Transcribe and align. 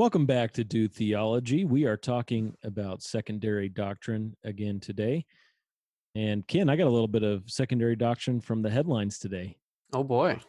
Welcome 0.00 0.24
back 0.24 0.52
to 0.52 0.64
Do 0.64 0.88
Theology. 0.88 1.66
We 1.66 1.84
are 1.84 1.98
talking 1.98 2.56
about 2.64 3.02
secondary 3.02 3.68
doctrine 3.68 4.34
again 4.44 4.80
today. 4.80 5.26
And 6.14 6.48
Ken, 6.48 6.70
I 6.70 6.76
got 6.76 6.86
a 6.86 6.88
little 6.88 7.06
bit 7.06 7.22
of 7.22 7.42
secondary 7.50 7.96
doctrine 7.96 8.40
from 8.40 8.62
the 8.62 8.70
headlines 8.70 9.18
today. 9.18 9.58
Oh 9.92 10.02
boy. 10.02 10.40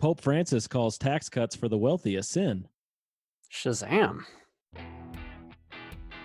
Pope 0.00 0.22
Francis 0.22 0.66
calls 0.66 0.96
tax 0.96 1.28
cuts 1.28 1.54
for 1.54 1.68
the 1.68 1.76
wealthy 1.76 2.16
a 2.16 2.22
sin. 2.22 2.66
Shazam. 3.52 4.24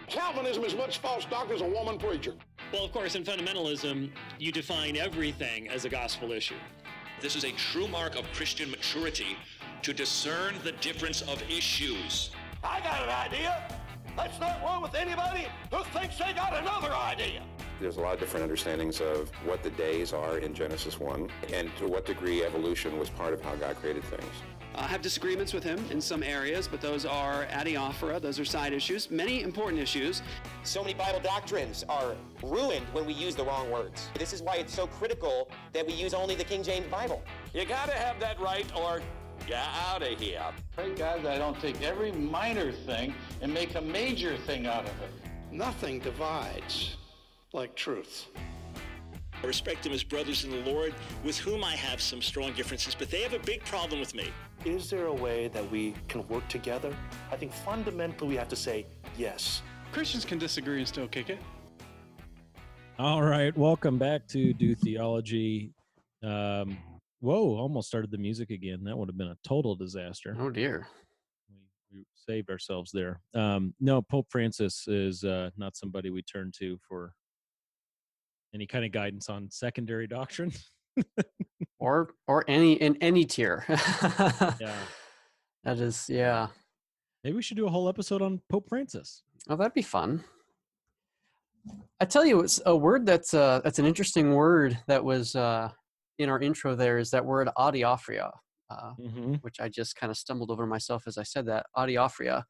Calvinism 0.07 0.63
is 0.63 0.77
much 0.77 1.00
false 1.00 1.25
doctrine 1.25 1.55
as 1.55 1.61
a 1.61 1.70
woman 1.70 1.97
preacher. 1.97 2.36
Well, 2.71 2.86
of 2.86 2.93
course, 2.93 3.16
in 3.16 3.25
fundamentalism, 3.25 4.09
you 4.39 4.54
define 4.54 4.95
everything 4.95 5.68
as 5.68 5.84
a 5.84 5.89
gospel 5.89 6.31
issue. 6.31 6.55
This 7.20 7.36
is 7.36 7.43
a 7.43 7.52
true 7.52 7.89
mark 7.89 8.18
of 8.18 8.23
Christian 8.31 8.71
maturity 8.71 9.36
to 9.82 9.93
discern 9.93 10.55
the 10.64 10.71
difference 10.73 11.21
of 11.21 11.41
issues. 11.50 12.32
I 12.64 12.79
got 12.82 13.04
an 13.04 13.09
idea. 13.09 13.64
Let's 14.18 14.39
not 14.39 14.61
roll 14.61 14.82
with 14.82 14.96
anybody 14.96 15.47
who 15.71 15.83
thinks 15.97 16.18
they 16.18 16.33
got 16.33 16.54
another 16.54 16.93
idea. 16.93 17.43
There's 17.79 17.96
a 17.96 18.01
lot 18.01 18.15
of 18.15 18.20
different 18.20 18.43
understandings 18.43 19.00
of 19.00 19.29
what 19.46 19.64
the 19.64 19.70
days 19.71 20.11
are 20.11 20.39
in 20.39 20.54
Genesis 20.54 21.00
1 21.00 21.29
and 21.54 21.73
to 21.78 21.87
what 21.87 22.06
degree 22.06 22.43
evolution 22.43 23.00
was 23.00 23.10
part 23.10 23.34
of 23.34 23.42
how 23.42 23.56
God 23.56 23.78
created 23.78 24.04
things. 24.04 24.34
I 24.75 24.87
have 24.87 25.01
disagreements 25.01 25.54
with 25.54 25.64
him 25.64 25.84
in 25.89 26.00
some 26.00 26.23
areas, 26.23 26.68
but 26.68 26.79
those 26.79 27.06
are 27.06 27.46
adiaphora, 27.48 28.21
those 28.21 28.39
are 28.39 28.46
side 28.46 28.71
issues, 28.71 29.09
many 29.09 29.42
important 29.42 29.82
issues. 29.82 30.21
So 30.64 30.82
many 30.82 30.93
Bible 30.93 31.20
doctrines 31.20 31.84
are 31.89 32.16
ruined 32.44 32.86
when 32.94 33.06
we 33.06 33.14
use 33.14 33.36
the 33.36 33.44
wrong 33.44 33.72
words. 33.72 34.09
This 34.17 34.31
is 34.31 34.42
why 34.42 34.56
it's 34.56 34.73
so 34.73 34.88
critical 34.88 35.50
that 35.73 35.86
we 35.86 35.94
use 35.94 36.14
only 36.14 36.36
the 36.36 36.44
King 36.44 36.64
James 36.64 36.88
Bible. 36.88 37.22
You 37.53 37.66
gotta 37.66 37.94
have 37.94 38.20
that 38.20 38.39
right 38.39 38.66
or 38.75 39.02
get 39.48 39.66
out 39.88 40.02
of 40.02 40.20
here. 40.20 40.42
Pray 40.75 40.94
God 40.95 41.23
that 41.23 41.34
I 41.34 41.38
don't 41.38 41.59
take 41.59 41.81
every 41.81 42.11
minor 42.11 42.72
thing 42.72 43.14
and 43.42 43.53
make 43.53 43.75
a 43.75 43.81
major 43.81 44.38
thing 44.38 44.67
out 44.67 44.86
of 44.86 45.02
it. 45.02 45.12
Nothing 45.52 46.00
divides 46.00 46.98
like 47.54 47.76
truth. 47.76 48.28
I 49.42 49.48
respect 49.48 49.84
them 49.84 49.94
as 49.94 50.04
brothers 50.04 50.44
in 50.44 50.52
the 50.52 50.70
Lord, 50.70 50.94
with 51.23 51.38
whom 51.38 51.64
I 51.64 51.72
have 51.72 52.02
some 52.02 52.22
strong 52.22 52.52
differences, 52.54 52.94
but 52.94 53.09
they 53.09 53.22
have 53.22 53.34
a 53.34 53.40
big 53.40 53.64
problem 53.64 54.00
with 54.00 54.14
me. 54.14 54.31
Is 54.66 54.90
there 54.90 55.06
a 55.06 55.14
way 55.14 55.48
that 55.48 55.72
we 55.72 55.94
can 56.09 56.28
work 56.28 56.46
together? 56.50 56.94
I 57.31 57.38
think 57.38 57.53
fundamentally 57.53 58.28
we 58.28 58.36
have 58.36 58.50
to 58.50 58.58
say 58.58 58.86
yes. 59.18 59.62
Christians 59.94 60.26
can 60.26 60.38
disagree 60.38 60.80
and 60.80 60.88
still 60.88 61.08
kick 61.08 61.30
it. 61.30 61.40
All 63.00 63.22
right, 63.22 63.58
welcome 63.58 63.98
back 63.98 64.28
to 64.28 64.53
Do 64.53 64.76
Theology. 64.76 65.72
Um, 66.22 66.78
whoa, 67.20 67.58
almost 67.58 67.88
started 67.88 68.12
the 68.12 68.17
music 68.17 68.50
again. 68.50 68.84
That 68.84 68.98
would 68.98 69.09
have 69.09 69.17
been 69.17 69.28
a 69.28 69.38
total 69.44 69.75
disaster. 69.75 70.36
Oh 70.39 70.50
dear. 70.50 70.88
We, 71.50 71.58
we 72.00 72.06
saved 72.14 72.50
ourselves 72.50 72.92
there. 72.92 73.22
Um, 73.34 73.73
no, 73.80 74.02
Pope 74.02 74.28
Francis 74.30 74.88
is 74.88 75.23
uh, 75.23 75.50
not 75.58 75.75
somebody 75.75 76.09
we 76.09 76.22
turn 76.22 76.52
to 76.59 76.78
for 76.88 77.14
any 78.53 78.66
kind 78.66 78.86
of 78.86 78.92
guidance 78.92 79.30
on 79.30 79.50
secondary 79.52 80.08
doctrine. 80.20 80.52
or 81.80 82.12
or 82.28 82.44
any 82.47 82.73
in 82.73 82.97
any 83.02 83.25
tier. 83.25 83.64
yeah. 83.70 84.75
That 85.64 85.80
is 85.80 86.06
yeah. 86.09 86.47
Maybe 87.23 87.36
we 87.36 87.42
should 87.42 87.58
do 87.58 87.67
a 87.67 87.70
whole 87.70 87.90
episode 87.90 88.22
on 88.22 88.42
Pope 88.50 88.70
Francis. 88.70 89.23
Oh, 89.50 89.56
that'd 89.56 89.73
be 89.73 89.81
fun. 89.81 90.23
I 92.00 92.06
tell 92.06 92.25
you, 92.25 92.40
it's 92.40 92.62
a 92.66 92.75
word 92.75 93.06
that's 93.06 93.34
uh, 93.34 93.62
that's 93.64 93.80
an 93.80 93.86
interesting 93.86 94.34
word 94.34 94.78
that 94.88 95.03
was 95.03 95.36
uh, 95.36 95.70
in 96.20 96.30
our 96.30 96.39
intro. 96.39 96.75
There 96.75 97.00
is 97.00 97.09
that 97.12 97.25
word 97.25 97.50
adiaphora, 97.58 98.31
uh, 98.70 98.92
mm-hmm. 99.00 99.34
which 99.42 99.59
I 99.59 99.70
just 99.70 99.95
kind 99.95 100.12
of 100.12 100.17
stumbled 100.17 100.52
over 100.52 100.67
myself 100.67 101.03
as 101.08 101.17
I 101.17 101.23
said 101.23 101.48
that 101.48 101.66
adiaphora. 101.75 102.44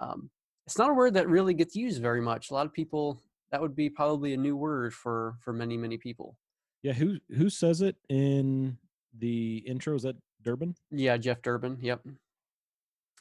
Um, 0.00 0.30
it's 0.66 0.78
not 0.78 0.90
a 0.90 0.94
word 0.94 1.14
that 1.14 1.28
really 1.28 1.54
gets 1.54 1.74
used 1.74 2.02
very 2.02 2.20
much. 2.20 2.50
A 2.50 2.54
lot 2.54 2.66
of 2.66 2.72
people 2.72 3.20
that 3.50 3.60
would 3.60 3.76
be 3.76 3.88
probably 3.88 4.34
a 4.34 4.36
new 4.36 4.56
word 4.56 4.92
for 4.92 5.36
for 5.40 5.52
many 5.52 5.76
many 5.76 5.96
people. 5.96 6.36
Yeah, 6.82 6.92
who 6.92 7.18
who 7.36 7.48
says 7.48 7.80
it 7.80 7.96
in 8.08 8.78
the 9.16 9.58
intro? 9.66 9.94
Is 9.94 10.02
that 10.02 10.16
Durbin? 10.42 10.74
Yeah, 10.90 11.16
Jeff 11.16 11.40
Durbin. 11.40 11.78
Yep. 11.80 12.00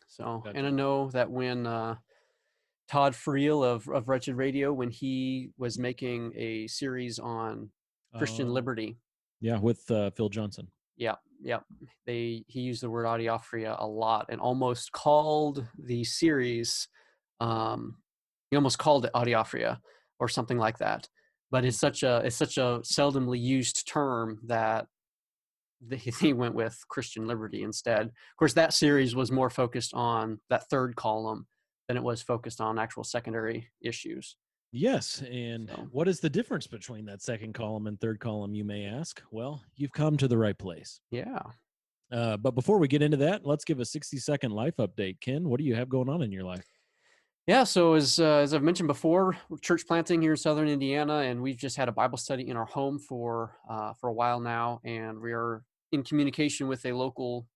So, 0.07 0.41
gotcha. 0.43 0.57
and 0.57 0.67
I 0.67 0.69
know 0.69 1.09
that 1.11 1.31
when 1.31 1.65
uh, 1.65 1.95
Todd 2.87 3.13
Friel 3.13 3.63
of 3.63 3.87
of 3.87 4.07
Wretched 4.07 4.35
Radio, 4.35 4.73
when 4.73 4.89
he 4.89 5.51
was 5.57 5.77
making 5.77 6.33
a 6.35 6.67
series 6.67 7.19
on 7.19 7.69
Christian 8.17 8.47
Uh, 8.47 8.51
liberty, 8.51 8.97
Yeah, 9.43 9.59
with 9.59 9.91
uh, 9.91 10.09
Phil 10.11 10.29
Johnson. 10.29 10.69
yeah, 10.95 11.15
yeah, 11.41 11.59
they 12.05 12.45
he 12.47 12.61
used 12.61 12.81
the 12.81 12.89
word 12.89 13.05
adiaphora 13.05 13.75
a 13.77 13.85
lot 13.85 14.27
and 14.29 14.39
almost 14.39 14.93
called 14.93 15.67
the 15.77 16.05
series, 16.05 16.87
um, 17.41 17.97
he 18.49 18.55
almost 18.55 18.79
called 18.79 19.03
it 19.03 19.11
adiaphora 19.13 19.79
or 20.17 20.29
something 20.29 20.57
like 20.57 20.77
that. 20.77 21.09
But 21.51 21.65
it's 21.65 21.77
such 21.77 22.03
a 22.03 22.21
it's 22.23 22.37
such 22.37 22.57
a 22.57 22.79
seldomly 22.85 23.37
used 23.37 23.85
term 23.85 24.39
that 24.45 24.85
he 25.93 26.31
went 26.41 26.55
with 26.55 26.79
Christian 26.87 27.27
liberty 27.27 27.63
instead. 27.63 28.05
Of 28.05 28.37
course, 28.39 28.53
that 28.53 28.73
series 28.73 29.13
was 29.13 29.29
more 29.29 29.49
focused 29.49 29.93
on 29.93 30.39
that 30.49 30.69
third 30.69 30.95
column 30.95 31.47
than 31.89 31.97
it 31.97 32.03
was 32.03 32.21
focused 32.21 32.61
on 32.61 32.79
actual 32.79 33.03
secondary 33.03 33.67
issues. 33.81 34.37
Yes, 34.75 35.21
and 35.29 35.69
So- 35.69 35.87
what 35.91 36.07
is 36.07 36.19
the 36.19 36.29
difference 36.29 36.65
between 36.65 37.05
that 37.05 37.21
second 37.21 37.53
column 37.53 37.85
and 37.85 38.01
third 38.01 38.19
column? 38.19 38.55
You 38.55 38.65
may 38.65 38.85
ask. 38.85 39.21
Well, 39.31 39.63
you've 39.75 39.93
come 39.93 40.17
to 40.17 40.27
the 40.27 40.37
right 40.37 40.57
place. 40.57 40.99
Yeah. 41.11 41.43
Uh, 42.11 42.37
but 42.37 42.55
before 42.55 42.79
we 42.79 42.87
get 42.87 43.03
into 43.03 43.17
that, 43.17 43.45
let's 43.45 43.63
give 43.65 43.79
a 43.79 43.85
sixty-second 43.85 44.51
life 44.51 44.75
update. 44.77 45.19
Ken, 45.21 45.47
what 45.47 45.59
do 45.59 45.63
you 45.63 45.75
have 45.75 45.89
going 45.89 46.09
on 46.09 46.21
in 46.23 46.31
your 46.31 46.43
life? 46.43 46.65
Yeah, 47.45 47.65
so 47.65 47.93
as 47.93 48.19
uh, 48.19 48.37
as 48.37 48.53
I've 48.53 48.63
mentioned 48.63 48.87
before, 48.87 49.37
we're 49.49 49.57
church 49.57 49.85
planting 49.87 50.21
here 50.21 50.31
in 50.31 50.37
Southern 50.37 50.67
Indiana, 50.67 51.17
and 51.19 51.41
we've 51.41 51.57
just 51.57 51.75
had 51.75 51.87
a 51.89 51.91
Bible 51.91 52.17
study 52.17 52.47
in 52.49 52.57
our 52.57 52.65
home 52.65 52.97
for 52.99 53.57
uh, 53.69 53.93
for 53.93 54.09
a 54.09 54.13
while 54.13 54.39
now, 54.39 54.79
and 54.83 55.19
we 55.19 55.33
are 55.33 55.63
in 55.91 56.03
communication 56.03 56.67
with 56.67 56.83
a 56.85 56.93
local 56.93 57.47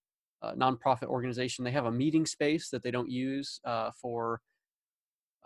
uh, 0.42 0.52
nonprofit 0.54 1.06
organization. 1.08 1.64
They 1.64 1.72
have 1.72 1.86
a 1.86 1.92
meeting 1.92 2.26
space 2.26 2.68
that 2.70 2.82
they 2.82 2.90
don't 2.90 3.10
use 3.10 3.60
uh, 3.64 3.90
for 4.00 4.40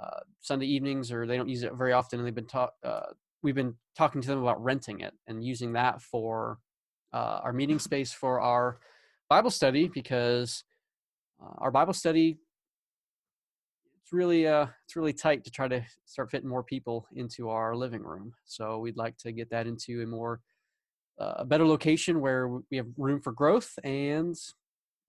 uh, 0.03 0.21
Sunday 0.41 0.67
evenings, 0.67 1.13
or 1.13 1.27
they 1.27 1.37
don't 1.37 1.49
use 1.49 1.63
it 1.63 1.75
very 1.75 1.93
often, 1.93 2.19
and 2.19 2.27
they've 2.27 2.35
been 2.35 2.47
talk. 2.47 2.73
Uh, 2.83 3.13
we've 3.43 3.55
been 3.55 3.75
talking 3.97 4.21
to 4.21 4.29
them 4.29 4.43
about 4.43 4.63
renting 4.63 5.01
it 5.01 5.15
and 5.27 5.45
using 5.45 5.73
that 5.73 6.01
for 6.01 6.59
uh, 7.13 7.41
our 7.43 7.53
meeting 7.53 7.79
space 7.89 8.13
for 8.13 8.41
our 8.41 8.79
Bible 9.29 9.51
study 9.51 9.89
because 9.89 10.65
uh, 11.43 11.55
our 11.59 11.71
Bible 11.71 11.93
study 11.93 12.39
it's 14.03 14.13
really 14.13 14.47
uh 14.47 14.67
it's 14.85 14.97
really 14.97 15.13
tight 15.13 15.45
to 15.45 15.51
try 15.51 15.69
to 15.69 15.81
start 16.05 16.31
fitting 16.31 16.49
more 16.49 16.63
people 16.63 17.07
into 17.15 17.49
our 17.49 17.75
living 17.77 18.03
room 18.03 18.33
so 18.45 18.79
we'd 18.79 18.97
like 18.97 19.17
to 19.17 19.33
get 19.33 19.49
that 19.51 19.67
into 19.67 20.03
a 20.03 20.07
more 20.07 20.41
uh, 21.21 21.35
a 21.39 21.45
better 21.45 21.67
location 21.67 22.21
where 22.21 22.49
we 22.71 22.77
have 22.77 22.87
room 22.97 23.21
for 23.21 23.33
growth 23.33 23.79
and 23.85 24.35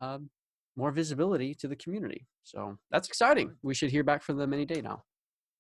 um, 0.02 0.30
more 0.76 0.92
visibility 0.92 1.54
to 1.56 1.68
the 1.68 1.76
community 1.76 2.26
so 2.44 2.78
that's 2.92 3.08
exciting 3.08 3.56
we 3.62 3.74
should 3.74 3.92
hear 3.92 4.04
back 4.04 4.22
from 4.24 4.38
them 4.38 4.54
any 4.54 4.66
day 4.66 4.82
now 4.82 5.04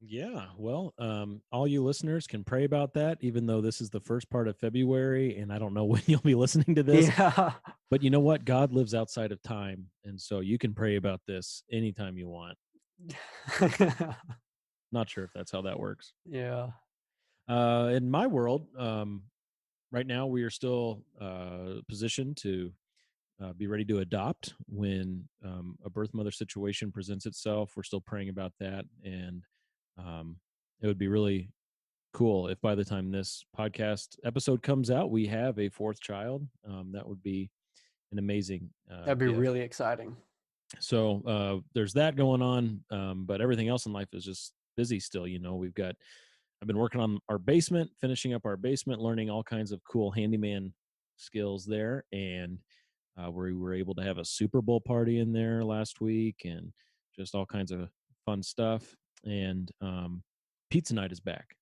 Yeah, 0.06 0.48
well, 0.58 0.94
um, 1.00 1.42
all 1.50 1.66
you 1.66 1.82
listeners 1.82 2.28
can 2.28 2.44
pray 2.44 2.66
about 2.66 2.94
that, 2.96 3.20
even 3.22 3.46
though 3.46 3.62
this 3.62 3.80
is 3.80 3.90
the 3.90 4.02
first 4.02 4.30
part 4.30 4.50
of 4.50 4.58
February, 4.58 5.38
and 5.38 5.50
I 5.54 5.58
don't 5.58 5.74
know 5.74 5.86
when 5.94 6.02
you'll 6.08 6.20
be 6.22 6.36
listening 6.36 6.76
to 6.76 6.84
this. 6.84 7.08
yeah 7.08 7.52
But 7.90 8.04
you 8.04 8.10
know 8.10 8.20
what? 8.20 8.44
God 8.44 8.74
lives 8.74 8.94
outside 8.94 9.32
of 9.32 9.42
time, 9.44 9.88
and 10.04 10.20
so 10.20 10.42
you 10.42 10.58
can 10.58 10.74
pray 10.74 10.98
about 10.98 11.22
this 11.26 11.64
anytime 11.72 12.18
you 12.18 12.28
want. 12.28 12.58
Not 14.92 15.10
sure 15.10 15.24
if 15.24 15.32
that's 15.34 15.52
how 15.52 15.62
that 15.62 15.80
works. 15.80 16.14
yeah 16.26 16.72
Uh, 17.48 17.92
in 17.94 18.10
my 18.10 18.28
world, 18.28 18.68
um, 18.78 19.24
right 19.92 20.08
now 20.08 20.26
we 20.28 20.44
are 20.44 20.50
still 20.50 21.04
uh, 21.20 21.82
positioned 21.88 22.38
to 22.38 22.72
uh, 23.44 23.54
be 23.54 23.68
ready 23.68 23.86
to 23.86 24.00
adopt 24.00 24.54
when 24.68 25.28
um, 25.44 25.76
a 25.84 25.90
birth 25.90 26.14
mother 26.14 26.32
situation 26.32 26.92
presents 26.92 27.26
itself. 27.26 27.74
We're 27.76 27.84
still 27.84 28.02
praying 28.02 28.30
about 28.30 28.54
that, 28.60 28.86
and 29.04 29.44
um, 29.98 30.38
it 30.82 30.88
would 30.88 31.00
be 31.00 31.08
really 31.08 31.50
cool 32.14 32.48
if 32.48 32.62
by 32.62 32.76
the 32.76 32.86
time 32.86 33.12
this 33.12 33.44
podcast 33.58 34.18
episode 34.24 34.62
comes 34.62 34.92
out, 34.92 35.12
we 35.12 35.26
have 35.28 35.60
a 35.60 35.70
fourth 35.70 36.00
child. 36.00 36.48
Um, 36.68 36.92
that 36.94 37.08
would 37.08 37.24
be 37.24 37.50
an 38.12 38.20
amazing. 38.20 38.70
Uh, 38.92 39.06
that'd 39.06 39.18
be 39.18 39.28
gift. 39.28 39.40
really 39.40 39.62
exciting 39.62 40.16
so 40.80 41.22
uh, 41.28 41.62
there's 41.74 41.94
that 41.94 42.16
going 42.16 42.42
on 42.42 42.82
um, 42.92 43.26
but 43.26 43.42
everything 43.42 43.68
else 43.68 43.86
in 43.86 43.94
life 43.94 44.08
is 44.14 44.26
just 44.26 44.54
busy 44.76 45.00
still 45.00 45.28
you 45.28 45.40
know 45.40 45.56
we've 45.56 45.76
got 45.76 45.96
i've 46.62 46.68
been 46.68 46.78
working 46.78 47.02
on 47.02 47.20
our 47.30 47.38
basement 47.38 47.90
finishing 48.00 48.34
up 48.34 48.46
our 48.46 48.58
basement 48.58 49.02
learning 49.02 49.30
all 49.30 49.44
kinds 49.44 49.72
of 49.72 49.82
cool 49.84 50.12
handyman 50.12 50.74
skills 51.18 51.66
there 51.66 52.04
and 52.12 52.58
uh, 53.22 53.30
we 53.30 53.54
were 53.54 53.74
able 53.74 53.96
to 53.96 54.04
have 54.04 54.18
a 54.18 54.26
super 54.26 54.62
bowl 54.62 54.82
party 54.82 55.20
in 55.20 55.32
there 55.34 55.64
last 55.64 56.02
week 56.02 56.42
and 56.46 56.72
just 57.16 57.36
all 57.36 57.46
kinds 57.46 57.72
of 57.72 57.90
fun 58.26 58.42
stuff 58.42 58.96
and 59.26 59.72
um, 59.82 60.24
pizza 60.70 60.94
night 60.94 61.12
is 61.12 61.20
back 61.20 61.56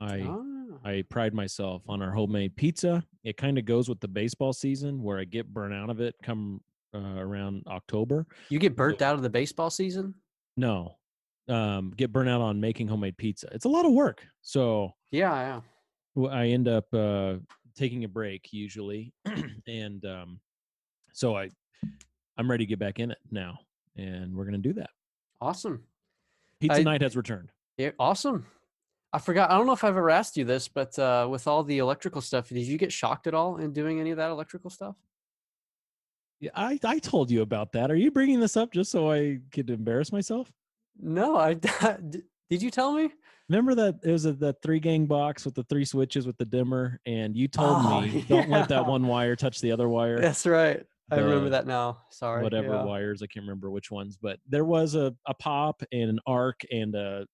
i 0.00 0.20
Ah. 0.26 0.44
I 0.84 1.02
pride 1.10 1.34
myself 1.34 1.82
on 1.88 2.00
our 2.00 2.12
homemade 2.12 2.54
pizza. 2.56 3.02
It 3.24 3.36
kind 3.36 3.58
of 3.58 3.64
goes 3.64 3.88
with 3.88 4.00
the 4.00 4.08
baseball 4.08 4.52
season 4.52 5.02
where 5.02 5.18
I 5.18 5.24
get 5.24 5.52
burnt 5.52 5.74
out 5.74 5.90
of 5.90 6.00
it 6.00 6.14
come 6.22 6.60
uh, 6.94 7.16
around 7.18 7.64
October. 7.66 8.26
You 8.48 8.58
get 8.58 8.76
burnt 8.76 9.02
out 9.02 9.14
of 9.14 9.22
the 9.22 9.28
baseball 9.30 9.68
season? 9.68 10.14
No, 10.56 10.96
um, 11.48 11.92
get 11.96 12.12
burnt 12.12 12.28
out 12.28 12.40
on 12.40 12.60
making 12.60 12.88
homemade 12.88 13.16
pizza. 13.16 13.48
It's 13.52 13.64
a 13.64 13.68
lot 13.68 13.84
of 13.84 13.92
work. 13.92 14.24
So 14.42 14.92
Yeah, 15.10 15.60
yeah. 16.16 16.28
I 16.30 16.46
end 16.46 16.68
up 16.68 16.86
uh, 16.94 17.34
taking 17.74 18.04
a 18.04 18.08
break 18.08 18.52
usually, 18.52 19.12
and 19.66 20.04
um, 20.04 20.40
so 21.12 21.36
I 21.36 21.50
I'm 22.36 22.50
ready 22.50 22.64
to 22.64 22.68
get 22.68 22.78
back 22.78 22.98
in 22.98 23.10
it 23.10 23.18
now, 23.30 23.58
and 23.96 24.34
we're 24.34 24.44
gonna 24.44 24.58
do 24.58 24.72
that. 24.74 24.90
Awesome. 25.40 25.82
Pizza 26.60 26.80
I- 26.80 26.82
night 26.82 27.02
has 27.02 27.16
returned. 27.16 27.50
Yeah, 27.78 27.90
awesome. 27.98 28.46
I 29.12 29.18
forgot. 29.18 29.50
I 29.50 29.56
don't 29.56 29.66
know 29.66 29.72
if 29.72 29.82
I've 29.82 29.96
ever 29.96 30.10
asked 30.10 30.36
you 30.36 30.44
this, 30.44 30.68
but 30.68 30.96
uh, 30.98 31.26
with 31.28 31.48
all 31.48 31.64
the 31.64 31.78
electrical 31.78 32.20
stuff, 32.20 32.48
did 32.48 32.60
you 32.66 32.78
get 32.78 32.92
shocked 32.92 33.26
at 33.26 33.34
all 33.34 33.56
in 33.56 33.72
doing 33.72 33.98
any 33.98 34.10
of 34.12 34.18
that 34.18 34.30
electrical 34.30 34.70
stuff? 34.70 34.94
Yeah, 36.38 36.50
I 36.54 36.78
I 36.84 36.98
told 36.98 37.30
you 37.30 37.42
about 37.42 37.72
that. 37.72 37.90
Are 37.90 37.96
you 37.96 38.10
bringing 38.10 38.38
this 38.40 38.56
up 38.56 38.72
just 38.72 38.90
so 38.90 39.10
I 39.10 39.40
could 39.50 39.68
embarrass 39.70 40.12
myself? 40.12 40.52
No, 41.00 41.36
I 41.36 41.54
did. 42.50 42.62
You 42.62 42.70
tell 42.70 42.92
me? 42.92 43.10
Remember 43.50 43.74
that 43.74 43.96
it 44.04 44.12
was 44.12 44.26
a, 44.26 44.32
the 44.32 44.54
three 44.62 44.78
gang 44.78 45.06
box 45.06 45.44
with 45.44 45.56
the 45.56 45.64
three 45.64 45.84
switches 45.84 46.24
with 46.24 46.38
the 46.38 46.44
dimmer, 46.44 47.00
and 47.04 47.36
you 47.36 47.48
told 47.48 47.78
Oh, 47.80 48.00
me 48.00 48.24
don't 48.28 48.48
let 48.48 48.68
that 48.68 48.86
one 48.86 49.08
wire 49.08 49.34
touch 49.34 49.60
the 49.60 49.72
other 49.72 49.88
wire. 49.88 50.20
That's 50.20 50.46
right. 50.46 50.86
I 51.10 51.16
remember 51.18 51.50
that 51.50 51.66
now. 51.66 51.98
Sorry. 52.10 52.44
whatever 52.44 52.68
yeah. 52.68 52.84
wires. 52.84 53.22
I 53.24 53.26
can't 53.26 53.42
remember 53.42 53.68
which 53.68 53.90
ones, 53.90 54.16
but 54.16 54.38
there 54.48 54.64
was 54.64 54.94
a, 54.94 55.12
a 55.26 55.34
pop 55.34 55.82
and 55.90 56.10
an 56.10 56.20
arc 56.28 56.60
and 56.70 56.94
a 56.94 57.26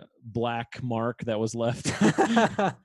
uh, 0.00 0.04
black 0.22 0.80
mark 0.84 1.18
that 1.24 1.40
was 1.40 1.56
left. 1.56 1.92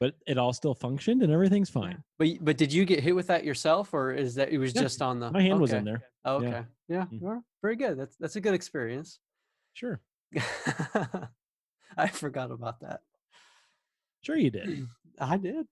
but 0.00 0.14
it 0.26 0.38
all 0.38 0.52
still 0.52 0.74
functioned 0.74 1.22
and 1.22 1.32
everything's 1.32 1.70
fine. 1.70 2.02
But 2.18 2.30
but 2.40 2.56
did 2.56 2.72
you 2.72 2.84
get 2.84 2.98
hit 2.98 3.14
with 3.14 3.28
that 3.28 3.44
yourself, 3.44 3.94
or 3.94 4.12
is 4.12 4.34
that 4.34 4.48
it 4.50 4.58
was 4.58 4.74
Yeah, 4.74 4.82
just 4.82 5.00
on 5.00 5.20
the? 5.20 5.30
My 5.30 5.40
hand 5.40 5.60
was 5.60 5.70
okay. 5.70 5.78
in 5.78 5.84
there. 5.84 6.02
Oh, 6.24 6.42
Yeah. 6.42 6.48
okay. 6.48 6.62
Yeah. 6.88 7.04
Mhm. 7.04 7.20
well, 7.20 7.44
very 7.62 7.76
good. 7.76 7.96
That's 7.96 8.16
that's 8.16 8.34
a 8.34 8.40
good 8.40 8.54
experience. 8.54 9.20
Sure. 9.74 10.00
I 11.96 12.08
forgot 12.08 12.50
about 12.50 12.80
that. 12.80 13.00
Sure 14.22 14.36
you 14.36 14.50
did. 14.50 14.86
I 15.20 15.36
did. 15.36 15.66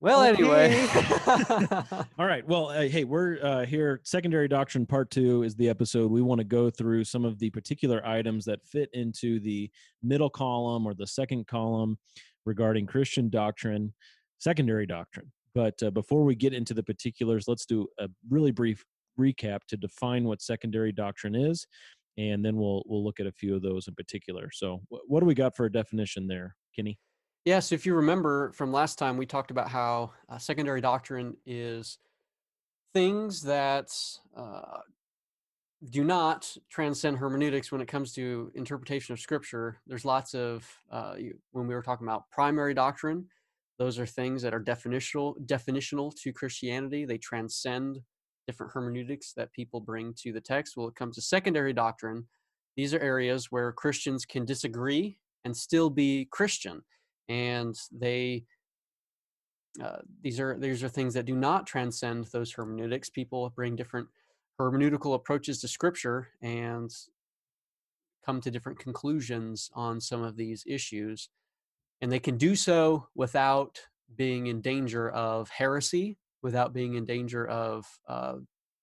Well, 0.00 0.22
anyway. 0.22 0.86
All 2.18 2.26
right. 2.26 2.46
Well, 2.46 2.68
uh, 2.68 2.82
hey, 2.82 3.02
we're 3.02 3.38
uh, 3.42 3.66
here. 3.66 4.00
Secondary 4.04 4.46
Doctrine 4.46 4.86
Part 4.86 5.10
Two 5.10 5.42
is 5.42 5.56
the 5.56 5.68
episode. 5.68 6.12
We 6.12 6.22
want 6.22 6.38
to 6.38 6.44
go 6.44 6.70
through 6.70 7.02
some 7.02 7.24
of 7.24 7.40
the 7.40 7.50
particular 7.50 8.06
items 8.06 8.44
that 8.44 8.64
fit 8.64 8.90
into 8.92 9.40
the 9.40 9.68
middle 10.00 10.30
column 10.30 10.86
or 10.86 10.94
the 10.94 11.06
second 11.06 11.48
column 11.48 11.98
regarding 12.46 12.86
Christian 12.86 13.28
doctrine, 13.28 13.92
secondary 14.38 14.86
doctrine. 14.86 15.32
But 15.52 15.82
uh, 15.82 15.90
before 15.90 16.22
we 16.22 16.36
get 16.36 16.54
into 16.54 16.74
the 16.74 16.82
particulars, 16.84 17.48
let's 17.48 17.66
do 17.66 17.88
a 17.98 18.08
really 18.30 18.52
brief 18.52 18.84
recap 19.18 19.60
to 19.68 19.76
define 19.76 20.24
what 20.24 20.42
secondary 20.42 20.92
doctrine 20.92 21.34
is, 21.34 21.66
and 22.16 22.44
then 22.44 22.56
we'll 22.56 22.82
we'll 22.86 23.04
look 23.04 23.20
at 23.20 23.26
a 23.26 23.32
few 23.32 23.54
of 23.54 23.62
those 23.62 23.88
in 23.88 23.94
particular. 23.94 24.50
So, 24.52 24.80
wh- 24.90 25.08
what 25.08 25.20
do 25.20 25.26
we 25.26 25.34
got 25.34 25.56
for 25.56 25.66
a 25.66 25.72
definition 25.72 26.26
there, 26.26 26.56
Kenny? 26.74 26.98
Yeah, 27.44 27.60
so 27.60 27.74
if 27.74 27.86
you 27.86 27.94
remember 27.94 28.52
from 28.52 28.72
last 28.72 28.98
time, 28.98 29.16
we 29.16 29.24
talked 29.24 29.50
about 29.50 29.70
how 29.70 30.12
uh, 30.28 30.38
secondary 30.38 30.80
doctrine 30.80 31.36
is 31.46 31.98
things 32.92 33.42
that 33.42 33.90
uh, 34.36 34.80
do 35.90 36.04
not 36.04 36.56
transcend 36.70 37.16
hermeneutics 37.18 37.70
when 37.70 37.80
it 37.80 37.88
comes 37.88 38.12
to 38.14 38.50
interpretation 38.54 39.12
of 39.12 39.20
scripture. 39.20 39.78
There's 39.86 40.04
lots 40.04 40.34
of, 40.34 40.68
uh, 40.90 41.14
when 41.52 41.66
we 41.66 41.74
were 41.74 41.82
talking 41.82 42.06
about 42.06 42.28
primary 42.30 42.74
doctrine, 42.74 43.26
those 43.78 43.98
are 43.98 44.06
things 44.06 44.42
that 44.42 44.52
are 44.52 44.60
definitional, 44.60 45.34
definitional 45.46 46.12
to 46.22 46.32
Christianity. 46.32 47.04
They 47.04 47.18
transcend 47.18 48.00
different 48.48 48.72
hermeneutics 48.72 49.32
that 49.34 49.52
people 49.52 49.80
bring 49.80 50.12
to 50.14 50.32
the 50.32 50.40
text. 50.40 50.76
Well, 50.76 50.88
it 50.88 50.96
comes 50.96 51.14
to 51.14 51.22
secondary 51.22 51.72
doctrine. 51.72 52.26
These 52.76 52.94
are 52.94 53.00
areas 53.00 53.52
where 53.52 53.70
Christians 53.70 54.24
can 54.24 54.44
disagree 54.44 55.18
and 55.44 55.56
still 55.56 55.90
be 55.90 56.26
Christian 56.32 56.82
and 57.28 57.78
they 57.92 58.44
uh, 59.82 59.98
these 60.22 60.40
are 60.40 60.58
these 60.58 60.82
are 60.82 60.88
things 60.88 61.14
that 61.14 61.26
do 61.26 61.36
not 61.36 61.66
transcend 61.66 62.24
those 62.26 62.52
hermeneutics 62.52 63.10
people 63.10 63.52
bring 63.54 63.76
different 63.76 64.08
hermeneutical 64.60 65.14
approaches 65.14 65.60
to 65.60 65.68
scripture 65.68 66.28
and 66.42 66.90
come 68.24 68.40
to 68.40 68.50
different 68.50 68.78
conclusions 68.78 69.70
on 69.74 70.00
some 70.00 70.22
of 70.22 70.36
these 70.36 70.64
issues 70.66 71.28
and 72.00 72.10
they 72.10 72.18
can 72.18 72.36
do 72.36 72.56
so 72.56 73.06
without 73.14 73.78
being 74.16 74.46
in 74.46 74.60
danger 74.60 75.10
of 75.10 75.48
heresy 75.50 76.16
without 76.42 76.72
being 76.72 76.94
in 76.94 77.04
danger 77.04 77.46
of 77.46 77.86
uh, 78.08 78.36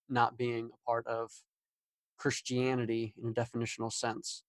not 0.09 0.37
being 0.37 0.69
a 0.73 0.85
part 0.85 1.05
of 1.07 1.31
christianity 2.17 3.13
in 3.21 3.29
a 3.29 3.33
definitional 3.33 3.91
sense 3.91 4.43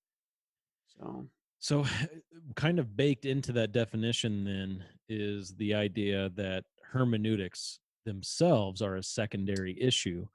so 0.86 1.28
So, 1.58 1.84
kind 2.54 2.78
of 2.78 2.96
baked 2.96 3.24
into 3.24 3.52
that 3.52 3.72
definition, 3.72 4.44
then, 4.44 4.84
is 5.08 5.54
the 5.56 5.74
idea 5.74 6.30
that 6.30 6.64
hermeneutics 6.92 7.80
themselves 8.04 8.82
are 8.82 8.96
a 8.96 9.02
secondary 9.02 9.80
issue, 9.80 10.26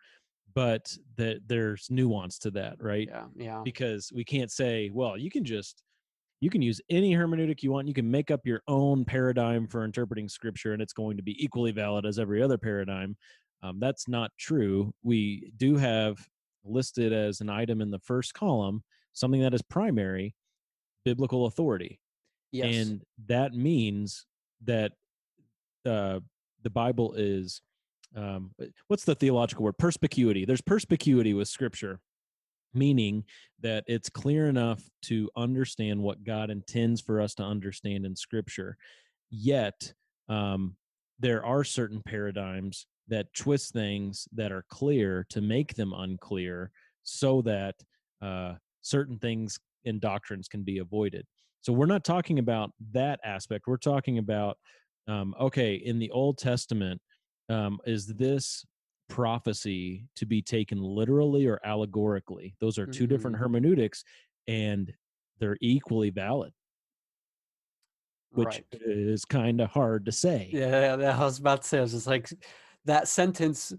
but 0.54 0.96
that 1.18 1.48
there's 1.48 1.88
nuance 1.90 2.38
to 2.40 2.52
that, 2.52 2.82
right? 2.82 3.08
yeah 3.08 3.26
yeah 3.36 3.62
Because 3.64 4.12
we 4.14 4.24
can't 4.24 4.52
say, 4.52 4.90
well, 4.94 5.18
you 5.18 5.30
can 5.30 5.44
just 5.46 5.84
you 6.42 6.50
can 6.50 6.62
use 6.62 6.82
any 6.90 7.14
hermeneutic 7.14 7.64
you 7.64 7.72
want. 7.72 7.88
You 7.88 7.94
can 7.94 8.10
make 8.10 8.32
up 8.32 8.42
your 8.44 8.62
own 8.68 9.06
paradigm 9.06 9.68
for 9.68 9.86
interpreting 9.86 10.28
scripture, 10.28 10.74
and 10.74 10.82
it's 10.82 10.94
going 10.94 11.16
to 11.18 11.24
be 11.24 11.42
equally 11.44 11.72
valid 11.72 12.06
as 12.06 12.20
every 12.20 12.42
other 12.42 12.58
paradigm. 12.58 13.16
Um, 13.64 13.80
that's 13.80 14.08
not 14.08 14.32
true. 14.40 14.92
We 15.04 15.54
do 15.58 15.78
have 15.78 16.18
listed 16.66 17.14
as 17.14 17.42
an 17.42 17.50
item 17.50 17.80
in 17.80 17.92
the 17.92 18.00
first 18.00 18.34
column 18.34 18.84
something 19.14 19.42
that 19.42 19.54
is 19.54 19.62
primary 19.62 20.34
biblical 21.06 21.46
authority. 21.46 22.00
yes 22.52 22.76
And 22.76 23.02
that 23.28 23.54
means 23.54 24.26
that 24.66 24.94
uh, 25.86 26.20
the 26.64 26.70
Bible 26.70 27.14
is 27.14 27.62
um, 28.16 28.52
what's 28.88 29.06
the 29.06 29.16
theological 29.16 29.64
word? 29.64 29.78
Perspicuity. 29.78 30.46
There's 30.46 30.62
perspicuity 30.62 31.34
with 31.34 31.48
Scripture, 31.48 32.00
meaning 32.74 33.24
that 33.62 33.84
it's 33.88 34.10
clear 34.10 34.48
enough 34.48 34.82
to 35.04 35.30
understand 35.36 36.02
what 36.02 36.24
God 36.24 36.50
intends 36.50 37.02
for 37.02 37.22
us 37.22 37.36
to 37.36 37.44
understand 37.44 38.06
in 38.06 38.16
Scripture. 38.16 38.78
Yet, 39.30 39.94
um, 40.30 40.76
there 41.20 41.46
are 41.46 41.64
certain 41.64 42.02
paradigms 42.04 42.88
that 43.08 43.34
twist 43.34 43.74
things 43.74 44.28
that 44.34 44.52
are 44.52 44.66
clear 44.70 45.26
to 45.30 45.42
make 45.42 45.76
them 45.76 45.94
unclear 45.94 46.72
so 47.04 47.42
that 47.42 47.76
uh, 48.22 48.54
certain 48.82 49.20
things 49.20 49.60
and 49.86 50.00
doctrines 50.00 50.48
can 50.48 50.64
be 50.64 50.80
avoided. 50.80 51.26
So 51.62 51.74
we're 51.74 51.86
not 51.86 52.04
talking 52.04 52.40
about 52.40 52.72
that 52.92 53.20
aspect. 53.24 53.68
We're 53.68 53.78
talking 53.78 54.18
about 54.18 54.58
um, 55.08 55.36
okay, 55.40 55.76
in 55.76 56.00
the 56.00 56.12
Old 56.12 56.38
Testament, 56.38 57.02
um, 57.50 57.80
is 57.86 58.08
this 58.08 58.66
prophecy 59.12 60.08
to 60.16 60.26
be 60.26 60.42
taken 60.42 60.80
literally 60.82 61.46
or 61.48 61.60
allegorically? 61.64 62.56
Those 62.60 62.78
are 62.78 62.86
2 62.88 63.08
different 63.08 63.36
Mhm. 63.36 63.40
hermeneutics, 63.40 64.04
and 64.48 64.94
they're 65.40 65.58
equally 65.62 66.10
valid, 66.10 66.54
which 68.32 68.48
right 68.48 68.66
is 68.72 69.26
kind 69.26 69.60
of 69.62 69.70
hard 69.70 70.06
to 70.06 70.12
say. 70.12 70.50
Yeah, 70.54 70.96
I 70.96 71.24
was 71.24 71.40
about 71.40 71.64
to 71.64 71.68
say, 71.68 71.78
I 71.80 71.82
was 71.82 71.92
just 71.92 72.08
like 72.08 72.30
that 72.86 73.08
sentence. 73.08 73.74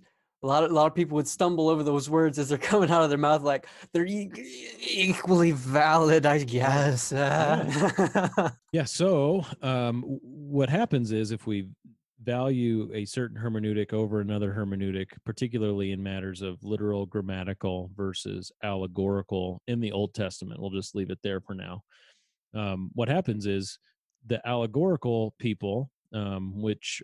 A 0.44 0.46
lot 0.46 0.64
of 0.64 0.72
a 0.72 0.74
lot 0.74 0.86
of 0.86 0.94
people 0.96 1.14
would 1.14 1.28
stumble 1.28 1.68
over 1.68 1.84
those 1.84 2.10
words 2.10 2.36
as 2.38 2.48
they're 2.48 2.58
coming 2.72 2.90
out 2.90 3.02
of 3.02 3.08
their 3.10 3.18
mouth, 3.18 3.42
like 3.42 3.66
they're 3.92 4.04
e- 4.06 4.30
equally 4.80 5.52
valid, 5.52 6.26
I 6.26 6.42
guess. 6.44 7.12
Yeah. 7.12 8.50
So, 8.84 9.44
um, 9.60 10.02
what 10.22 10.68
happens 10.70 11.12
is 11.12 11.30
if 11.30 11.46
we 11.46 11.68
value 12.22 12.90
a 12.94 13.04
certain 13.04 13.36
hermeneutic 13.40 13.92
over 13.92 14.20
another 14.20 14.52
hermeneutic, 14.52 15.06
particularly 15.24 15.92
in 15.92 16.02
matters 16.02 16.42
of 16.42 16.62
literal, 16.62 17.06
grammatical 17.06 17.90
versus 17.94 18.50
allegorical 18.62 19.60
in 19.66 19.80
the 19.80 19.92
Old 19.92 20.14
Testament, 20.14 20.60
we'll 20.60 20.70
just 20.70 20.94
leave 20.94 21.10
it 21.10 21.18
there 21.22 21.40
for 21.40 21.54
now. 21.54 21.82
Um, 22.54 22.90
what 22.94 23.08
happens 23.08 23.46
is 23.46 23.78
the 24.26 24.46
allegorical 24.46 25.34
people, 25.38 25.90
um, 26.12 26.60
which 26.60 27.02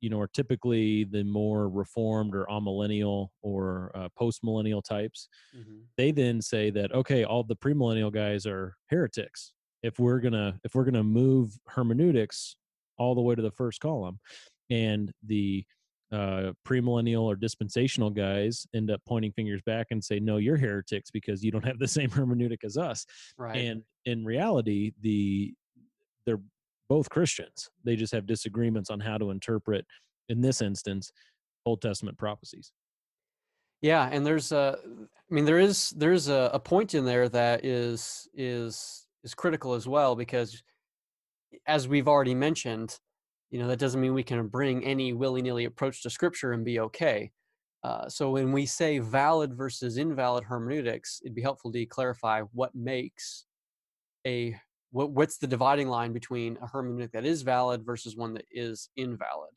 you 0.00 0.10
know 0.10 0.20
are 0.20 0.28
typically 0.28 1.04
the 1.04 1.24
more 1.24 1.68
reformed 1.68 2.34
or 2.34 2.44
amillennial 2.46 3.28
or 3.42 3.90
uh, 3.94 4.08
post-millennial 4.16 4.82
types, 4.82 5.28
Mhm. 5.56 5.84
they 5.96 6.10
then 6.12 6.42
say 6.42 6.70
that 6.70 6.92
okay 6.92 7.24
all 7.24 7.42
the 7.42 7.56
premillennial 7.56 8.12
guys 8.12 8.46
are 8.46 8.76
heretics 8.90 9.52
if 9.82 9.98
we're 9.98 10.20
gonna 10.20 10.60
if 10.64 10.74
we're 10.74 10.84
gonna 10.84 11.02
move 11.04 11.58
hermeneutics 11.68 12.56
all 12.98 13.14
the 13.14 13.20
way 13.22 13.34
to 13.34 13.42
the 13.42 13.50
first 13.50 13.80
column 13.80 14.20
and 14.74 15.12
the 15.26 15.64
uh, 16.12 16.52
premillennial 16.66 17.22
or 17.22 17.34
dispensational 17.34 18.10
guys 18.10 18.66
end 18.74 18.90
up 18.90 19.00
pointing 19.06 19.32
fingers 19.32 19.60
back 19.66 19.86
and 19.90 20.04
say 20.04 20.20
no 20.20 20.36
you're 20.36 20.56
heretics 20.56 21.10
because 21.10 21.42
you 21.42 21.50
don't 21.50 21.64
have 21.64 21.78
the 21.78 21.88
same 21.98 22.10
hermeneutic 22.10 22.58
as 22.64 22.76
us 22.76 23.04
Right. 23.36 23.56
and 23.56 23.82
in 24.04 24.24
reality 24.24 24.92
the 25.00 25.54
they're 26.24 26.40
both 26.88 27.08
christians 27.10 27.68
they 27.84 27.96
just 27.96 28.12
have 28.12 28.26
disagreements 28.26 28.90
on 28.90 29.00
how 29.00 29.18
to 29.18 29.30
interpret 29.30 29.84
in 30.28 30.40
this 30.40 30.62
instance, 30.62 31.12
Old 31.66 31.82
Testament 31.82 32.18
prophecies. 32.18 32.72
Yeah, 33.82 34.08
and 34.10 34.24
there's 34.24 34.52
a, 34.52 34.78
I 34.84 35.34
mean, 35.34 35.44
there 35.44 35.58
is 35.58 35.90
there's 35.90 36.28
a, 36.28 36.50
a 36.54 36.60
point 36.60 36.94
in 36.94 37.04
there 37.04 37.28
that 37.28 37.64
is 37.64 38.28
is 38.34 39.06
is 39.22 39.34
critical 39.34 39.74
as 39.74 39.86
well 39.86 40.16
because, 40.16 40.62
as 41.66 41.86
we've 41.86 42.08
already 42.08 42.34
mentioned, 42.34 42.98
you 43.54 43.60
know 43.60 43.68
that 43.68 43.78
doesn't 43.78 44.00
mean 44.00 44.14
we 44.14 44.24
can 44.24 44.48
bring 44.48 44.84
any 44.84 45.12
willy 45.12 45.40
nilly 45.40 45.66
approach 45.66 46.02
to 46.02 46.10
Scripture 46.10 46.54
and 46.54 46.64
be 46.64 46.80
okay. 46.80 47.30
Uh, 47.84 48.08
so 48.08 48.32
when 48.32 48.50
we 48.50 48.66
say 48.66 48.98
valid 48.98 49.54
versus 49.54 49.96
invalid 49.96 50.42
hermeneutics, 50.42 51.20
it'd 51.24 51.36
be 51.36 51.42
helpful 51.42 51.70
to 51.70 51.86
clarify 51.86 52.40
what 52.52 52.74
makes 52.74 53.44
a 54.26 54.56
what, 54.90 55.12
what's 55.12 55.38
the 55.38 55.46
dividing 55.46 55.86
line 55.86 56.12
between 56.12 56.58
a 56.62 56.66
hermeneutic 56.66 57.12
that 57.12 57.24
is 57.24 57.42
valid 57.42 57.86
versus 57.86 58.16
one 58.16 58.34
that 58.34 58.44
is 58.50 58.88
invalid. 58.96 59.52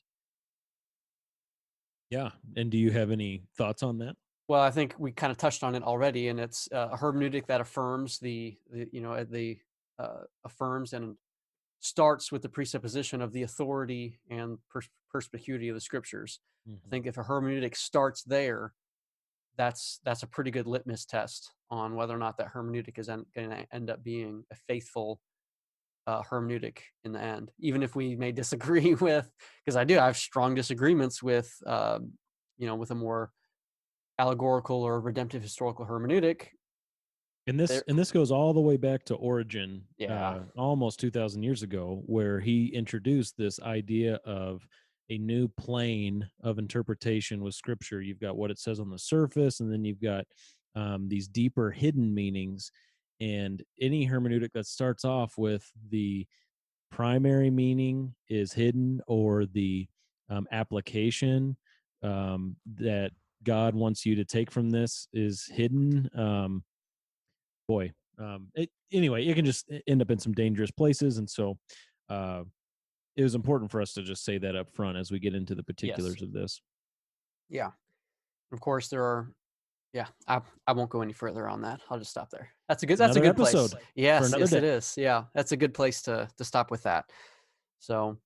Yeah, 2.11 2.29
and 2.55 2.69
do 2.69 2.77
you 2.77 2.91
have 2.91 3.09
any 3.09 3.45
thoughts 3.57 3.81
on 3.81 3.97
that? 3.97 4.15
Well, 4.47 4.61
I 4.61 4.69
think 4.69 4.93
we 4.99 5.11
kind 5.11 5.31
of 5.31 5.37
touched 5.37 5.63
on 5.63 5.73
it 5.73 5.81
already, 5.81 6.27
and 6.27 6.39
it's 6.39 6.69
uh, 6.71 6.89
a 6.91 6.97
hermeneutic 6.97 7.47
that 7.47 7.61
affirms 7.61 8.19
the, 8.19 8.59
the 8.71 8.87
you 8.91 9.01
know 9.01 9.23
the 9.23 9.57
uh, 9.97 10.25
affirms 10.45 10.93
and 10.93 11.15
starts 11.79 12.31
with 12.31 12.41
the 12.41 12.49
presupposition 12.49 13.21
of 13.21 13.31
the 13.33 13.43
authority 13.43 14.19
and 14.29 14.57
pers- 14.69 14.89
perspicuity 15.09 15.69
of 15.69 15.75
the 15.75 15.81
scriptures. 15.81 16.39
Mm-hmm. 16.67 16.77
I 16.85 16.89
think 16.89 17.05
if 17.07 17.17
a 17.17 17.23
hermeneutic 17.23 17.75
starts 17.75 18.23
there, 18.23 18.73
that's 19.57 19.99
that's 20.03 20.23
a 20.23 20.27
pretty 20.27 20.51
good 20.51 20.67
litmus 20.67 21.05
test 21.05 21.51
on 21.69 21.95
whether 21.95 22.13
or 22.13 22.19
not 22.19 22.37
that 22.37 22.53
hermeneutic 22.53 22.99
is 22.99 23.09
en- 23.09 23.25
going 23.35 23.49
to 23.49 23.65
end 23.73 23.89
up 23.89 24.03
being 24.03 24.43
a 24.51 24.55
faithful 24.67 25.19
uh, 26.05 26.21
hermeneutic 26.23 26.79
in 27.03 27.11
the 27.11 27.21
end. 27.21 27.51
Even 27.59 27.83
if 27.83 27.95
we 27.95 28.15
may 28.15 28.31
disagree 28.43 28.95
with, 28.95 29.29
because 29.65 29.75
I 29.75 29.83
do, 29.83 29.99
I 29.99 30.05
have 30.05 30.17
strong 30.17 30.55
disagreements 30.55 31.21
with, 31.21 31.51
um, 31.65 32.13
you 32.57 32.67
know, 32.67 32.75
with 32.75 32.91
a 32.91 32.95
more 32.95 33.31
allegorical 34.19 34.81
or 34.83 34.99
redemptive 34.99 35.43
historical 35.43 35.85
hermeneutic. 35.85 36.47
And 37.47 37.59
this 37.59 37.81
and 37.87 37.97
this 37.97 38.11
goes 38.11 38.31
all 38.31 38.53
the 38.53 38.59
way 38.59 38.75
back 38.75 39.05
to 39.05 39.15
Origen, 39.15 39.83
yeah, 39.97 40.29
uh, 40.29 40.39
almost 40.57 40.99
two 40.99 41.09
thousand 41.09 41.43
years 41.43 41.63
ago, 41.63 42.03
where 42.05 42.39
he 42.41 42.67
introduced 42.67 43.37
this 43.37 43.59
idea 43.61 44.19
of 44.25 44.67
a 45.09 45.17
new 45.17 45.47
plane 45.47 46.29
of 46.43 46.59
interpretation 46.59 47.41
with 47.41 47.55
scripture. 47.55 48.01
You've 48.01 48.19
got 48.19 48.35
what 48.35 48.51
it 48.51 48.59
says 48.59 48.81
on 48.81 48.89
the 48.89 48.99
surface, 48.99 49.61
and 49.61 49.71
then 49.71 49.85
you've 49.85 50.01
got 50.01 50.25
um, 50.75 51.07
these 51.07 51.29
deeper 51.29 51.71
hidden 51.71 52.13
meanings. 52.13 52.71
And 53.21 53.63
any 53.81 54.05
hermeneutic 54.05 54.51
that 54.53 54.67
starts 54.67 55.05
off 55.05 55.37
with 55.37 55.65
the 55.89 56.27
primary 56.91 57.49
meaning 57.49 58.13
is 58.29 58.53
hidden 58.53 59.01
or 59.07 59.45
the 59.45 59.87
um, 60.29 60.47
application 60.51 61.55
um, 62.03 62.57
that 62.75 63.11
God 63.43 63.73
wants 63.73 64.05
you 64.05 64.15
to 64.15 64.25
take 64.25 64.51
from 64.51 64.69
this 64.69 65.07
is 65.13 65.49
hidden. 65.51 66.09
Um, 66.13 66.63
boy, 67.67 67.91
um, 68.19 68.47
it, 68.55 68.69
anyway, 68.91 69.25
it 69.25 69.35
can 69.35 69.45
just 69.45 69.69
end 69.87 70.01
up 70.01 70.11
in 70.11 70.19
some 70.19 70.33
dangerous 70.33 70.71
places. 70.71 71.17
And 71.17 71.29
so, 71.29 71.57
uh, 72.09 72.43
it 73.15 73.23
was 73.23 73.35
important 73.35 73.71
for 73.71 73.81
us 73.81 73.93
to 73.93 74.03
just 74.03 74.23
say 74.23 74.37
that 74.37 74.55
up 74.55 74.71
front 74.73 74.97
as 74.97 75.11
we 75.11 75.19
get 75.19 75.33
into 75.33 75.55
the 75.55 75.63
particulars 75.63 76.15
yes. 76.15 76.21
of 76.21 76.33
this. 76.33 76.61
Yeah. 77.49 77.71
Of 78.51 78.61
course, 78.61 78.87
there 78.87 79.03
are. 79.03 79.31
Yeah, 79.93 80.07
I 80.27 80.41
I 80.67 80.73
won't 80.73 80.89
go 80.89 81.01
any 81.01 81.13
further 81.13 81.47
on 81.47 81.61
that. 81.61 81.81
I'll 81.89 81.97
just 81.97 82.11
stop 82.11 82.29
there. 82.29 82.49
That's 82.67 82.83
a 82.83 82.85
good. 82.85 82.97
That's 82.97 83.15
another 83.15 83.31
a 83.31 83.33
good 83.33 83.41
episode. 83.41 83.71
Place. 83.71 83.83
Yes, 83.95 84.33
yes, 84.37 84.49
day. 84.51 84.57
it 84.57 84.63
is. 84.63 84.93
Yeah, 84.97 85.23
that's 85.33 85.53
a 85.53 85.57
good 85.57 85.73
place 85.73 86.01
to 86.03 86.27
to 86.37 86.43
stop 86.43 86.71
with 86.71 86.83
that. 86.83 87.05
So. 87.79 88.17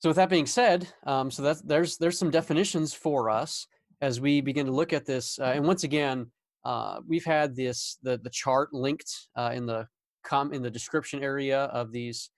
So 0.00 0.08
with 0.08 0.16
that 0.16 0.28
being 0.28 0.46
said, 0.46 0.88
um, 1.06 1.30
so 1.30 1.42
that's 1.42 1.62
there's 1.62 1.96
there's 1.96 2.18
some 2.18 2.30
definitions 2.30 2.92
for 2.92 3.30
us 3.30 3.68
as 4.00 4.20
we 4.20 4.40
begin 4.40 4.66
to 4.66 4.72
look 4.72 4.92
at 4.92 5.06
this. 5.06 5.38
Uh, 5.38 5.52
and 5.54 5.64
once 5.64 5.84
again, 5.84 6.26
uh, 6.64 7.00
we've 7.06 7.24
had 7.24 7.56
this 7.56 7.98
the 8.02 8.18
the 8.18 8.30
chart 8.30 8.72
linked 8.72 9.28
uh, 9.36 9.52
in 9.54 9.66
the 9.66 9.86
com 10.22 10.52
in 10.52 10.62
the 10.62 10.70
description 10.70 11.22
area 11.22 11.64
of 11.64 11.92
these 11.92 12.30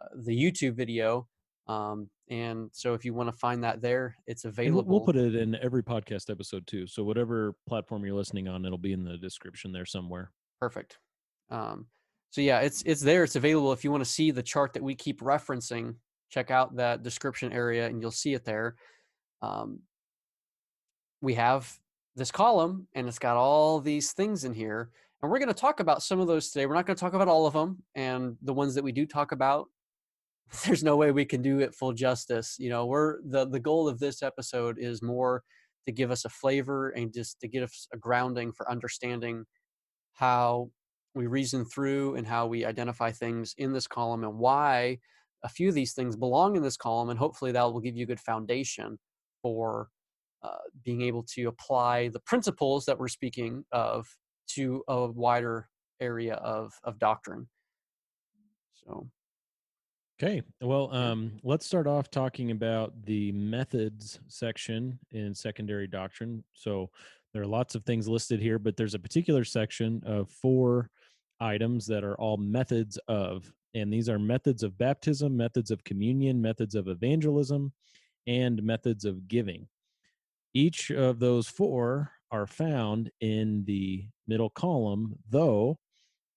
uh, 0.00 0.06
the 0.16 0.36
YouTube 0.36 0.74
video. 0.74 1.26
Um, 1.66 2.10
and 2.30 2.70
so 2.72 2.94
if 2.94 3.04
you 3.04 3.14
want 3.14 3.30
to 3.30 3.36
find 3.36 3.64
that 3.64 3.80
there, 3.80 4.16
it's 4.26 4.44
available. 4.44 4.80
And 4.80 4.88
we'll 4.88 5.00
put 5.00 5.16
it 5.16 5.34
in 5.34 5.56
every 5.56 5.82
podcast 5.82 6.30
episode 6.30 6.66
too. 6.66 6.86
So 6.86 7.02
whatever 7.04 7.54
platform 7.66 8.04
you're 8.04 8.14
listening 8.14 8.48
on, 8.48 8.64
it'll 8.64 8.78
be 8.78 8.92
in 8.92 9.04
the 9.04 9.16
description 9.16 9.72
there 9.72 9.86
somewhere. 9.86 10.30
Perfect. 10.60 10.98
Um, 11.50 11.86
so 12.30 12.40
yeah, 12.40 12.60
it's 12.60 12.82
it's 12.82 13.00
there. 13.00 13.24
It's 13.24 13.36
available 13.36 13.72
if 13.72 13.84
you 13.84 13.90
want 13.90 14.04
to 14.04 14.10
see 14.10 14.30
the 14.30 14.42
chart 14.42 14.72
that 14.74 14.82
we 14.82 14.94
keep 14.94 15.20
referencing. 15.20 15.96
Check 16.30 16.50
out 16.50 16.76
that 16.76 17.02
description 17.02 17.52
area, 17.52 17.86
and 17.86 18.00
you'll 18.00 18.10
see 18.10 18.34
it 18.34 18.44
there. 18.44 18.76
Um, 19.40 19.80
we 21.20 21.34
have 21.34 21.72
this 22.16 22.30
column, 22.30 22.86
and 22.94 23.08
it's 23.08 23.18
got 23.18 23.36
all 23.36 23.80
these 23.80 24.12
things 24.12 24.44
in 24.44 24.54
here, 24.54 24.90
and 25.22 25.30
we're 25.30 25.38
going 25.38 25.48
to 25.48 25.54
talk 25.54 25.80
about 25.80 26.02
some 26.02 26.20
of 26.20 26.26
those 26.26 26.50
today. 26.50 26.66
We're 26.66 26.74
not 26.74 26.86
going 26.86 26.96
to 26.96 27.00
talk 27.00 27.14
about 27.14 27.28
all 27.28 27.46
of 27.46 27.54
them, 27.54 27.82
and 27.94 28.36
the 28.42 28.54
ones 28.54 28.74
that 28.74 28.84
we 28.84 28.92
do 28.92 29.06
talk 29.06 29.32
about 29.32 29.68
there's 30.64 30.84
no 30.84 30.96
way 30.96 31.10
we 31.10 31.24
can 31.24 31.42
do 31.42 31.60
it 31.60 31.74
full 31.74 31.92
justice. 31.92 32.56
You 32.58 32.70
know, 32.70 32.86
we're 32.86 33.18
the 33.24 33.46
the 33.46 33.60
goal 33.60 33.88
of 33.88 33.98
this 33.98 34.22
episode 34.22 34.76
is 34.78 35.02
more 35.02 35.42
to 35.86 35.92
give 35.92 36.10
us 36.10 36.24
a 36.24 36.30
flavor 36.30 36.90
and 36.90 37.12
just 37.12 37.40
to 37.40 37.48
give 37.48 37.64
us 37.64 37.88
a 37.92 37.96
grounding 37.96 38.52
for 38.52 38.70
understanding 38.70 39.44
how 40.14 40.70
we 41.14 41.26
reason 41.26 41.64
through 41.64 42.16
and 42.16 42.26
how 42.26 42.46
we 42.46 42.64
identify 42.64 43.10
things 43.12 43.54
in 43.58 43.72
this 43.72 43.86
column 43.86 44.24
and 44.24 44.38
why 44.38 44.98
a 45.42 45.48
few 45.48 45.68
of 45.68 45.74
these 45.74 45.92
things 45.92 46.16
belong 46.16 46.56
in 46.56 46.62
this 46.62 46.76
column 46.76 47.10
and 47.10 47.18
hopefully 47.18 47.52
that 47.52 47.64
will 47.64 47.80
give 47.80 47.96
you 47.96 48.04
a 48.04 48.06
good 48.06 48.20
foundation 48.20 48.98
for 49.42 49.88
uh, 50.44 50.58
being 50.84 51.00
able 51.00 51.22
to 51.22 51.48
apply 51.48 52.08
the 52.08 52.20
principles 52.20 52.84
that 52.84 52.98
we're 52.98 53.08
speaking 53.08 53.64
of 53.72 54.06
to 54.46 54.84
a 54.88 55.06
wider 55.06 55.68
area 56.00 56.34
of, 56.34 56.72
of 56.84 56.98
doctrine 56.98 57.48
so 58.72 59.08
Okay. 60.22 60.42
Well, 60.60 60.94
um, 60.94 61.32
let's 61.42 61.66
start 61.66 61.88
off 61.88 62.08
talking 62.08 62.52
about 62.52 62.92
the 63.04 63.32
methods 63.32 64.20
section 64.28 64.96
in 65.10 65.34
secondary 65.34 65.88
doctrine. 65.88 66.44
So 66.52 66.90
there 67.32 67.42
are 67.42 67.46
lots 67.46 67.74
of 67.74 67.84
things 67.84 68.06
listed 68.06 68.40
here, 68.40 68.60
but 68.60 68.76
there's 68.76 68.94
a 68.94 68.98
particular 68.98 69.42
section 69.42 70.00
of 70.06 70.30
four 70.30 70.88
items 71.40 71.84
that 71.88 72.04
are 72.04 72.14
all 72.14 72.36
methods 72.36 72.96
of, 73.08 73.52
and 73.74 73.92
these 73.92 74.08
are 74.08 74.20
methods 74.20 74.62
of 74.62 74.78
baptism, 74.78 75.36
methods 75.36 75.72
of 75.72 75.82
communion, 75.82 76.40
methods 76.40 76.76
of 76.76 76.86
evangelism, 76.86 77.72
and 78.28 78.62
methods 78.62 79.04
of 79.04 79.26
giving. 79.26 79.66
Each 80.54 80.90
of 80.90 81.18
those 81.18 81.48
four 81.48 82.12
are 82.30 82.46
found 82.46 83.10
in 83.20 83.64
the 83.64 84.06
middle 84.26 84.50
column, 84.50 85.16
though 85.28 85.78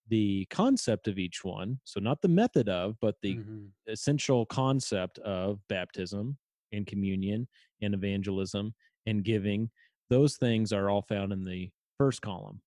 the 0.09 0.45
concept 0.49 1.07
of 1.07 1.17
each 1.17 1.43
one 1.43 1.79
so 1.83 1.99
not 1.99 2.21
the 2.21 2.27
method 2.27 2.69
of 2.69 2.95
but 3.01 3.15
the 3.21 3.35
mm-hmm. 3.35 3.65
essential 3.87 4.45
concept 4.45 5.19
of 5.19 5.59
baptism 5.67 6.37
and 6.71 6.87
communion 6.87 7.47
and 7.81 7.93
evangelism 7.93 8.73
and 9.05 9.23
giving 9.23 9.69
those 10.09 10.37
things 10.37 10.71
are 10.71 10.89
all 10.89 11.01
found 11.01 11.33
in 11.33 11.43
the 11.43 11.69
first 11.97 12.21
column 12.21 12.61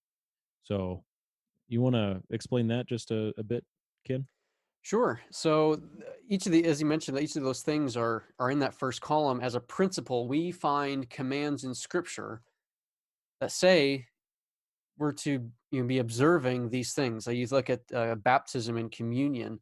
so 0.62 1.02
you 1.69 1.80
want 1.80 1.95
to 1.95 2.21
explain 2.30 2.69
that 2.69 2.87
just 2.87 3.11
a, 3.11 3.33
a 3.38 3.42
bit 3.42 3.64
ken 4.07 4.26
Sure. 4.82 5.20
So 5.30 5.80
each 6.28 6.46
of 6.46 6.52
the, 6.52 6.64
as 6.64 6.80
you 6.80 6.87
mentioned, 6.87 7.18
each 7.18 7.37
of 7.37 7.42
those 7.42 7.62
things 7.62 7.96
are 7.96 8.25
are 8.38 8.50
in 8.50 8.58
that 8.60 8.75
first 8.75 9.00
column. 9.00 9.40
As 9.40 9.54
a 9.54 9.60
principle, 9.60 10.26
we 10.26 10.50
find 10.52 11.08
commands 11.10 11.64
in 11.64 11.75
Scripture 11.75 12.42
that 13.40 13.52
say 13.52 14.06
we're 14.99 15.12
to 15.12 15.50
you 15.70 15.80
know, 15.80 15.87
be 15.87 15.99
observing 15.99 16.70
these 16.70 16.92
things. 16.92 17.25
So 17.25 17.30
you 17.30 17.46
look 17.50 17.70
at 17.70 17.80
uh, 17.94 18.14
baptism 18.16 18.78
and 18.78 18.90
communion; 18.90 19.60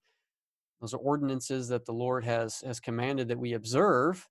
those 0.80 0.94
are 0.94 0.98
ordinances 0.98 1.68
that 1.68 1.84
the 1.84 1.92
Lord 1.92 2.24
has 2.24 2.60
has 2.60 2.78
commanded 2.78 3.28
that 3.28 3.38
we 3.38 3.54
observe, 3.54 4.28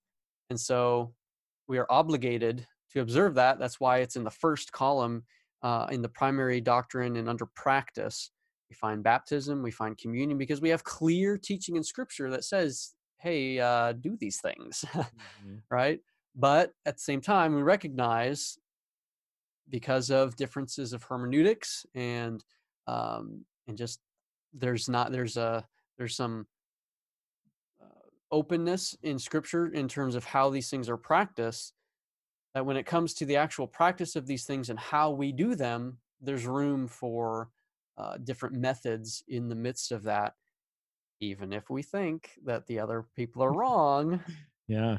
and 0.48 0.58
so 0.58 1.12
we 1.68 1.78
are 1.78 1.86
obligated 1.90 2.66
to 2.92 3.00
observe 3.00 3.34
that. 3.34 3.58
That's 3.58 3.78
why 3.78 3.98
it's 3.98 4.16
in 4.16 4.24
the 4.24 4.30
first 4.30 4.72
column 4.72 5.24
uh, 5.62 5.86
in 5.90 6.00
the 6.00 6.08
primary 6.08 6.62
doctrine 6.62 7.16
and 7.16 7.28
under 7.28 7.46
practice. 7.46 8.30
We 8.70 8.74
find 8.74 9.02
baptism, 9.02 9.62
we 9.62 9.70
find 9.70 9.96
communion, 9.96 10.38
because 10.38 10.60
we 10.60 10.68
have 10.68 10.84
clear 10.84 11.38
teaching 11.38 11.76
in 11.76 11.82
Scripture 11.82 12.30
that 12.30 12.44
says, 12.44 12.94
"Hey, 13.16 13.58
uh, 13.58 13.92
do 13.92 14.16
these 14.16 14.40
things," 14.40 14.84
mm-hmm. 14.92 15.56
right? 15.70 16.00
But 16.34 16.72
at 16.86 16.96
the 16.96 17.02
same 17.02 17.20
time, 17.20 17.54
we 17.54 17.62
recognize 17.62 18.58
because 19.70 20.10
of 20.10 20.36
differences 20.36 20.92
of 20.92 21.02
hermeneutics 21.02 21.84
and 21.94 22.44
um, 22.86 23.44
and 23.66 23.76
just 23.76 24.00
there's 24.52 24.88
not 24.88 25.12
there's 25.12 25.36
a 25.36 25.66
there's 25.98 26.16
some 26.16 26.46
uh, 27.82 28.06
openness 28.30 28.96
in 29.02 29.18
scripture 29.18 29.66
in 29.66 29.88
terms 29.88 30.14
of 30.14 30.24
how 30.24 30.48
these 30.48 30.70
things 30.70 30.88
are 30.88 30.96
practiced 30.96 31.74
that 32.54 32.64
when 32.64 32.76
it 32.76 32.86
comes 32.86 33.12
to 33.14 33.26
the 33.26 33.36
actual 33.36 33.66
practice 33.66 34.16
of 34.16 34.26
these 34.26 34.44
things 34.44 34.70
and 34.70 34.78
how 34.78 35.10
we 35.10 35.32
do 35.32 35.54
them 35.54 35.98
there's 36.20 36.46
room 36.46 36.88
for 36.88 37.50
uh, 37.98 38.16
different 38.18 38.54
methods 38.54 39.22
in 39.28 39.48
the 39.48 39.54
midst 39.54 39.92
of 39.92 40.04
that 40.04 40.32
even 41.20 41.52
if 41.52 41.68
we 41.68 41.82
think 41.82 42.30
that 42.44 42.64
the 42.68 42.78
other 42.78 43.04
people 43.16 43.42
are 43.42 43.52
wrong 43.60 44.20
Yeah. 44.68 44.98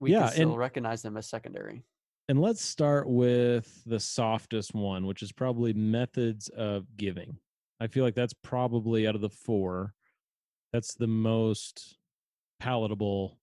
We 0.00 0.12
Yeah, 0.12 0.24
can 0.24 0.32
still 0.32 0.50
and- 0.50 0.58
recognize 0.58 1.02
them 1.02 1.16
as 1.16 1.28
secondary. 1.28 1.84
And 2.28 2.40
let's 2.40 2.62
start 2.62 3.06
with 3.08 3.82
the 3.84 4.00
softest 4.00 4.74
one, 4.74 5.06
which 5.06 5.22
is 5.22 5.30
probably 5.30 5.74
methods 5.74 6.48
of 6.48 6.86
giving. 6.96 7.36
I 7.80 7.86
feel 7.86 8.02
like 8.02 8.14
that's 8.14 8.32
probably 8.32 9.06
out 9.06 9.14
of 9.14 9.20
the 9.20 9.28
four, 9.28 9.92
that's 10.72 10.94
the 10.94 11.06
most 11.06 11.98
palatable, 12.60 13.38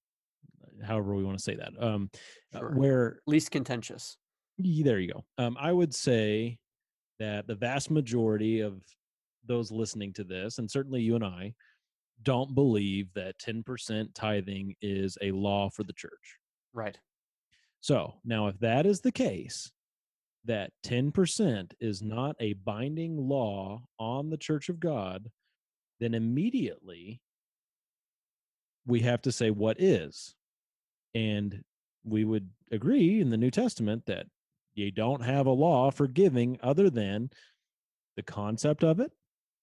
however 0.84 1.14
we 1.16 1.24
want 1.24 1.38
to 1.38 1.44
say 1.44 1.56
that. 1.56 1.74
Um, 1.80 2.10
uh, 2.56 2.60
Sure. 2.60 2.72
where 2.76 3.20
Least 3.28 3.52
contentious. 3.52 4.18
There 4.58 5.00
you 5.00 5.14
go. 5.14 5.26
Um, 5.38 5.56
I 5.60 5.72
would 5.72 5.94
say 5.94 6.58
that 7.22 7.46
the 7.46 7.54
vast 7.54 7.92
majority 7.92 8.62
of 8.62 8.82
those 9.46 9.72
listening 9.72 10.12
to 10.14 10.24
this, 10.24 10.58
and 10.58 10.70
certainly 10.70 11.02
you 11.02 11.14
and 11.14 11.24
I, 11.24 11.54
don't 12.24 12.56
believe 12.56 13.14
that 13.14 13.38
10% 13.40 14.10
tithing 14.16 14.76
is 14.82 15.20
a 15.22 15.30
law 15.32 15.70
for 15.70 15.84
the 15.84 15.94
church. 15.94 16.38
Right. 16.74 16.98
So 17.80 18.16
now, 18.26 18.48
if 18.48 18.60
that 18.60 18.88
is 18.88 19.02
the 19.02 19.12
case, 19.12 19.72
that 20.46 20.72
10% 20.84 21.72
is 21.80 22.02
not 22.02 22.36
a 22.40 22.54
binding 22.54 23.18
law 23.18 23.84
on 24.00 24.32
the 24.32 24.38
church 24.38 24.70
of 24.70 24.80
God, 24.80 25.30
then 26.00 26.16
immediately 26.16 27.22
we 28.88 29.02
have 29.02 29.22
to 29.22 29.32
say 29.32 29.52
what 29.52 29.80
is. 29.80 30.34
And 31.14 31.64
we 32.04 32.26
would 32.26 32.50
agree 32.72 33.22
in 33.22 33.30
the 33.30 33.38
New 33.38 33.52
Testament 33.52 34.08
that 34.08 34.26
you 34.82 34.92
don't 34.92 35.22
have 35.22 35.46
a 35.46 35.52
law 35.52 35.92
for 35.92 36.08
giving 36.08 36.60
other 36.62 36.90
than 36.90 37.30
the 38.16 38.24
concept 38.24 38.84
of 38.84 39.00
it, 39.00 39.12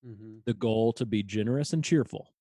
hmm 0.05 0.39
the 0.47 0.55
goal 0.55 0.93
to 0.95 1.05
be 1.05 1.23
generous 1.23 1.73
and 1.73 1.85
cheerful. 1.85 2.33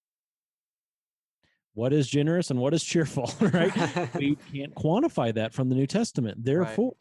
What 1.74 1.94
is 1.94 2.08
generous 2.08 2.50
and 2.52 2.60
what 2.60 2.74
is 2.74 2.84
cheerful, 2.94 3.32
right? 3.42 3.74
we 4.16 4.36
can't 4.54 4.74
quantify 4.76 5.34
that 5.34 5.54
from 5.54 5.70
the 5.70 5.76
New 5.76 5.88
Testament. 5.88 6.44
Therefore, 6.44 6.94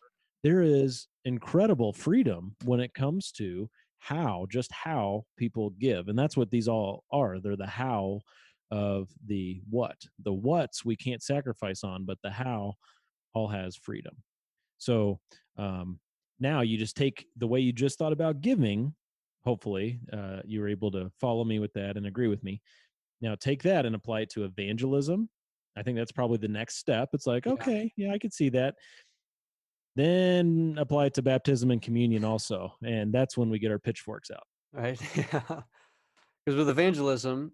there 0.43 0.63
is 0.63 1.09
incredible 1.25 1.93
freedom 1.93 2.57
when 2.65 2.81
it 2.81 2.95
comes 2.95 3.33
to 3.33 3.69
how, 3.99 4.47
just 4.51 4.71
how 4.73 5.25
people 5.37 5.71
give. 5.71 6.09
And 6.09 6.19
that's 6.19 6.37
what 6.37 6.51
these 6.51 6.69
all 6.69 7.05
are. 7.11 7.41
They're 7.41 7.57
the 7.57 7.67
how 7.67 8.21
of 8.71 9.09
the 9.27 9.61
what. 9.69 9.97
The 10.23 10.33
what's 10.33 10.85
we 10.85 10.97
can't 10.97 11.23
sacrifice 11.23 11.85
on, 11.85 12.05
but 12.05 12.19
the 12.23 12.31
how 12.31 12.75
all 13.35 13.49
has 13.49 13.77
freedom. 13.77 14.15
So 14.79 15.21
um, 15.59 15.99
now 16.41 16.61
you 16.61 16.77
just 16.79 16.97
take 16.97 17.27
the 17.37 17.47
way 17.47 17.61
you 17.61 17.73
just 17.73 17.99
thought 17.99 18.13
about 18.13 18.41
giving. 18.41 18.95
Hopefully, 19.45 20.01
uh, 20.13 20.41
you 20.45 20.61
were 20.61 20.69
able 20.69 20.91
to 20.91 21.11
follow 21.21 21.45
me 21.45 21.59
with 21.59 21.73
that 21.75 21.97
and 21.97 22.07
agree 22.07 22.29
with 22.29 22.43
me. 22.43 22.61
Now 23.21 23.35
take 23.37 23.63
that 23.63 23.87
and 23.87 23.95
apply 23.95 24.21
it 24.23 24.31
to 24.31 24.45
evangelism. 24.45 25.29
I 25.77 25.83
think 25.83 25.97
that's 25.97 26.13
probably 26.13 26.39
the 26.39 26.49
next 26.49 26.77
step. 26.79 27.11
It's 27.13 27.27
like, 27.27 27.47
Yeah. 27.47 27.53
okay, 27.53 27.93
yeah, 27.97 28.13
I 28.13 28.19
could 28.19 28.33
see 28.33 28.49
that. 28.51 28.75
Then 29.95 30.77
apply 30.79 31.07
it 31.07 31.15
to 31.15 31.23
baptism 31.23 31.71
and 31.71 31.81
communion 31.81 32.25
also. 32.25 32.75
And 32.85 33.13
that's 33.13 33.37
when 33.37 33.49
we 33.49 33.59
get 33.59 33.71
our 33.71 33.79
pitchforks 33.79 34.31
out. 34.31 34.45
right? 34.73 35.01
Yeah. 35.17 35.61
Because 36.45 36.59
with 36.59 36.69
evangelism, 36.69 37.51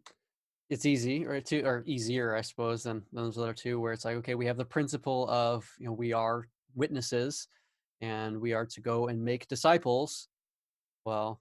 it's 0.69 0.85
easy, 0.85 1.25
or 1.25 1.41
to, 1.41 1.63
or 1.63 1.83
easier, 1.87 2.37
I 2.37 2.43
suppose, 2.43 2.83
than 2.83 3.03
than 3.13 3.25
those 3.25 3.39
other 3.39 3.55
two, 3.55 3.81
where 3.81 3.93
it's 3.95 4.05
like, 4.05 4.17
okay, 4.17 4.35
we 4.35 4.45
have 4.45 4.59
the 4.59 4.67
principle 4.67 5.27
of, 5.31 5.67
you 5.79 5.87
know, 5.87 5.93
we 5.93 6.13
are 6.13 6.47
witnesses, 6.75 7.49
and 8.03 8.39
we 8.39 8.53
are 8.53 8.67
to 8.67 8.81
go 8.81 9.07
and 9.07 9.25
make 9.25 9.47
disciples. 9.49 10.29
Well, 11.07 11.41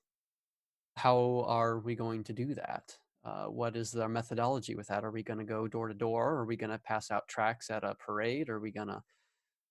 how 0.95 1.43
are 1.47 1.79
we 1.79 1.95
going 1.95 2.23
to 2.25 2.33
do 2.33 2.53
that? 2.53 2.95
Uh, 3.25 3.45
what 3.45 3.75
is 3.75 3.95
our 3.95 4.09
methodology 4.09 4.75
with 4.75 4.87
that? 4.87 5.03
Are 5.03 5.11
we 5.11 5.23
going 5.23 5.39
to 5.39 5.45
go 5.45 5.67
door 5.67 5.87
to 5.87 5.93
door? 5.93 6.35
Are 6.35 6.45
we 6.45 6.55
going 6.55 6.69
to 6.71 6.77
pass 6.79 7.11
out 7.11 7.27
tracts 7.27 7.69
at 7.69 7.83
a 7.83 7.95
parade? 7.95 8.49
Are 8.49 8.59
we 8.59 8.71
going 8.71 8.87
to 8.87 9.01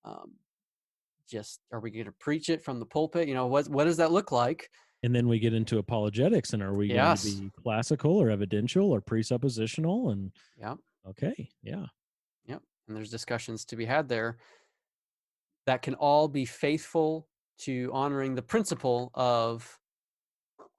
um, 0.05 0.33
just 1.29 1.61
are 1.73 1.81
we 1.81 1.91
going 1.91 2.07
to 2.07 2.13
preach 2.13 2.49
it 2.49 2.63
from 2.63 2.81
the 2.81 2.87
pulpit? 2.87 3.29
You 3.29 3.35
know, 3.35 3.47
what 3.47 3.69
what 3.69 3.85
does 3.85 3.97
that 3.99 4.13
look 4.13 4.33
like? 4.33 4.69
And 5.03 5.15
then 5.15 5.29
we 5.29 5.39
get 5.39 5.55
into 5.55 5.79
apologetics 5.79 6.53
and 6.53 6.63
are 6.63 6.75
we 6.75 6.89
Yes. 6.89 7.25
going 7.25 7.37
to 7.37 7.43
be 7.57 7.63
classical 7.63 8.17
or 8.21 8.31
evidential 8.31 8.91
or 8.91 9.00
presuppositional? 9.00 10.13
And 10.13 10.33
Yeah. 10.59 10.75
okay, 11.09 11.50
yeah. 11.63 11.87
Yep. 12.47 12.63
And 12.89 12.97
there's 12.97 13.11
discussions 13.11 13.65
to 13.67 13.76
be 13.76 13.85
had 13.85 14.09
there 14.09 14.39
that 15.71 15.83
can 15.83 15.95
all 15.95 16.26
be 16.26 16.45
faithful 16.45 17.28
to 17.56 17.89
honoring 17.93 18.35
the 18.35 18.43
principle 18.43 19.13
of 19.15 19.78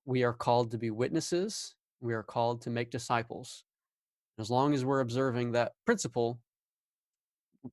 we 0.03 0.21
are 0.23 0.33
called 0.33 0.69
to 0.71 0.77
be 0.77 0.91
witnesses, 0.91 1.75
we 2.01 2.13
are 2.13 2.23
called 2.23 2.61
to 2.63 2.69
make 2.69 2.91
disciples. 2.91 3.63
As 4.37 4.51
long 4.51 4.73
as 4.73 4.83
we're 4.83 4.99
observing 4.99 5.53
that 5.53 5.71
principle, 5.85 6.41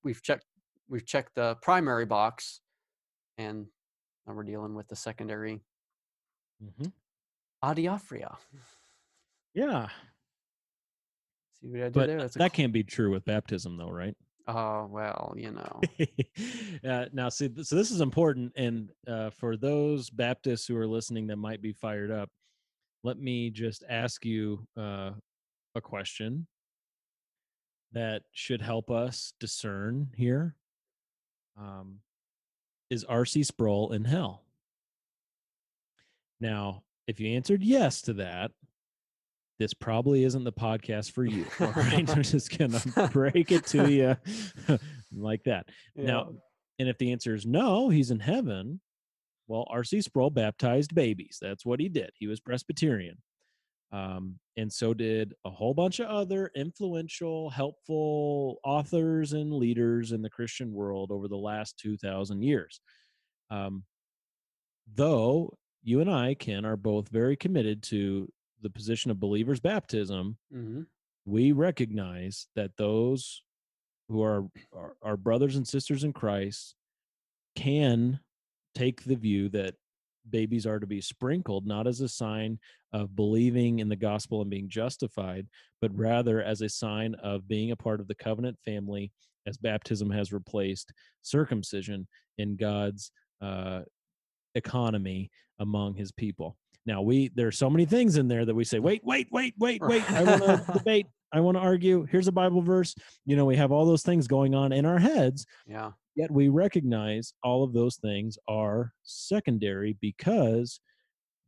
we've 0.04 0.22
checked 0.22 0.44
we've 0.88 1.04
checked 1.04 1.35
the 1.35 1.57
primary 1.61 2.07
box 2.07 2.61
and 3.37 3.66
now 4.24 4.35
we're 4.35 4.44
dealing 4.44 4.76
with 4.76 4.87
the 4.87 4.94
secondary 4.96 5.61
Mhm. 6.62 6.92
adiaphora. 7.64 8.38
Yeah. 9.54 9.88
See 11.54 11.66
what 11.66 11.81
I 11.81 11.85
did 11.85 11.92
But 11.94 12.07
there? 12.07 12.18
That's 12.20 12.37
that 12.37 12.52
can't 12.52 12.72
be 12.72 12.85
true 12.85 13.11
with 13.11 13.24
baptism, 13.24 13.76
though, 13.76 13.90
right? 13.90 14.16
Oh 14.48 14.88
well, 14.90 15.34
you 15.37 15.50
know. 15.50 15.80
uh, 16.90 17.04
now, 17.12 17.28
see, 17.28 17.50
so 17.62 17.76
this 17.76 17.90
is 17.90 18.00
important, 18.00 18.52
and 18.56 18.90
uh, 19.06 19.28
for 19.28 19.58
those 19.58 20.08
Baptists 20.08 20.66
who 20.66 20.76
are 20.76 20.87
listening 20.87 21.26
that 21.26 21.37
might 21.37 21.61
be 21.61 21.72
fired 21.72 22.11
up, 22.11 22.30
let 23.04 23.18
me 23.18 23.50
just 23.50 23.84
ask 23.90 24.24
you 24.24 24.66
uh, 24.74 25.11
a 25.74 25.80
question 25.82 26.46
that 27.92 28.22
should 28.32 28.62
help 28.62 28.90
us 28.90 29.34
discern 29.38 30.08
here. 30.16 30.56
Um, 31.58 32.00
is 32.88 33.04
R.C. 33.04 33.42
Sproul 33.42 33.92
in 33.92 34.04
hell? 34.04 34.44
Now, 36.40 36.84
if 37.06 37.20
you 37.20 37.37
answered 37.37 37.62
yes 37.62 38.00
to 38.02 38.14
that, 38.14 38.52
this 39.59 39.75
probably 39.75 40.25
isn't 40.25 40.44
the 40.44 40.53
podcast 40.53 41.12
for 41.12 41.25
you. 41.25 41.47
All 41.61 41.73
right, 41.73 42.09
I'm 42.09 42.23
just 42.23 42.57
gonna 42.57 42.81
break 43.12 43.51
it 43.53 43.66
to 43.66 43.90
you 43.90 44.16
like 45.16 45.44
that. 45.44 45.66
Now, 45.97 46.33
and 46.79 46.88
if 46.88 46.99
the 46.99 47.12
answer 47.12 47.35
is 47.35 47.47
no, 47.47 47.88
he's 47.88 48.11
in 48.11 48.21
heaven. 48.21 48.81
Well, 49.47 49.66
R.C. 49.71 50.03
Sproul 50.03 50.31
baptized 50.31 50.94
babies. 50.94 51.38
That's 51.40 51.64
what 51.64 51.81
he 51.81 51.88
did. 51.88 52.11
He 52.14 52.27
was 52.27 52.38
Presbyterian. 52.38 53.16
Um, 53.90 54.38
and 54.59 54.71
so 54.71 54.92
did 54.92 55.33
a 55.47 55.51
whole 55.51 55.73
bunch 55.73 55.99
of 56.01 56.09
other 56.09 56.51
influential, 56.55 57.49
helpful 57.49 58.59
authors 58.62 59.33
and 59.33 59.51
leaders 59.51 60.12
in 60.12 60.21
the 60.21 60.29
Christian 60.29 60.73
world 60.73 61.11
over 61.11 61.27
the 61.27 61.37
last 61.37 61.79
2,000 61.79 62.42
years. 62.42 62.81
Um, 63.51 63.85
though 64.94 65.57
you 65.83 66.01
and 66.01 66.11
I, 66.11 66.35
Ken, 66.35 66.66
are 66.66 66.77
both 66.77 67.09
very 67.09 67.37
committed 67.37 67.83
to 67.85 68.31
the 68.62 68.71
position 68.71 69.11
of 69.11 69.21
believers' 69.21 69.61
baptism, 69.61 70.37
hmm 70.53 70.83
we 71.29 71.53
recognize 71.53 72.47
that 72.57 72.71
those 72.79 73.42
who 74.09 74.23
are, 74.23 74.47
are 74.73 74.94
our 75.03 75.16
brothers 75.18 75.57
and 75.57 75.68
sisters 75.68 76.03
in 76.03 76.11
Christ 76.14 76.75
can 77.55 78.18
take 78.75 79.05
the 79.05 79.14
view 79.14 79.51
that 79.51 79.75
babies 80.31 80.66
are 80.66 80.79
to 80.79 80.87
be 80.87 81.03
sprinkled 81.03 81.66
not 81.66 81.87
as 81.87 82.01
a 82.01 82.09
sign 82.09 82.59
of 82.92 83.14
believing 83.14 83.81
in 83.81 83.90
the 83.90 83.97
gospel 83.97 84.40
and 84.40 84.51
being 84.51 84.68
justified, 84.71 85.47
but 85.83 85.94
rather 85.94 86.42
as 86.42 86.62
a 86.62 86.68
sign 86.68 87.14
of 87.16 87.47
being 87.47 87.73
a 87.73 87.77
part 87.77 88.01
of 88.01 88.09
the 88.09 88.14
covenant 88.14 88.59
family, 88.64 89.12
as 89.47 89.59
baptism 89.59 90.11
has 90.11 90.33
replaced 90.33 90.92
circumcision 91.23 92.07
in 92.38 92.57
God's 92.57 93.11
uh, 93.42 93.81
economy 94.55 95.31
among 95.59 95.94
His 95.94 96.12
people. 96.12 96.57
Now 96.88 97.03
we 97.03 97.29
there 97.35 97.46
are 97.46 97.53
so 97.53 97.68
many 97.68 97.85
things 97.85 98.16
in 98.16 98.29
there 98.29 98.46
that 98.46 98.55
we 98.55 98.64
say, 98.64 98.79
wait, 98.79 99.03
wait, 99.05 99.29
wait, 99.31 99.53
wait, 99.59 99.83
wait. 99.83 100.11
I 100.11 100.22
want 100.22 100.42
to 100.66 100.72
debate. 100.79 101.07
I 101.31 101.40
want 101.40 101.59
to 101.59 101.61
argue. 101.61 102.07
Here's 102.11 102.29
a 102.29 102.33
Bible 102.33 102.62
verse. 102.62 102.94
You 103.27 103.37
know, 103.37 103.44
we 103.44 103.57
have 103.57 103.70
all 103.70 103.85
those 103.85 104.03
things 104.03 104.27
going 104.27 104.55
on 104.55 104.72
in 104.72 104.87
our 104.87 104.98
heads, 104.98 105.44
Yeah. 105.66 105.90
yet 106.16 106.31
we 106.31 106.48
recognize 106.48 107.35
all 107.44 107.62
of 107.62 107.74
those 107.74 107.96
things 107.96 108.38
are 108.48 108.94
secondary 109.03 109.98
because 110.01 110.81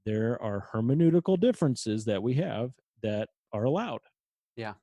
there 0.05 0.40
are 0.42 0.68
hermeneutical 0.74 1.40
differences 1.40 2.05
that 2.05 2.22
we 2.22 2.35
have 2.35 2.72
that 3.03 3.31
are 3.55 3.64
allowed. 3.64 4.00
Yeah. 4.57 4.74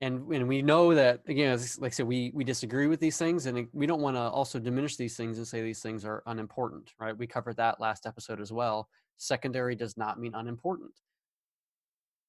And 0.00 0.32
and 0.32 0.46
we 0.46 0.62
know 0.62 0.94
that 0.94 1.22
again, 1.26 1.52
as 1.52 1.76
like 1.80 1.90
I 1.90 1.94
said, 1.94 2.06
we 2.06 2.30
we 2.34 2.44
disagree 2.44 2.86
with 2.86 3.00
these 3.00 3.18
things, 3.18 3.46
and 3.46 3.58
uh, 3.58 3.62
we 3.72 3.86
don't 3.86 4.00
want 4.00 4.14
to 4.16 4.20
also 4.20 4.60
diminish 4.60 4.96
these 4.96 5.16
things 5.16 5.38
and 5.38 5.46
say 5.46 5.60
these 5.60 5.80
things 5.82 6.04
are 6.04 6.22
unimportant, 6.26 6.92
right? 7.00 7.16
We 7.18 7.26
covered 7.26 7.56
that 7.56 7.80
last 7.80 8.06
episode 8.06 8.40
as 8.40 8.52
well. 8.52 8.88
Secondary 9.22 9.76
does 9.76 9.96
not 9.96 10.18
mean 10.18 10.34
unimportant. 10.34 10.90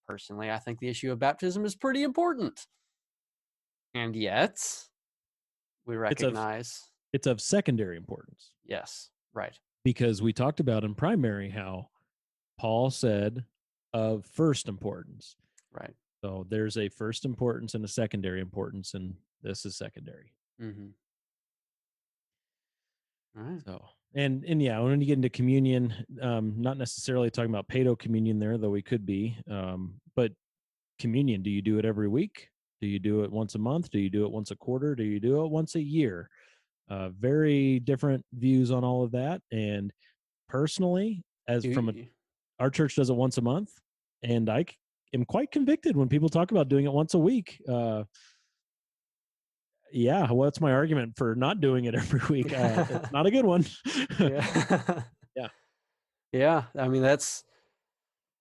Personally, 0.07 0.51
I 0.51 0.59
think 0.59 0.79
the 0.79 0.89
issue 0.89 1.11
of 1.11 1.17
baptism 1.17 1.65
is 1.65 1.75
pretty 1.75 2.03
important, 2.03 2.67
and 3.95 4.15
yet 4.15 4.57
we 5.85 5.95
It's 5.95 6.21
of- 6.21 6.33
recognize 6.33 6.81
It's 7.13 7.25
of 7.25 7.41
secondary 7.41 7.97
importance 7.97 8.53
yes, 8.63 9.09
right, 9.33 9.57
because 9.83 10.21
we 10.21 10.33
talked 10.33 10.59
about 10.59 10.83
in 10.83 10.93
primary 10.93 11.49
how 11.49 11.89
Paul 12.59 12.91
said 12.91 13.43
of 13.93 14.25
first 14.25 14.67
importance. 14.67 15.35
right, 15.71 15.95
So 16.21 16.45
there's 16.49 16.77
a 16.77 16.89
first 16.89 17.25
importance 17.25 17.73
and 17.73 17.83
a 17.83 17.87
secondary 17.87 18.39
importance, 18.41 18.93
and 18.93 19.15
this 19.41 19.65
is 19.65 19.75
secondary. 19.75 20.31
Mm-hmm. 20.61 20.89
All 23.37 23.43
right. 23.43 23.61
So 23.65 23.83
and 24.15 24.43
and 24.45 24.61
yeah, 24.61 24.79
when 24.79 24.99
you 25.01 25.07
get 25.07 25.17
into 25.17 25.29
communion, 25.29 25.93
um, 26.21 26.53
not 26.57 26.77
necessarily 26.77 27.29
talking 27.29 27.49
about 27.49 27.67
paedo 27.67 27.97
communion 27.97 28.39
there, 28.39 28.57
though 28.57 28.69
we 28.69 28.81
could 28.81 29.05
be. 29.05 29.37
Um, 29.49 29.95
but 30.15 30.31
communion, 30.99 31.41
do 31.41 31.49
you 31.49 31.61
do 31.61 31.79
it 31.79 31.85
every 31.85 32.07
week? 32.07 32.49
Do 32.81 32.87
you 32.87 32.99
do 32.99 33.23
it 33.23 33.31
once 33.31 33.55
a 33.55 33.59
month? 33.59 33.89
Do 33.89 33.99
you 33.99 34.09
do 34.09 34.25
it 34.25 34.31
once 34.31 34.51
a 34.51 34.55
quarter? 34.55 34.95
Do 34.95 35.03
you 35.03 35.19
do 35.19 35.43
it 35.43 35.49
once 35.49 35.75
a 35.75 35.81
year? 35.81 36.29
Uh, 36.89 37.09
very 37.09 37.79
different 37.79 38.25
views 38.33 38.71
on 38.71 38.83
all 38.83 39.03
of 39.03 39.11
that. 39.13 39.41
And 39.51 39.91
personally, 40.49 41.23
as 41.47 41.63
Do 41.63 41.73
from 41.73 41.89
a, 41.89 41.93
our 42.59 42.69
church 42.69 42.95
does 42.95 43.09
it 43.09 43.15
once 43.15 43.37
a 43.37 43.41
month, 43.41 43.71
and 44.21 44.49
i 44.49 44.65
am 45.13 45.25
quite 45.25 45.51
convicted 45.51 45.95
when 45.95 46.09
people 46.09 46.29
talk 46.29 46.51
about 46.51 46.69
doing 46.69 46.85
it 46.85 46.93
once 46.93 47.13
a 47.13 47.19
week. 47.19 47.61
Uh, 47.67 48.03
yeah, 49.93 50.27
what's 50.31 50.59
my 50.59 50.71
argument 50.71 51.13
for 51.17 51.35
not 51.35 51.61
doing 51.61 51.85
it 51.85 51.95
every 52.03 52.21
week? 52.29 52.51
Uh, 52.57 52.85
it's 52.89 53.11
not 53.11 53.25
a 53.25 53.31
good 53.31 53.45
one. 53.45 53.65
yeah. 54.19 55.01
Yeah. 55.35 55.47
Yeah. 56.31 56.63
I 56.77 56.87
mean, 56.87 57.01
that's, 57.01 57.43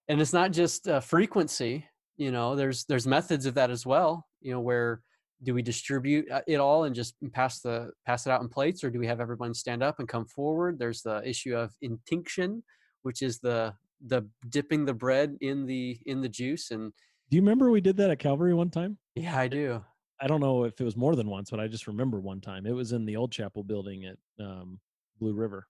and 0.08 0.20
it's 0.20 0.32
not 0.34 0.52
just 0.52 0.88
uh, 0.88 1.00
frequency, 1.00 1.86
you 2.18 2.30
know, 2.30 2.54
there's, 2.54 2.84
there's 2.84 3.06
methods 3.06 3.46
of 3.46 3.54
that 3.54 3.70
as 3.70 3.86
well, 3.86 4.26
you 4.42 4.52
know, 4.52 4.60
where 4.60 5.00
do 5.42 5.54
we 5.54 5.62
distribute 5.62 6.30
uh, 6.30 6.42
it 6.46 6.56
all 6.60 6.84
and 6.84 6.94
just 6.94 7.14
pass 7.32 7.60
the, 7.60 7.90
pass 8.06 8.26
it 8.26 8.30
out 8.30 8.42
in 8.42 8.48
plates 8.48 8.84
or 8.84 8.90
do 8.90 8.98
we 8.98 9.06
have 9.06 9.20
everyone 9.20 9.54
stand 9.54 9.82
up 9.82 9.98
and 10.00 10.08
come 10.08 10.26
forward? 10.26 10.78
There's 10.78 11.00
the 11.02 11.26
issue 11.26 11.56
of 11.56 11.72
intinction, 11.80 12.62
which 13.02 13.22
is 13.22 13.38
the, 13.38 13.74
the 14.06 14.26
dipping 14.50 14.84
the 14.84 14.94
bread 14.94 15.36
in 15.40 15.64
the, 15.64 15.98
in 16.04 16.20
the 16.20 16.28
juice. 16.28 16.70
And 16.70 16.92
Do 17.30 17.36
you 17.36 17.42
remember 17.42 17.70
we 17.70 17.80
did 17.80 17.96
that 17.96 18.10
at 18.10 18.18
Calvary 18.18 18.52
one 18.54 18.70
time? 18.70 18.98
yeah, 19.14 19.36
I 19.38 19.48
do. 19.48 19.82
I 20.22 20.28
don't 20.28 20.40
know 20.40 20.64
if 20.64 20.80
it 20.80 20.84
was 20.84 20.96
more 20.96 21.16
than 21.16 21.28
once, 21.28 21.50
but 21.50 21.58
I 21.58 21.66
just 21.66 21.86
remember 21.88 22.20
one 22.20 22.40
time. 22.40 22.64
It 22.64 22.72
was 22.72 22.92
in 22.92 23.04
the 23.04 23.16
old 23.16 23.32
chapel 23.32 23.64
building 23.64 24.04
at 24.04 24.16
um, 24.44 24.78
Blue 25.18 25.34
River. 25.34 25.66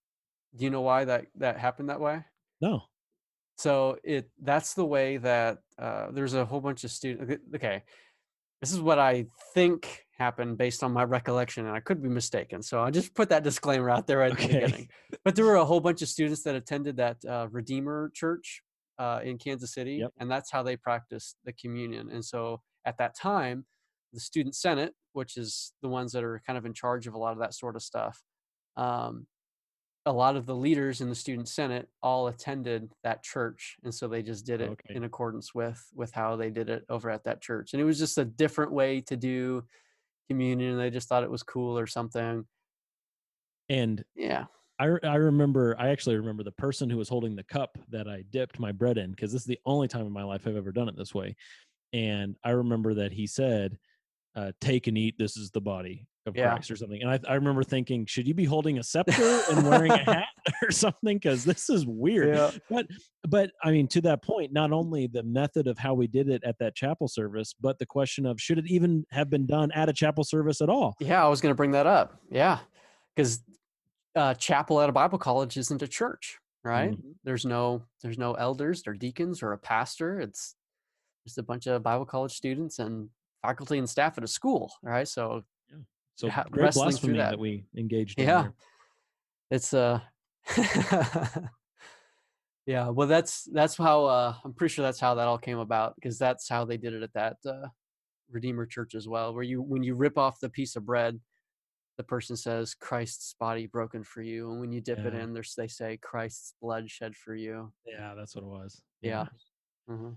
Do 0.57 0.65
you 0.65 0.71
know 0.71 0.83
why 0.83 1.07
that, 1.07 1.27
that 1.37 1.59
happened 1.59 1.89
that 1.89 2.01
way? 2.01 2.23
No. 2.61 2.83
So 3.57 3.97
it 4.05 4.31
that's 4.43 4.75
the 4.75 4.85
way 4.85 5.19
that 5.19 5.59
uh, 5.79 6.09
there's 6.11 6.35
a 6.35 6.45
whole 6.45 6.61
bunch 6.61 6.85
of 6.85 6.91
students. 6.91 7.39
Okay, 7.55 7.83
this 8.61 8.73
is 8.73 8.81
what 8.81 8.99
I 8.99 9.27
think 9.55 10.05
happened 10.19 10.59
based 10.59 10.83
on 10.83 10.93
my 10.93 11.05
recollection, 11.05 11.67
and 11.67 11.75
I 11.75 11.81
could 11.81 12.03
be 12.03 12.09
mistaken. 12.09 12.63
So 12.63 12.83
I 12.83 12.91
just 12.91 13.15
put 13.15 13.29
that 13.31 13.45
disclaimer 13.45 13.89
out 13.91 14.07
there 14.07 14.19
right 14.19 14.33
at 14.33 14.39
the 14.39 14.47
beginning. 14.49 14.89
But 15.25 15.35
there 15.37 15.45
were 15.45 15.57
a 15.57 15.65
whole 15.65 15.81
bunch 15.81 16.03
of 16.03 16.09
students 16.09 16.43
that 16.45 16.55
attended 16.55 16.97
that 16.97 17.25
uh, 17.25 17.49
Redeemer 17.51 18.11
Church 18.15 18.63
uh, 18.99 19.21
in 19.23 19.39
Kansas 19.39 19.73
City, 19.73 19.97
Yep. 19.97 20.13
and 20.19 20.31
that's 20.31 20.51
how 20.51 20.63
they 20.63 20.77
practiced 20.77 21.37
the 21.45 21.53
communion. 21.53 22.11
And 22.11 22.25
so 22.25 22.61
at 22.85 22.99
that 22.99 23.15
time, 23.17 23.65
the 24.13 24.21
student 24.21 24.55
senate, 24.55 24.95
which 25.13 25.37
is 25.37 25.73
the 25.83 25.89
ones 25.89 26.13
that 26.13 26.25
are 26.25 26.43
kind 26.47 26.59
of 26.59 26.67
in 26.67 26.75
charge 26.75 27.07
of 27.07 27.15
a 27.15 27.19
lot 27.19 27.33
of 27.33 27.39
that 27.39 27.55
sort 27.55 27.77
of 27.77 27.83
stuff, 27.83 28.23
um, 28.77 29.27
a 30.05 30.13
lot 30.13 30.37
of 30.37 30.47
the 30.47 30.55
leaders 30.55 31.01
in 31.01 31.09
the 31.09 31.15
student 31.15 31.49
senate 31.49 31.89
all 32.03 32.27
attended 32.27 32.93
that 33.05 33.23
church 33.23 33.77
and 33.85 33.95
so 33.95 34.09
they 34.09 34.21
just 34.21 34.45
did 34.45 34.61
it 34.61 34.71
Okay. 34.71 34.95
in 34.97 35.05
accordance 35.05 35.55
with 35.55 35.81
with 35.95 36.13
how 36.13 36.35
they 36.35 36.51
did 36.51 36.69
it 36.69 36.85
over 36.89 37.09
at 37.09 37.23
that 37.23 37.41
church 37.41 37.73
and 37.73 37.81
it 37.81 37.85
was 37.85 38.01
just 38.01 38.19
a 38.19 38.25
different 38.25 38.73
way 38.73 39.01
to 39.01 39.17
do 39.17 39.63
communion 40.29 40.77
they 40.77 40.91
just 40.91 41.09
thought 41.09 41.23
it 41.23 41.31
was 41.31 41.45
cool 41.45 41.79
or 41.79 41.87
something 41.87 42.45
And 43.69 44.05
yeah 44.15 44.47
I, 44.79 44.87
I 45.05 45.17
remember, 45.17 45.77
I 45.79 45.91
actually 45.91 46.17
remember 46.17 46.43
the 46.43 46.51
person 46.51 46.91
who 46.91 46.97
was 46.97 47.09
holding 47.09 47.37
the 47.37 47.45
cup 47.45 47.79
that 47.91 48.09
I 48.09 48.23
dipped 48.31 48.59
my 48.59 48.73
bread 48.73 48.99
in, 48.99 49.11
because 49.13 49.31
this 49.33 49.43
is 49.43 49.47
the 49.47 49.61
only 49.65 49.87
time 49.87 50.07
in 50.07 50.13
my 50.13 50.25
life 50.25 50.47
I've 50.47 50.57
ever 50.57 50.73
done 50.73 50.89
it 50.89 50.97
this 50.97 51.15
way. 51.15 51.37
And 51.93 52.37
I 52.43 52.51
remember 52.51 52.95
that 52.95 53.13
he 53.13 53.27
said, 53.29 53.79
uh, 54.35 54.53
Take 54.61 54.87
and 54.87 54.97
eat, 54.97 55.17
this 55.19 55.37
is 55.37 55.51
the 55.51 55.61
body 55.61 56.07
of 56.27 56.37
Yeah. 56.37 56.53
Christ, 56.53 56.71
or 56.71 56.77
something. 56.77 57.03
And 57.03 57.11
I, 57.11 57.19
I 57.29 57.35
remember 57.35 57.65
thinking, 57.65 58.07
Should 58.07 58.29
you 58.29 58.35
be 58.35 58.45
holding 58.45 58.79
a 58.79 58.83
scepter 58.83 59.43
and 59.51 59.69
wearing 59.69 59.91
a 59.93 59.97
hat 60.05 60.27
or 60.63 60.71
something? 60.71 61.19
Because 61.19 61.45
this 61.45 61.69
is 61.69 61.85
weird. 61.87 62.37
Yeah. 62.37 62.51
But, 62.71 62.87
but 63.29 63.51
I 63.63 63.73
mean, 63.73 63.89
to 63.89 64.01
that 64.03 64.23
point, 64.23 64.53
not 64.53 64.73
only 64.73 65.07
the 65.09 65.23
method 65.25 65.67
of 65.67 65.79
how 65.79 65.95
we 65.95 66.07
did 66.07 66.29
it 66.29 66.45
at 66.45 66.59
that 66.61 66.75
chapel 66.77 67.09
service, 67.09 67.55
but 67.61 67.79
the 67.79 67.87
question 67.87 68.25
of 68.27 68.41
should 68.41 68.59
it 68.59 68.67
even 68.69 69.05
have 69.11 69.31
been 69.31 69.47
done 69.47 69.71
at 69.73 69.89
a 69.89 69.93
chapel 69.93 70.23
service 70.25 70.61
at 70.61 70.69
all? 70.69 70.95
yeah 71.01 71.25
i 71.25 71.29
was 71.29 71.41
going 71.41 71.51
to 71.51 71.57
bring 71.57 71.73
that 71.73 71.87
up 71.87 72.21
yeah 72.31 72.59
because 73.15 73.41
uh, 74.15 74.35
chapel 74.35 74.81
at 74.81 74.89
a 74.89 74.93
bible 74.93 75.19
college 75.19 75.57
isn't 75.57 75.83
a 75.83 75.89
church 75.89 76.39
right 76.65 76.95
there's 77.25 77.45
no 77.45 77.83
there's 78.03 78.19
no 78.19 78.35
elders 78.35 78.83
or 78.87 78.93
deacons 78.95 79.43
or 79.43 79.53
a 79.53 79.59
pastor 79.59 80.21
it's 80.21 80.55
just 81.27 81.39
a 81.39 81.43
bunch 81.43 81.67
of 81.67 81.83
bible 81.83 82.05
college 82.05 82.33
students 82.33 82.79
and 82.79 83.09
faculty 83.43 83.79
and 83.79 83.89
staff 83.91 84.17
at 84.19 84.25
a 84.25 84.29
school 84.29 84.73
right 84.83 85.07
so 85.09 85.43
yeah. 85.71 85.77
So 86.17 86.31
ha- 86.31 86.45
great 86.51 86.65
wrestling 86.65 86.91
through 86.93 87.15
blasphemy 87.15 87.19
that. 87.19 87.31
that. 87.33 87.39
we 87.39 87.65
engaged 87.77 88.19
yeah 88.21 88.49
it's 89.51 89.75
uh 89.75 90.01
yeah 92.67 92.89
well 92.89 93.09
that's 93.09 93.45
that's 93.53 93.77
how 93.77 94.05
uh 94.05 94.35
i'm 94.45 94.53
pretty 94.53 94.73
sure 94.73 94.85
that's 94.85 95.01
how 95.01 95.15
that 95.15 95.27
all 95.27 95.39
came 95.39 95.59
about 95.59 95.95
because 95.97 96.19
that's 96.19 96.49
how 96.49 96.65
they 96.65 96.77
did 96.77 96.95
it 96.95 97.03
at 97.03 97.13
that 97.15 97.37
uh 97.47 97.67
redeemer 98.31 98.65
church 98.67 98.95
as 98.95 99.09
well 99.09 99.35
where 99.35 99.43
you 99.43 99.61
when 99.61 99.83
you 99.83 99.95
rip 99.95 100.17
off 100.17 100.41
the 100.41 100.49
piece 100.49 100.77
of 100.77 100.87
bread 100.87 101.19
the 101.99 102.03
person 102.05 102.37
says 102.37 102.75
christ's 102.75 103.35
body 103.39 103.67
broken 103.67 104.03
for 104.05 104.23
you 104.23 104.51
and 104.51 104.61
when 104.61 104.73
you 104.73 104.81
dip 104.81 104.99
it 105.01 105.13
in 105.15 105.35
there's 105.35 105.55
they 105.57 105.67
say 105.69 105.99
christ's 106.01 106.55
blood 106.63 106.89
shed 106.89 107.15
for 107.15 107.35
you 107.35 107.71
Yeah, 107.85 108.15
that's 108.17 108.35
what 108.35 108.45
it 108.45 108.49
was. 108.49 108.81
yeah, 109.03 109.27
Mhm. 109.91 110.17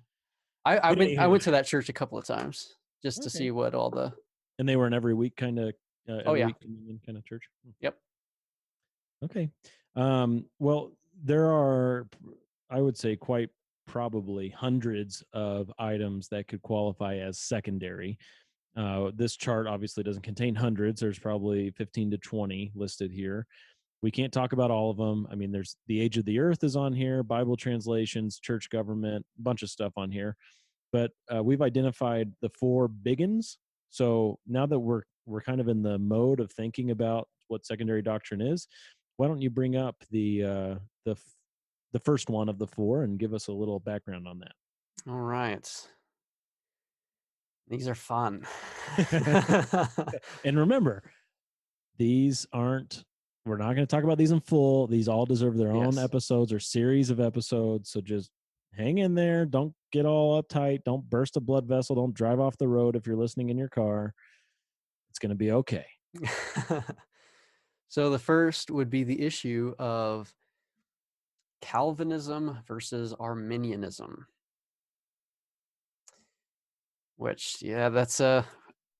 I, 0.64 0.78
I 0.78 0.92
went 0.94 1.18
i 1.20 1.28
went 1.28 1.44
to 1.44 1.52
that 1.52 1.66
church 1.66 1.90
a 1.90 1.94
couple 1.94 2.18
of 2.18 2.26
times 2.26 2.76
just 3.04 3.24
to 3.24 3.30
see 3.30 3.52
what 3.52 3.74
all 3.76 3.90
the 3.90 4.14
And 4.60 4.68
they 4.68 4.76
were 4.76 4.88
an 4.88 4.94
every 4.94 5.14
week 5.14 5.36
kind 5.36 5.60
of, 5.60 5.74
uh, 6.10 6.22
Oh, 6.26 6.34
yeah. 6.34 6.50
communion 6.62 7.00
kind 7.06 7.18
of 7.18 7.26
church. 7.26 7.44
Hmm. 7.64 7.72
Yep. 7.82 7.98
Okay. 9.26 9.50
Um, 9.96 10.46
well, 10.60 10.92
there 11.24 11.46
are, 11.48 12.08
I 12.70 12.82
would 12.82 12.98
say, 12.98 13.16
quite 13.16 13.50
probably 13.88 14.50
hundreds 14.50 15.24
of 15.34 15.72
items 15.80 16.28
that 16.30 16.48
could 16.48 16.62
qualify 16.62 17.18
as 17.18 17.40
secondary. 17.40 18.18
Uh, 18.76 19.12
this 19.16 19.36
chart 19.38 19.68
obviously 19.68 20.04
doesn't 20.04 20.24
contain 20.24 20.54
hundreds. 20.56 21.00
There's 21.00 21.20
probably 21.20 21.72
15 21.72 22.12
to 22.12 22.18
20 22.18 22.72
listed 22.76 23.12
here. 23.12 23.46
We 24.02 24.12
can't 24.12 24.34
talk 24.34 24.52
about 24.54 24.70
all 24.70 24.92
of 24.92 24.98
them. 24.98 25.28
I 25.32 25.36
mean, 25.36 25.52
there's 25.52 25.78
the 25.88 26.02
age 26.02 26.18
of 26.18 26.26
the 26.26 26.40
earth 26.40 26.64
is 26.64 26.76
on 26.76 26.92
here, 26.94 27.24
Bible 27.24 27.56
translations, 27.56 28.40
church 28.40 28.70
government, 28.70 29.26
a 29.40 29.42
bunch 29.42 29.64
of 29.64 29.70
stuff 29.70 29.94
on 29.96 30.12
here. 30.12 30.36
But 30.92 31.12
uh, 31.34 31.44
we've 31.44 31.62
identified 31.62 32.32
the 32.42 32.50
four 32.50 32.88
biggins. 32.88 33.58
So 33.90 34.40
now 34.48 34.66
that 34.66 34.80
we're 34.80 35.04
we're 35.26 35.42
kind 35.42 35.60
of 35.60 35.68
in 35.68 35.82
the 35.82 35.98
mode 35.98 36.40
of 36.40 36.52
thinking 36.52 36.92
about 36.92 37.28
what 37.48 37.66
secondary 37.66 38.02
doctrine 38.02 38.42
is, 38.42 38.68
why 39.18 39.28
don't 39.28 39.42
you 39.42 39.50
bring 39.50 39.76
up 39.76 39.96
the 40.12 40.44
uh, 40.44 40.76
the 41.06 41.12
f- 41.12 41.36
the 41.92 42.00
first 42.00 42.30
one 42.30 42.50
of 42.50 42.60
the 42.60 42.68
four 42.68 43.04
and 43.04 43.20
give 43.20 43.34
us 43.34 43.48
a 43.48 43.54
little 43.54 43.80
background 43.80 44.28
on 44.28 44.40
that? 44.40 44.52
all 45.08 45.20
right 45.20 45.88
these 47.68 47.88
are 47.88 47.96
fun 47.96 48.46
and 50.44 50.58
remember, 50.58 51.04
these 51.98 52.46
aren't. 52.54 53.04
We're 53.46 53.58
not 53.58 53.76
going 53.76 53.86
to 53.86 53.88
talk 53.88 54.04
about 54.04 54.18
these 54.18 54.32
in 54.32 54.40
full. 54.40 54.88
These 54.88 55.08
all 55.08 55.26
deserve 55.26 55.58
their 55.58 55.72
own 55.72 56.00
episodes 56.00 56.52
or 56.52 56.60
series 56.60 57.12
of 57.12 57.20
episodes. 57.20 57.92
So 57.92 58.02
just 58.02 58.32
hang 58.78 58.98
in 59.00 59.16
there. 59.16 59.46
Don't 59.46 59.74
get 59.92 60.06
all 60.06 60.42
uptight. 60.42 60.84
Don't 60.84 61.10
burst 61.10 61.38
a 61.38 61.42
blood 61.42 61.68
vessel. 61.68 61.96
Don't 61.96 62.14
drive 62.14 62.40
off 62.40 62.58
the 62.58 62.68
road 62.68 62.96
if 62.96 63.08
you're 63.08 63.16
listening 63.16 63.50
in 63.50 63.58
your 63.58 63.70
car. 63.70 64.14
It's 65.10 65.20
going 65.20 65.30
to 65.30 65.36
be 65.36 65.52
okay. 65.52 65.86
so 67.88 68.10
the 68.10 68.20
first 68.20 68.72
would 68.72 68.90
be 68.90 69.04
the 69.04 69.22
issue 69.22 69.74
of 69.80 70.34
Calvinism 71.62 72.60
versus 72.68 73.14
Arminianism. 73.20 74.28
Which, 77.18 77.58
yeah, 77.62 77.90
that's 77.90 78.20
uh 78.20 78.44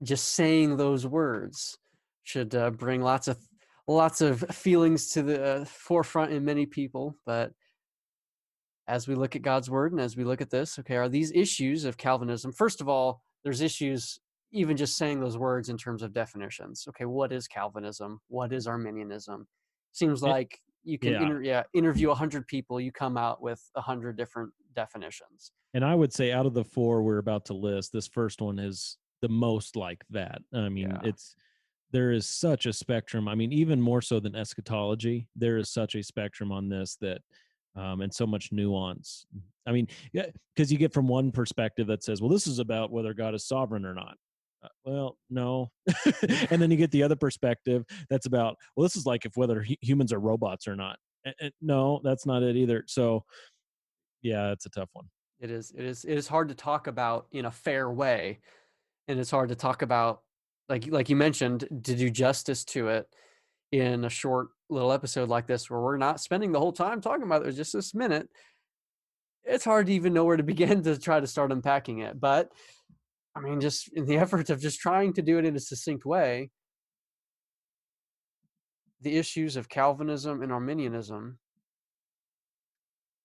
just 0.04 0.34
saying 0.34 0.78
those 0.78 1.06
words 1.06 1.78
should 2.24 2.54
uh, 2.56 2.70
bring 2.72 3.02
lots 3.02 3.28
of 3.28 3.38
lots 3.88 4.22
of 4.22 4.40
feelings 4.52 5.12
to 5.12 5.24
the 5.24 5.44
uh, 5.44 5.66
forefront 5.66 6.32
in 6.32 6.44
many 6.44 6.66
people. 6.66 7.16
But 7.26 7.52
as 8.88 9.08
we 9.08 9.16
look 9.16 9.36
at 9.36 9.42
God's 9.42 9.70
word 9.70 9.92
and 9.92 10.02
as 10.02 10.16
we 10.16 10.24
look 10.24 10.42
at 10.42 10.50
this, 10.50 10.78
okay, 10.80 10.96
are 10.96 11.10
these 11.10 11.32
issues 11.32 11.86
of 11.86 11.98
Calvinism? 11.98 12.52
First 12.52 12.82
of 12.82 12.90
all, 12.90 13.22
there's 13.44 13.62
issues 13.62 14.20
even 14.52 14.78
just 14.78 14.98
saying 14.98 15.20
those 15.20 15.38
words 15.38 15.70
in 15.70 15.78
terms 15.78 16.02
of 16.02 16.14
definitions. 16.14 16.86
Okay, 16.90 17.06
what 17.06 17.34
is 17.34 17.48
Calvinism? 17.48 18.20
What 18.28 18.54
is 18.54 18.68
Arminianism? 18.68 19.48
Seems 19.92 20.22
like 20.22 20.60
you 20.84 21.00
can 21.00 21.14
yeah. 21.14 21.22
inter- 21.22 21.42
yeah, 21.42 21.64
interview 21.74 22.12
a 22.12 22.16
hundred 22.16 22.48
people, 22.48 22.80
you 22.80 22.92
come 22.92 23.18
out 23.18 23.42
with 23.42 23.62
a 23.76 23.82
hundred 23.82 24.18
different 24.18 24.52
definitions. 24.76 25.52
And 25.74 25.84
I 25.84 25.96
would 25.96 26.14
say 26.14 26.32
out 26.32 26.46
of 26.46 26.54
the 26.54 26.64
four 26.64 27.02
we're 27.02 27.18
about 27.18 27.46
to 27.46 27.54
list, 27.54 27.92
this 27.92 28.08
first 28.08 28.42
one 28.42 28.60
is 28.60 28.98
the 29.22 29.30
most 29.30 29.76
like 29.76 30.04
that. 30.12 30.42
I 30.54 30.70
mean, 30.70 30.90
Yeah. 30.92 31.00
it's 31.04 31.36
there 31.92 32.12
is 32.12 32.28
such 32.28 32.66
a 32.66 32.74
spectrum. 32.74 33.28
I 33.28 33.36
mean, 33.36 33.54
even 33.54 33.82
more 33.82 34.02
so 34.02 34.20
than 34.20 34.36
eschatology, 34.36 35.28
there 35.36 35.58
is 35.58 35.70
such 35.70 35.96
a 35.96 36.04
spectrum 36.04 36.52
on 36.52 36.68
this 36.68 36.98
that 36.98 37.22
um, 37.76 38.02
and 38.02 38.14
so 38.14 38.26
much 38.26 38.52
nuance. 38.52 39.26
I 39.68 39.72
mean, 39.72 39.88
yeah, 40.14 40.28
because 40.56 40.72
you 40.72 40.78
get 40.78 40.94
from 40.94 41.08
one 41.08 41.32
perspective 41.32 41.88
that 41.88 42.04
says, 42.04 42.22
"Well, 42.22 42.30
this 42.30 42.48
is 42.48 42.60
about 42.60 42.92
whether 42.92 43.14
God 43.14 43.34
is 43.34 43.48
sovereign 43.48 43.86
or 43.86 43.94
not." 43.94 44.16
Uh, 44.64 44.68
well, 44.86 45.18
no, 45.30 45.70
and 46.50 46.62
then 46.62 46.72
you 46.72 46.78
get 46.78 46.92
the 46.92 47.04
other 47.04 47.16
perspective 47.16 47.84
that's 48.10 48.26
about, 48.26 48.56
"Well, 48.76 48.84
this 48.84 48.96
is 48.96 49.06
like 49.06 49.26
if 49.26 49.36
whether 49.36 49.64
hu- 49.64 49.76
humans 49.82 50.14
are 50.14 50.20
robots 50.20 50.68
or 50.68 50.76
not." 50.76 50.98
And, 51.26 51.36
and 51.40 51.52
no, 51.62 52.02
that's 52.04 52.26
not 52.26 52.44
it 52.44 52.56
either. 52.56 52.84
So, 52.88 53.24
yeah, 54.22 54.52
it's 54.52 54.66
a 54.66 54.70
tough 54.70 54.90
one. 54.94 55.06
It 55.40 55.52
is. 55.52 55.72
It 55.76 55.84
is. 55.86 56.06
It 56.06 56.18
is 56.18 56.28
hard 56.28 56.50
to 56.50 56.56
talk 56.56 56.88
about 56.88 57.28
in 57.32 57.46
a 57.46 57.52
fair 57.52 57.90
way, 57.90 58.40
and 59.08 59.20
it's 59.20 59.32
hard 59.32 59.50
to 59.50 59.56
talk 59.56 59.82
about 59.82 60.22
like 60.70 60.88
like 60.88 61.10
you 61.10 61.16
mentioned 61.16 61.68
to 61.84 61.96
do 61.96 62.10
justice 62.10 62.64
to 62.66 62.90
it 62.90 63.08
in 63.80 64.06
a 64.06 64.10
short 64.10 64.48
little 64.70 64.92
episode 64.92 65.28
like 65.30 65.48
this 65.48 65.70
where 65.70 65.82
we're 65.82 65.98
not 65.98 66.20
spending 66.20 66.52
the 66.52 66.60
whole 66.60 66.72
time 66.72 67.02
talking 67.02 67.24
about 67.24 67.46
it 67.46 67.52
just 67.52 67.74
this 67.74 67.94
minute 67.94 68.30
it's 69.44 69.66
hard 69.66 69.86
to 69.88 69.94
even 69.94 70.14
know 70.14 70.24
where 70.24 70.38
to 70.38 70.44
begin 70.54 70.82
to 70.84 70.98
try 70.98 71.20
to 71.20 71.28
start 71.28 71.52
unpacking 71.52 72.00
it 72.00 72.20
but 72.20 72.50
i 73.36 73.40
mean 73.40 73.60
just 73.60 73.90
in 73.94 74.06
the 74.06 74.18
effort 74.24 74.50
of 74.50 74.62
just 74.62 74.80
trying 74.80 75.14
to 75.14 75.22
do 75.22 75.38
it 75.38 75.46
in 75.46 75.56
a 75.56 75.60
succinct 75.60 76.06
way 76.06 76.50
the 79.02 79.18
issues 79.18 79.56
of 79.56 79.70
calvinism 79.70 80.42
and 80.42 80.52
arminianism 80.52 81.38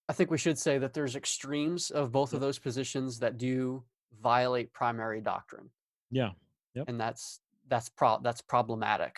i 0.09 0.13
think 0.13 0.29
we 0.29 0.37
should 0.37 0.59
say 0.59 0.77
that 0.77 0.93
there's 0.93 1.15
extremes 1.15 1.89
of 1.91 2.11
both 2.11 2.33
of 2.33 2.41
those 2.41 2.59
positions 2.59 3.19
that 3.19 3.37
do 3.37 3.83
violate 4.21 4.73
primary 4.73 5.21
doctrine 5.21 5.69
Yeah. 6.11 6.31
Yep. 6.75 6.89
and 6.89 6.99
that's 6.99 7.39
that's 7.67 7.89
pro 7.89 8.19
that's 8.21 8.41
problematic 8.41 9.15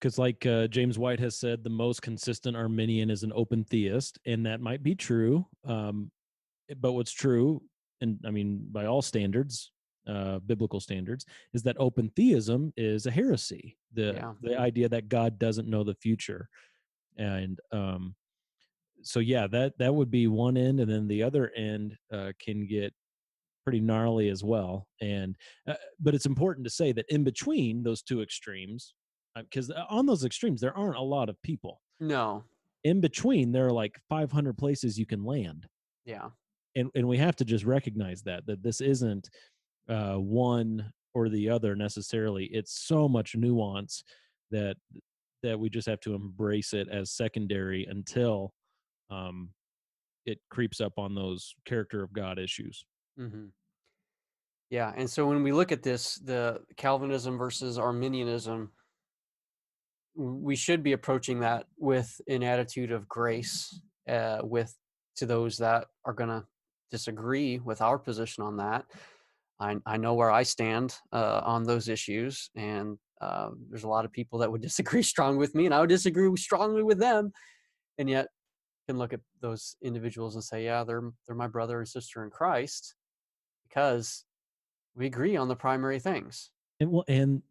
because 0.00 0.18
like 0.18 0.44
uh, 0.46 0.66
james 0.68 0.98
white 0.98 1.20
has 1.20 1.38
said 1.38 1.62
the 1.62 1.70
most 1.70 2.02
consistent 2.02 2.56
arminian 2.56 3.10
is 3.10 3.22
an 3.22 3.32
open 3.34 3.64
theist 3.64 4.18
and 4.26 4.44
that 4.44 4.60
might 4.60 4.82
be 4.82 4.94
true 4.94 5.46
um, 5.64 6.10
eh, 6.70 6.74
but 6.78 6.92
what's 6.92 7.12
true 7.12 7.62
and 8.00 8.18
i 8.26 8.30
mean 8.30 8.66
by 8.72 8.86
all 8.86 9.02
standards 9.02 9.72
uh, 10.06 10.38
biblical 10.40 10.78
standards 10.78 11.26
is 11.52 11.62
that 11.64 11.76
open 11.80 12.08
theism 12.14 12.72
is 12.76 13.06
a 13.06 13.10
heresy 13.10 13.76
the 13.92 14.12
Yeah. 14.14 14.32
the 14.40 14.58
idea 14.58 14.88
that 14.88 15.08
god 15.08 15.38
doesn't 15.38 15.68
know 15.68 15.82
the 15.82 15.94
future 15.96 16.48
and 17.16 17.58
um 17.72 18.14
so 19.02 19.20
yeah 19.20 19.46
that 19.48 19.76
that 19.78 19.94
would 19.94 20.10
be 20.10 20.26
one 20.28 20.56
end 20.56 20.80
and 20.80 20.90
then 20.90 21.08
the 21.08 21.22
other 21.22 21.50
end 21.56 21.96
uh, 22.12 22.32
can 22.38 22.66
get 22.66 22.94
pretty 23.64 23.80
gnarly 23.80 24.28
as 24.28 24.44
well 24.44 24.86
and 25.00 25.36
uh, 25.66 25.74
but 25.98 26.14
it's 26.14 26.26
important 26.26 26.64
to 26.64 26.70
say 26.70 26.92
that 26.92 27.06
in 27.08 27.24
between 27.24 27.82
those 27.82 28.02
two 28.02 28.22
extremes 28.22 28.94
because 29.36 29.70
on 29.70 30.06
those 30.06 30.24
extremes 30.24 30.60
there 30.60 30.76
aren't 30.76 30.96
a 30.96 31.02
lot 31.02 31.28
of 31.28 31.40
people. 31.42 31.82
No. 32.00 32.44
In 32.84 33.00
between 33.00 33.52
there 33.52 33.66
are 33.66 33.72
like 33.72 33.98
500 34.08 34.56
places 34.56 34.98
you 34.98 35.06
can 35.06 35.24
land. 35.24 35.66
Yeah. 36.04 36.30
And 36.74 36.90
and 36.94 37.08
we 37.08 37.18
have 37.18 37.36
to 37.36 37.44
just 37.44 37.64
recognize 37.64 38.22
that 38.22 38.46
that 38.46 38.62
this 38.62 38.80
isn't 38.80 39.28
uh 39.88 40.16
one 40.16 40.92
or 41.14 41.28
the 41.28 41.48
other 41.48 41.74
necessarily. 41.74 42.46
It's 42.46 42.86
so 42.86 43.08
much 43.08 43.34
nuance 43.34 44.04
that 44.50 44.76
that 45.42 45.58
we 45.58 45.70
just 45.70 45.88
have 45.88 46.00
to 46.00 46.14
embrace 46.14 46.72
it 46.72 46.88
as 46.88 47.10
secondary 47.12 47.84
until 47.84 48.52
um 49.10 49.50
it 50.24 50.38
creeps 50.50 50.80
up 50.80 50.94
on 50.98 51.14
those 51.14 51.54
character 51.64 52.02
of 52.02 52.12
god 52.12 52.38
issues. 52.38 52.84
Hmm 53.16 53.46
Yeah, 54.70 54.92
and 54.96 55.08
so 55.08 55.26
when 55.28 55.42
we 55.42 55.52
look 55.52 55.70
at 55.72 55.82
this, 55.82 56.16
the 56.16 56.62
Calvinism 56.76 57.38
versus 57.38 57.78
Arminianism, 57.78 58.72
we 60.16 60.56
should 60.56 60.82
be 60.82 60.92
approaching 60.92 61.40
that 61.40 61.66
with 61.78 62.20
an 62.28 62.42
attitude 62.42 62.90
of 62.90 63.08
grace, 63.08 63.80
uh, 64.08 64.38
with 64.42 64.74
to 65.16 65.26
those 65.26 65.58
that 65.58 65.86
are 66.04 66.12
going 66.12 66.30
to 66.30 66.44
disagree 66.90 67.58
with 67.58 67.80
our 67.80 67.98
position 67.98 68.42
on 68.42 68.56
that. 68.56 68.84
I, 69.58 69.76
I 69.86 69.96
know 69.96 70.14
where 70.14 70.30
I 70.30 70.42
stand 70.42 70.96
uh, 71.12 71.40
on 71.44 71.64
those 71.64 71.88
issues, 71.88 72.50
and 72.54 72.98
uh, 73.20 73.50
there's 73.68 73.84
a 73.84 73.88
lot 73.88 74.04
of 74.04 74.12
people 74.12 74.38
that 74.40 74.50
would 74.50 74.62
disagree 74.62 75.02
strong 75.02 75.36
with 75.36 75.54
me, 75.54 75.66
and 75.66 75.74
I 75.74 75.80
would 75.80 75.88
disagree 75.88 76.34
strongly 76.36 76.82
with 76.82 76.98
them, 76.98 77.32
and 77.98 78.08
yet 78.08 78.28
can 78.86 78.98
look 78.98 79.12
at 79.12 79.20
those 79.40 79.76
individuals 79.82 80.34
and 80.34 80.44
say, 80.44 80.64
yeah, 80.64 80.84
they're 80.84 81.10
they're 81.26 81.36
my 81.36 81.48
brother 81.48 81.78
and 81.78 81.88
sister 81.88 82.24
in 82.24 82.30
Christ, 82.30 82.94
because 83.68 84.24
we 84.94 85.06
agree 85.06 85.36
on 85.36 85.48
the 85.48 85.56
primary 85.56 85.98
things. 85.98 86.50
And 86.80 86.90
well, 86.90 87.04
and 87.08 87.42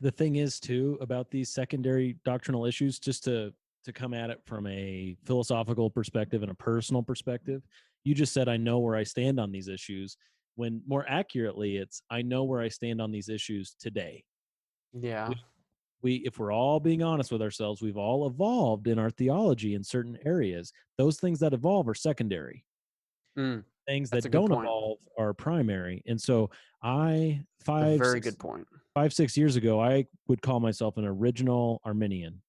the 0.00 0.10
thing 0.10 0.36
is 0.36 0.58
too 0.60 0.98
about 1.00 1.30
these 1.30 1.50
secondary 1.50 2.16
doctrinal 2.24 2.64
issues, 2.66 2.98
just 2.98 3.24
to 3.24 3.52
to 3.84 3.92
come 3.92 4.14
at 4.14 4.30
it 4.30 4.40
from 4.44 4.66
a 4.66 5.16
philosophical 5.24 5.88
perspective 5.90 6.42
and 6.42 6.50
a 6.50 6.54
personal 6.54 7.02
perspective. 7.02 7.62
You 8.04 8.14
just 8.14 8.32
said 8.32 8.48
I 8.48 8.56
know 8.56 8.78
where 8.80 8.96
I 8.96 9.04
stand 9.04 9.38
on 9.38 9.52
these 9.52 9.68
issues. 9.68 10.16
When 10.56 10.82
more 10.86 11.04
accurately, 11.08 11.76
it's 11.76 12.02
I 12.10 12.22
know 12.22 12.44
where 12.44 12.60
I 12.60 12.68
stand 12.68 13.00
on 13.00 13.10
these 13.12 13.28
issues 13.28 13.76
today. 13.78 14.24
Yeah. 14.92 15.28
We, 15.28 15.36
we 16.02 16.14
if 16.26 16.38
we're 16.38 16.52
all 16.52 16.80
being 16.80 17.02
honest 17.02 17.30
with 17.30 17.42
ourselves, 17.42 17.82
we've 17.82 17.96
all 17.96 18.26
evolved 18.26 18.88
in 18.88 18.98
our 18.98 19.10
theology 19.10 19.74
in 19.74 19.84
certain 19.84 20.18
areas. 20.24 20.72
Those 20.98 21.18
things 21.20 21.38
that 21.40 21.52
evolve 21.52 21.88
are 21.88 21.94
secondary 21.94 22.64
Mm, 23.38 23.64
things 23.86 24.08
that 24.08 24.30
don't 24.30 24.50
evolve 24.50 24.96
are 25.18 25.34
primary. 25.34 26.02
And 26.06 26.18
so 26.20 26.48
i 26.82 27.42
five 27.62 27.98
very 27.98 28.14
six- 28.14 28.28
good 28.30 28.38
point. 28.38 28.66
Five 28.96 29.12
six 29.12 29.36
years 29.36 29.56
ago 29.56 29.78
I 29.78 30.06
would 30.26 30.40
call 30.40 30.58
myself 30.58 30.96
an 30.96 31.04
original 31.04 31.82
Arminian, 31.84 32.40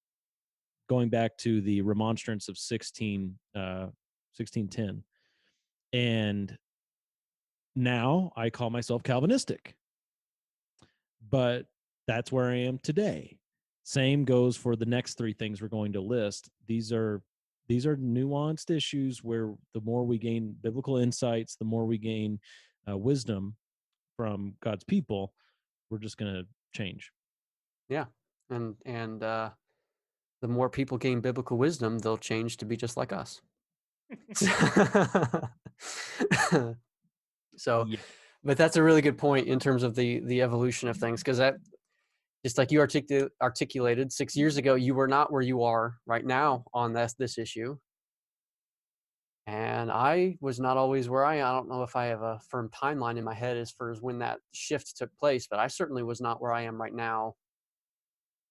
going 0.88 1.10
back 1.10 1.36
to 1.38 1.60
the 1.60 1.82
Remonstrance 1.82 2.48
of 2.48 2.56
sixteen 2.56 3.38
uh, 3.54 3.88
sixteen 4.32 4.66
ten, 4.66 5.04
and 5.92 6.56
now 7.76 8.32
I 8.34 8.48
call 8.48 8.70
myself 8.70 9.02
Calvinistic. 9.02 9.74
But 11.30 11.66
that's 12.06 12.32
where 12.32 12.46
I 12.46 12.60
am 12.60 12.78
today. 12.78 13.36
Same 13.84 14.24
goes 14.24 14.56
for 14.56 14.74
the 14.74 14.86
next 14.86 15.18
three 15.18 15.34
things 15.34 15.60
we're 15.60 15.68
going 15.68 15.92
to 15.92 16.00
list. 16.00 16.48
These 16.66 16.94
are 16.94 17.20
these 17.68 17.84
are 17.84 17.98
nuanced 17.98 18.74
issues 18.74 19.22
where 19.22 19.52
the 19.74 19.82
more 19.82 20.04
we 20.04 20.16
gain 20.16 20.56
biblical 20.62 20.96
insights, 20.96 21.56
the 21.56 21.66
more 21.66 21.84
we 21.84 21.98
gain 21.98 22.40
uh, 22.90 22.96
wisdom 22.96 23.54
from 24.16 24.54
God's 24.62 24.84
people, 24.84 25.34
we're 25.90 25.98
just 25.98 26.18
going 26.18 26.32
to 26.34 26.44
change. 26.74 27.10
Yeah. 27.88 28.06
And 28.50 28.76
and 28.86 29.22
uh 29.22 29.50
the 30.40 30.48
more 30.48 30.70
people 30.70 30.96
gain 30.98 31.20
biblical 31.20 31.58
wisdom, 31.58 31.98
they'll 31.98 32.16
change 32.16 32.56
to 32.58 32.64
be 32.64 32.76
just 32.76 32.96
like 32.96 33.12
us. 33.12 33.40
so 37.56 37.84
Yeah. 37.86 37.98
but 38.44 38.56
that's 38.56 38.76
a 38.76 38.82
really 38.82 39.02
good 39.02 39.18
point 39.18 39.48
in 39.48 39.58
terms 39.58 39.82
of 39.82 39.94
the 39.94 40.20
the 40.20 40.42
evolution 40.42 40.88
of 40.88 40.96
things 40.96 41.22
because 41.22 41.38
that 41.38 41.56
just 42.44 42.58
like 42.58 42.70
you 42.70 42.78
articul- 42.80 43.28
articulated 43.42 44.12
six 44.12 44.36
years 44.36 44.56
ago 44.56 44.74
you 44.76 44.94
were 44.94 45.08
not 45.08 45.32
where 45.32 45.42
you 45.42 45.62
are 45.62 45.98
right 46.06 46.24
now 46.24 46.64
on 46.72 46.92
this 46.92 47.14
this 47.14 47.38
issue 47.38 47.76
and 49.48 49.90
i 49.90 50.36
was 50.40 50.60
not 50.60 50.76
always 50.76 51.08
where 51.08 51.24
i 51.24 51.36
am 51.36 51.46
i 51.46 51.52
don't 51.52 51.68
know 51.68 51.82
if 51.82 51.96
i 51.96 52.04
have 52.04 52.20
a 52.22 52.38
firm 52.50 52.68
timeline 52.68 53.16
in 53.16 53.24
my 53.24 53.32
head 53.34 53.56
as 53.56 53.70
far 53.70 53.90
as 53.90 54.00
when 54.02 54.18
that 54.18 54.38
shift 54.52 54.96
took 54.96 55.10
place 55.16 55.46
but 55.50 55.58
i 55.58 55.66
certainly 55.66 56.02
was 56.02 56.20
not 56.20 56.40
where 56.42 56.52
i 56.52 56.62
am 56.62 56.80
right 56.80 56.94
now 56.94 57.34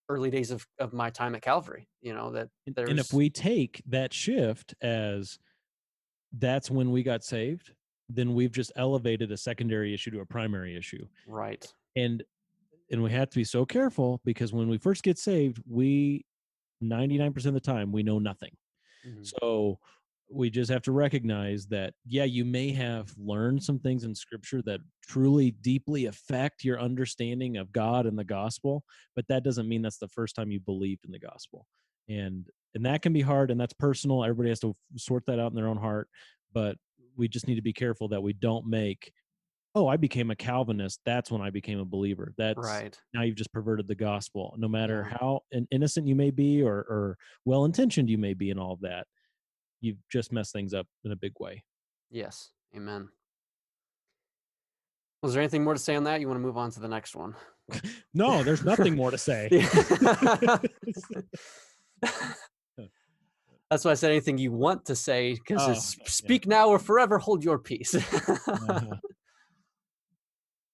early 0.10 0.30
days 0.32 0.52
of, 0.52 0.66
of 0.80 0.94
my 0.94 1.10
time 1.10 1.36
at 1.36 1.42
calvary 1.42 1.88
you 2.02 2.14
know 2.14 2.32
that 2.32 2.50
And- 2.66 2.76
there's 2.76 2.90
And 2.90 3.00
if 3.00 3.14
we 3.14 3.30
take 3.30 3.82
that 3.88 4.12
shift 4.14 4.74
as 4.82 5.38
that's 6.40 6.70
when 6.70 6.92
we 6.92 7.04
got 7.04 7.24
saved, 7.24 7.72
then 8.10 8.34
we've 8.34 8.52
just 8.52 8.72
elevated 8.76 9.32
a 9.32 9.38
secondary 9.38 9.94
issue 9.94 10.12
to 10.12 10.20
a 10.20 10.26
primary 10.26 10.76
issue. 10.76 11.06
right 11.28 11.66
And 11.96 12.24
and 12.92 13.04
we 13.04 13.12
have 13.12 13.30
to 13.30 13.38
be 13.38 13.44
so 13.44 13.66
careful 13.66 14.22
because 14.26 14.52
when 14.54 14.68
we 14.70 14.78
first 14.78 15.04
get 15.04 15.18
saved, 15.18 15.62
we 15.70 16.26
99% 16.84 17.46
of 17.46 17.54
the 17.54 17.60
time 17.60 17.92
we 17.92 18.02
know 18.04 18.18
nothing. 18.20 18.56
Mhm. 19.06 19.26
So 19.42 19.80
we 20.30 20.50
just 20.50 20.72
have 20.72 20.82
to 20.84 20.92
recognize 20.92 21.68
that 21.68 21.94
yeah, 22.06 22.24
you 22.24 22.44
may 22.44 22.72
have 22.72 23.14
learned 23.18 23.64
some 23.64 23.80
things 23.80 24.04
in 24.04 24.14
scripture 24.14 24.62
that 24.64 24.82
truly 25.08 25.52
deeply 25.52 26.06
affect 26.06 26.64
your 26.64 26.80
understanding 26.80 27.58
of 27.58 27.72
God 27.72 28.06
and 28.06 28.18
the 28.18 28.24
gospel, 28.24 28.84
but 29.16 29.28
that 29.30 29.44
doesn't 29.44 29.70
mean 29.70 29.82
that's 29.82 30.00
the 30.00 30.08
first 30.10 30.36
time 30.36 30.52
you 30.52 30.60
believed 30.60 31.06
in 31.06 31.12
the 31.12 31.20
gospel. 31.20 31.66
And 32.10 32.46
and 32.76 32.86
that 32.86 33.02
can 33.02 33.14
be 33.14 33.22
hard 33.22 33.52
and 33.52 33.60
that's 33.60 33.74
personal. 33.74 34.24
Everybody 34.24 34.50
has 34.50 34.60
to 34.60 34.76
sort 34.98 35.26
that 35.28 35.40
out 35.40 35.52
in 35.52 35.56
their 35.56 35.68
own 35.68 35.78
heart, 35.78 36.10
but 36.54 36.78
we 37.16 37.28
just 37.28 37.48
need 37.48 37.56
to 37.56 37.62
be 37.62 37.74
careful 37.74 38.10
that 38.10 38.22
we 38.22 38.34
don't 38.34 38.68
make 38.68 39.12
oh, 39.76 39.88
I 39.88 39.96
became 39.96 40.32
a 40.32 40.36
Calvinist, 40.36 41.02
that's 41.06 41.30
when 41.30 41.40
I 41.40 41.52
became 41.52 41.80
a 41.80 41.86
believer. 41.86 42.34
That's 42.36 42.58
right 42.58 43.00
now 43.14 43.22
you've 43.22 43.36
just 43.36 43.54
perverted 43.54 43.88
the 43.88 43.96
gospel 43.96 44.56
no 44.58 44.68
matter 44.68 45.04
how 45.04 45.42
innocent 45.72 46.08
you 46.08 46.16
may 46.16 46.32
be 46.32 46.64
or, 46.64 46.78
or 46.78 47.18
well-intentioned 47.46 48.10
you 48.10 48.18
may 48.18 48.34
be 48.34 48.50
in 48.50 48.58
all 48.58 48.74
of 48.74 48.82
that 48.82 49.06
you've 49.82 49.98
just 50.12 50.32
messed 50.32 50.54
things 50.54 50.74
up 50.74 50.88
in 51.04 51.12
a 51.12 51.16
big 51.16 51.34
way 51.40 51.64
yes 52.10 52.52
amen 52.76 53.08
was 55.24 55.34
there 55.34 55.42
anything 55.42 55.64
more 55.64 55.74
to 55.74 55.80
say 55.80 55.96
on 55.96 56.04
that 56.04 56.22
you 56.22 56.28
want 56.28 56.38
to 56.38 56.44
move 56.46 56.58
on 56.58 56.70
to 56.72 56.80
the 56.80 56.88
next 56.88 57.16
one 57.16 57.36
no 58.14 58.44
there's 58.44 58.64
nothing 58.64 58.96
more 58.96 59.12
to 59.12 59.18
say 59.18 59.50
That's 63.70 63.84
why 63.84 63.92
I 63.92 63.96
said 63.96 64.12
anything 64.12 64.38
you 64.38 64.54
want 64.54 64.86
to 64.86 64.96
say 64.96 65.34
because 65.34 65.68
Oh, 65.68 65.72
it's 65.72 65.98
yeah. 65.98 66.06
speak 66.08 66.48
now 66.48 66.70
or 66.70 66.80
forever 66.80 67.18
hold 67.18 67.44
your 67.44 67.60
peace. 67.60 67.94
Uh-huh. 67.96 68.96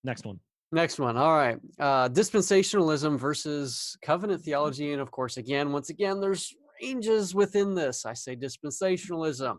Next 0.03 0.25
one. 0.25 0.39
Next 0.71 0.99
one. 0.99 1.17
All 1.17 1.35
right. 1.35 1.57
Uh, 1.79 2.09
dispensationalism 2.09 3.17
versus 3.17 3.97
covenant 4.03 4.43
theology. 4.43 4.91
And 4.91 5.01
of 5.01 5.09
course, 5.09 5.37
again, 5.37 5.71
once 5.71 5.89
again, 5.89 6.19
there's 6.19 6.53
ranges 6.83 7.33
within 7.33 7.75
this. 7.75 8.05
I 8.05 8.13
say 8.13 8.35
dispensationalism. 8.35 9.57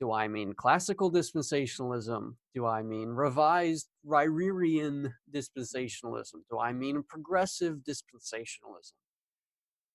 Do 0.00 0.12
I 0.12 0.28
mean 0.28 0.52
classical 0.54 1.10
dispensationalism? 1.10 2.34
Do 2.54 2.66
I 2.66 2.82
mean 2.82 3.08
revised 3.08 3.88
Ryrian 4.06 5.12
dispensationalism? 5.32 6.40
Do 6.50 6.58
I 6.60 6.72
mean 6.72 7.02
progressive 7.08 7.78
dispensationalism? 7.88 8.92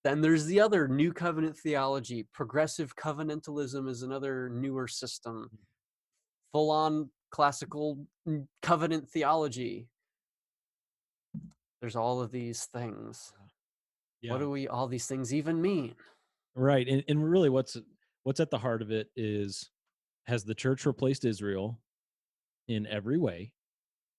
Then 0.04 0.22
there's 0.22 0.46
the 0.46 0.62
other 0.62 0.88
new 0.88 1.12
covenant 1.12 1.58
theology. 1.58 2.26
Progressive 2.34 2.96
covenantalism 2.96 3.90
is 3.90 4.02
another 4.02 4.50
newer 4.50 4.88
system. 4.88 5.50
Hmm. 5.52 5.58
Full 6.54 6.72
on 6.72 7.10
classical 7.32 8.08
covenant 8.62 9.10
theology. 9.10 9.88
There's 11.82 11.96
all 11.96 12.22
of 12.22 12.32
these 12.32 12.66
things. 12.74 13.34
Yeah. 14.22 14.34
What 14.34 14.40
do 14.40 14.50
we 14.50 14.68
all 14.68 14.88
these 14.88 15.06
things 15.06 15.34
even 15.34 15.62
mean? 15.62 15.96
Right. 16.60 16.88
And, 16.90 17.04
and 17.08 17.24
really 17.32 17.50
what's 17.50 17.78
what's 18.24 18.42
at 18.42 18.52
the 18.52 18.58
heart 18.58 18.82
of 18.82 18.92
it 18.92 19.08
is 19.16 19.70
has 20.28 20.44
the 20.44 20.54
church 20.54 20.86
replaced 20.86 21.24
Israel 21.24 21.80
in 22.68 22.86
every 22.86 23.18
way 23.18 23.54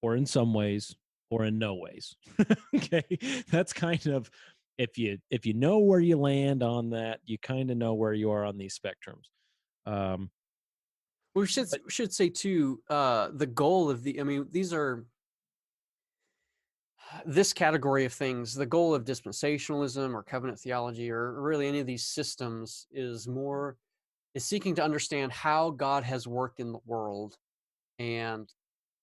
or 0.01 0.17
in 0.17 0.25
some 0.25 0.55
ways 0.55 0.97
or 1.31 1.45
in 1.45 1.59
no 1.59 1.75
ways. 1.75 2.17
okay. 2.75 3.05
That's 3.51 3.75
kind 3.75 4.07
of 4.07 4.31
if 4.79 4.97
you 4.97 5.19
if 5.31 5.45
you 5.45 5.53
know 5.53 5.81
where 5.81 6.01
you 6.01 6.17
land 6.17 6.63
on 6.63 6.91
that, 6.91 7.21
you 7.27 7.37
kind 7.39 7.71
of 7.71 7.77
know 7.77 7.93
where 7.93 8.15
you 8.15 8.31
are 8.31 8.47
on 8.47 8.57
these 8.57 8.79
spectrums. 8.79 9.29
Um 9.85 10.31
We 11.35 11.47
should 11.47 11.65
s- 11.65 11.75
should 11.89 12.15
say 12.15 12.31
too. 12.31 12.83
Uh, 12.89 13.29
the 13.35 13.47
goal 13.47 13.91
of 13.91 14.03
the 14.03 14.19
I 14.19 14.23
mean, 14.23 14.49
these 14.51 14.73
are 14.73 15.05
this 17.27 17.53
category 17.53 18.05
of 18.05 18.13
things. 18.13 18.55
The 18.55 18.67
goal 18.67 18.95
of 18.95 19.05
dispensationalism 19.05 20.15
or 20.15 20.23
covenant 20.23 20.59
theology, 20.59 21.11
or 21.11 21.41
really 21.41 21.69
any 21.69 21.81
of 21.81 21.87
these 21.87 22.05
systems, 22.05 22.87
is 22.93 23.27
more 23.29 23.77
is 24.35 24.45
seeking 24.45 24.77
to 24.77 24.85
understand 24.85 25.33
how 25.33 25.71
God 25.71 26.05
has 26.05 26.29
worked 26.29 26.61
in 26.61 26.73
the 26.73 26.79
world, 26.87 27.37
and 27.99 28.49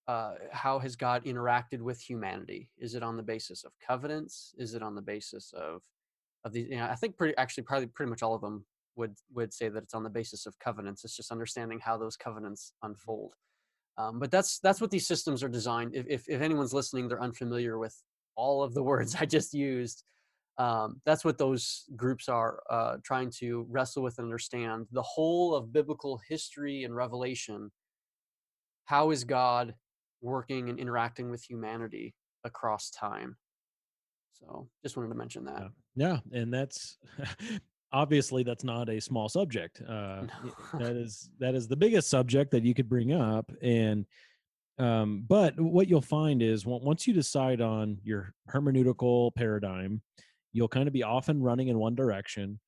uh, 0.08 0.36
how 0.52 0.80
has 0.80 0.96
God 0.96 1.26
interacted 1.26 1.82
with 1.82 2.00
humanity. 2.00 2.70
Is 2.78 2.96
it 2.96 3.04
on 3.04 3.18
the 3.18 3.24
basis 3.24 3.66
of 3.66 3.74
covenants? 3.86 4.56
Is 4.58 4.74
it 4.74 4.82
on 4.82 4.96
the 4.96 5.02
basis 5.02 5.54
of 5.54 5.82
of 6.46 6.54
these? 6.54 6.70
You 6.70 6.78
know, 6.78 6.86
I 6.86 6.96
think 6.96 7.18
pretty 7.18 7.36
actually 7.38 7.64
probably 7.64 7.88
pretty 7.88 8.10
much 8.10 8.24
all 8.24 8.36
of 8.36 8.42
them 8.42 8.66
would 8.96 9.16
would 9.34 9.54
say 9.54 9.70
that 9.70 9.84
it's 9.84 9.94
on 9.94 10.04
the 10.04 10.10
basis 10.10 10.46
of 10.46 10.58
covenants. 10.60 11.04
It's 11.04 11.16
just 11.16 11.32
understanding 11.32 11.80
how 11.80 11.98
those 11.98 12.16
covenants 12.16 12.74
unfold. 12.84 13.34
Um, 13.98 14.20
but 14.20 14.30
that's 14.32 14.60
that's 14.60 14.80
what 14.80 14.92
these 14.92 15.08
systems 15.08 15.44
are 15.44 15.50
designed. 15.50 15.96
If, 15.96 16.06
if 16.08 16.30
if 16.30 16.42
anyone's 16.42 16.74
listening, 16.74 17.08
they're 17.08 17.22
unfamiliar 17.22 17.78
with 17.78 17.96
all 18.36 18.64
of 18.64 18.74
the 18.74 18.84
words 18.92 19.16
I 19.20 19.26
just 19.26 19.54
used. 19.54 20.04
Um, 20.58 21.02
that's 21.06 21.24
what 21.24 21.38
those 21.38 21.84
groups 21.96 22.28
are 22.28 22.64
uh, 22.70 22.98
trying 23.04 23.32
to 23.40 23.68
wrestle 23.70 24.02
with 24.02 24.18
and 24.18 24.26
understand 24.26 24.88
the 24.92 25.04
whole 25.04 25.54
of 25.54 25.72
biblical 25.72 26.20
history 26.28 26.84
and 26.84 26.96
revelation. 26.96 27.72
How 28.86 29.12
is 29.12 29.24
God 29.24 29.76
working 30.22 30.70
and 30.70 30.80
interacting 30.80 31.30
with 31.30 31.44
humanity 31.44 32.16
across 32.44 32.90
time? 32.90 33.38
So, 34.34 34.68
just 34.84 34.98
wanted 34.98 35.10
to 35.10 35.16
mention 35.16 35.46
that. 35.46 35.70
Yeah, 35.96 36.20
and 36.32 36.52
that's 36.52 36.98
obviously 37.92 38.44
that's 38.44 38.64
not 38.64 38.90
a 38.90 39.00
small 39.00 39.30
subject. 39.30 39.82
Uh, 39.88 40.24
that 40.80 40.96
is 40.96 41.30
that 41.40 41.56
is 41.56 41.68
the 41.68 41.76
biggest 41.76 42.10
subject 42.10 42.52
that 42.52 42.64
you 42.64 42.74
could 42.74 42.90
bring 42.90 43.14
up, 43.14 43.52
and 43.62 44.06
um, 44.80 45.26
but 45.28 45.60
what 45.60 45.88
you'll 45.88 46.02
find 46.02 46.42
is 46.42 46.66
once 46.66 47.08
you 47.08 47.14
decide 47.14 47.62
on 47.62 47.98
your 48.04 48.34
hermeneutical 48.52 49.34
paradigm, 49.36 50.02
you'll 50.54 50.68
kind 50.68 50.88
of 50.88 50.94
be 50.94 51.04
off 51.04 51.30
and 51.30 51.44
running 51.44 51.70
in 51.70 51.80
one 51.80 51.96
direction, 51.96 52.60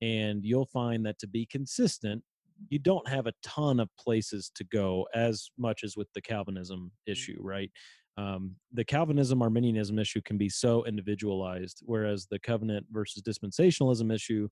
and 0.00 0.44
you'll 0.44 0.66
find 0.66 1.04
that 1.06 1.18
to 1.20 1.26
be 1.26 1.46
consistent, 1.46 2.22
you 2.68 2.78
don't 2.78 3.08
have 3.08 3.26
a 3.26 3.34
ton 3.42 3.80
of 3.80 3.88
places 3.98 4.50
to 4.54 4.64
go 4.64 5.06
as 5.14 5.50
much 5.58 5.82
as 5.84 5.96
with 5.96 6.08
the 6.14 6.22
Calvinism 6.22 6.90
issue, 7.06 7.38
right? 7.40 7.70
Um, 8.16 8.56
the 8.72 8.84
Calvinism 8.84 9.42
Arminianism 9.42 9.98
issue 9.98 10.22
can 10.22 10.38
be 10.38 10.48
so 10.48 10.84
individualized, 10.84 11.82
whereas 11.84 12.26
the 12.30 12.38
covenant 12.38 12.86
versus 12.90 13.22
dispensationalism 13.22 14.12
issue 14.14 14.48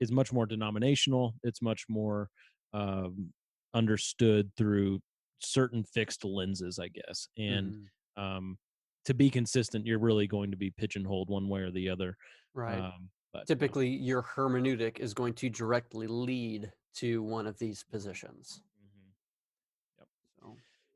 is 0.00 0.10
much 0.10 0.32
more 0.32 0.46
denominational. 0.46 1.34
It's 1.42 1.62
much 1.62 1.84
more 1.88 2.28
um, 2.72 3.32
understood 3.74 4.50
through 4.56 5.00
certain 5.40 5.84
fixed 5.84 6.24
lenses, 6.24 6.78
I 6.78 6.88
guess. 6.88 7.28
And 7.36 7.88
Mhm. 8.16 8.22
um, 8.22 8.58
to 9.04 9.14
be 9.14 9.28
consistent, 9.30 9.86
you're 9.86 9.98
really 9.98 10.26
going 10.26 10.50
to 10.50 10.56
be 10.56 10.70
pigeonholed 10.70 11.28
one 11.28 11.48
way 11.48 11.60
or 11.60 11.70
the 11.70 11.88
other. 11.90 12.16
Right. 12.54 12.78
Um, 12.78 13.10
but 13.32 13.46
Typically, 13.46 13.88
your 13.88 14.22
hermeneutic 14.22 14.98
is 14.98 15.12
going 15.12 15.34
to 15.34 15.50
directly 15.50 16.06
lead 16.06 16.72
to 16.94 17.22
one 17.22 17.46
of 17.46 17.58
these 17.58 17.82
positions. 17.82 18.62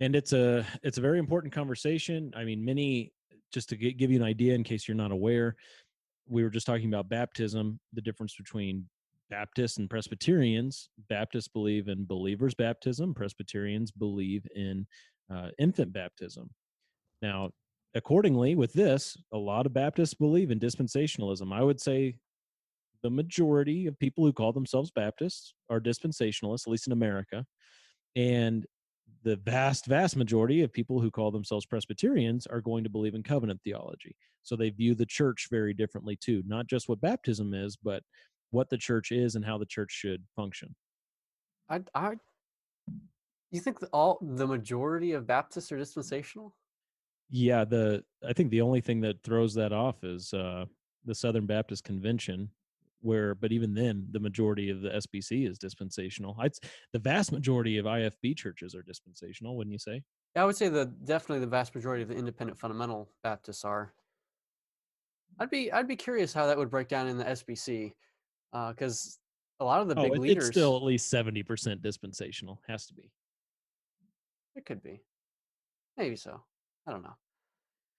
And 0.00 0.14
it's 0.14 0.32
a 0.32 0.64
it's 0.82 0.98
a 0.98 1.00
very 1.02 1.18
important 1.18 1.52
conversation. 1.52 2.32
I 2.36 2.44
mean 2.44 2.64
many 2.64 3.12
just 3.52 3.68
to 3.70 3.76
gi- 3.76 3.94
give 3.94 4.10
you 4.10 4.18
an 4.18 4.24
idea 4.24 4.54
in 4.54 4.62
case 4.62 4.86
you're 4.86 4.96
not 4.96 5.10
aware 5.12 5.56
we 6.28 6.42
were 6.42 6.50
just 6.50 6.66
talking 6.66 6.88
about 6.88 7.08
baptism 7.08 7.80
the 7.92 8.02
difference 8.02 8.36
between 8.36 8.84
baptists 9.30 9.78
and 9.78 9.90
presbyterians. 9.90 10.90
Baptists 11.08 11.48
believe 11.48 11.88
in 11.88 12.04
believers 12.04 12.54
baptism 12.54 13.14
presbyterians 13.14 13.90
believe 13.90 14.46
in 14.54 14.86
uh, 15.32 15.48
infant 15.58 15.92
baptism. 15.92 16.48
Now 17.22 17.50
accordingly 17.94 18.54
with 18.54 18.72
this 18.72 19.16
a 19.32 19.38
lot 19.38 19.66
of 19.66 19.72
baptists 19.72 20.14
believe 20.14 20.50
in 20.50 20.60
dispensationalism. 20.60 21.52
I 21.52 21.62
would 21.62 21.80
say 21.80 22.16
the 23.02 23.10
majority 23.10 23.86
of 23.86 23.98
people 23.98 24.24
who 24.24 24.32
call 24.32 24.52
themselves 24.52 24.90
baptists 24.90 25.54
are 25.70 25.80
dispensationalists 25.80 26.66
at 26.66 26.70
least 26.70 26.86
in 26.86 26.92
america. 26.92 27.44
And 28.16 28.66
the 29.22 29.36
vast 29.36 29.86
vast 29.86 30.16
majority 30.16 30.62
of 30.62 30.72
people 30.72 31.00
who 31.00 31.10
call 31.10 31.30
themselves 31.30 31.66
presbyterians 31.66 32.46
are 32.46 32.60
going 32.60 32.84
to 32.84 32.90
believe 32.90 33.14
in 33.14 33.22
covenant 33.22 33.60
theology. 33.62 34.14
So 34.42 34.56
they 34.56 34.70
view 34.70 34.94
the 34.94 35.06
church 35.06 35.48
very 35.50 35.74
differently 35.74 36.16
too 36.16 36.42
not 36.46 36.66
just 36.66 36.88
what 36.88 37.00
baptism 37.00 37.54
is 37.54 37.76
but 37.76 38.02
what 38.50 38.70
the 38.70 38.78
church 38.78 39.12
is 39.12 39.34
and 39.34 39.44
how 39.44 39.58
the 39.58 39.66
church 39.66 39.90
should 39.90 40.22
function. 40.34 40.74
I, 41.68 41.80
I, 41.94 42.14
you 43.50 43.60
think 43.60 43.78
all 43.92 44.18
the 44.22 44.46
majority 44.46 45.12
of 45.12 45.26
Baptists 45.26 45.70
are 45.70 45.76
dispensational? 45.76 46.54
yeah 47.30 47.64
the 47.64 48.02
i 48.26 48.32
think 48.32 48.50
the 48.50 48.60
only 48.60 48.80
thing 48.80 49.00
that 49.00 49.22
throws 49.22 49.54
that 49.54 49.72
off 49.72 50.02
is 50.02 50.32
uh 50.32 50.64
the 51.04 51.14
southern 51.14 51.46
baptist 51.46 51.84
convention 51.84 52.50
where 53.00 53.34
but 53.34 53.52
even 53.52 53.74
then 53.74 54.06
the 54.10 54.20
majority 54.20 54.70
of 54.70 54.80
the 54.80 54.90
sbc 54.90 55.48
is 55.48 55.58
dispensational 55.58 56.36
I'd, 56.38 56.52
the 56.92 56.98
vast 56.98 57.32
majority 57.32 57.78
of 57.78 57.86
ifb 57.86 58.36
churches 58.36 58.74
are 58.74 58.82
dispensational 58.82 59.56
wouldn't 59.56 59.72
you 59.72 59.78
say 59.78 60.02
Yeah, 60.34 60.42
I 60.42 60.46
would 60.46 60.56
say 60.56 60.68
that 60.68 61.04
definitely 61.04 61.40
the 61.40 61.46
vast 61.46 61.74
majority 61.74 62.02
of 62.02 62.08
the 62.08 62.16
independent 62.16 62.58
fundamental 62.58 63.08
Baptists 63.22 63.64
are. 63.64 63.92
I'd 65.38 65.50
be 65.50 65.70
I'd 65.72 65.86
be 65.88 65.96
curious 65.96 66.32
how 66.32 66.46
that 66.46 66.58
would 66.58 66.70
break 66.70 66.88
down 66.88 67.06
in 67.06 67.16
the 67.16 67.24
SBC, 67.24 67.92
because 68.52 69.18
uh, 69.60 69.64
a 69.64 69.66
lot 69.66 69.80
of 69.80 69.88
the 69.88 69.94
oh 69.94 70.02
big 70.02 70.14
it- 70.14 70.20
leaders 70.20 70.48
it's 70.48 70.56
still 70.56 70.76
at 70.76 70.82
least 70.82 71.12
70% 71.12 71.80
dispensational 71.80 72.60
has 72.66 72.86
to 72.86 72.94
be 72.94 73.10
it 74.56 74.66
could 74.66 74.82
be, 74.82 75.00
maybe 75.96 76.16
so. 76.16 76.42
I 76.86 76.90
don't 76.90 77.02
know. 77.02 77.14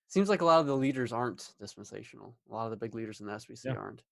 Seems 0.10 0.28
like 0.28 0.42
a 0.42 0.46
lot 0.46 0.60
of 0.60 0.68
the 0.68 0.76
leaders 0.76 1.14
aren't 1.14 1.54
dispensational. 1.60 2.36
A 2.50 2.54
lot 2.54 2.66
of 2.66 2.72
the 2.72 2.78
big 2.78 2.96
leaders 2.96 3.22
in 3.22 3.28
the 3.28 3.34
SBC 3.34 3.66
Yeah. 3.66 3.76
aren't, 3.76 4.04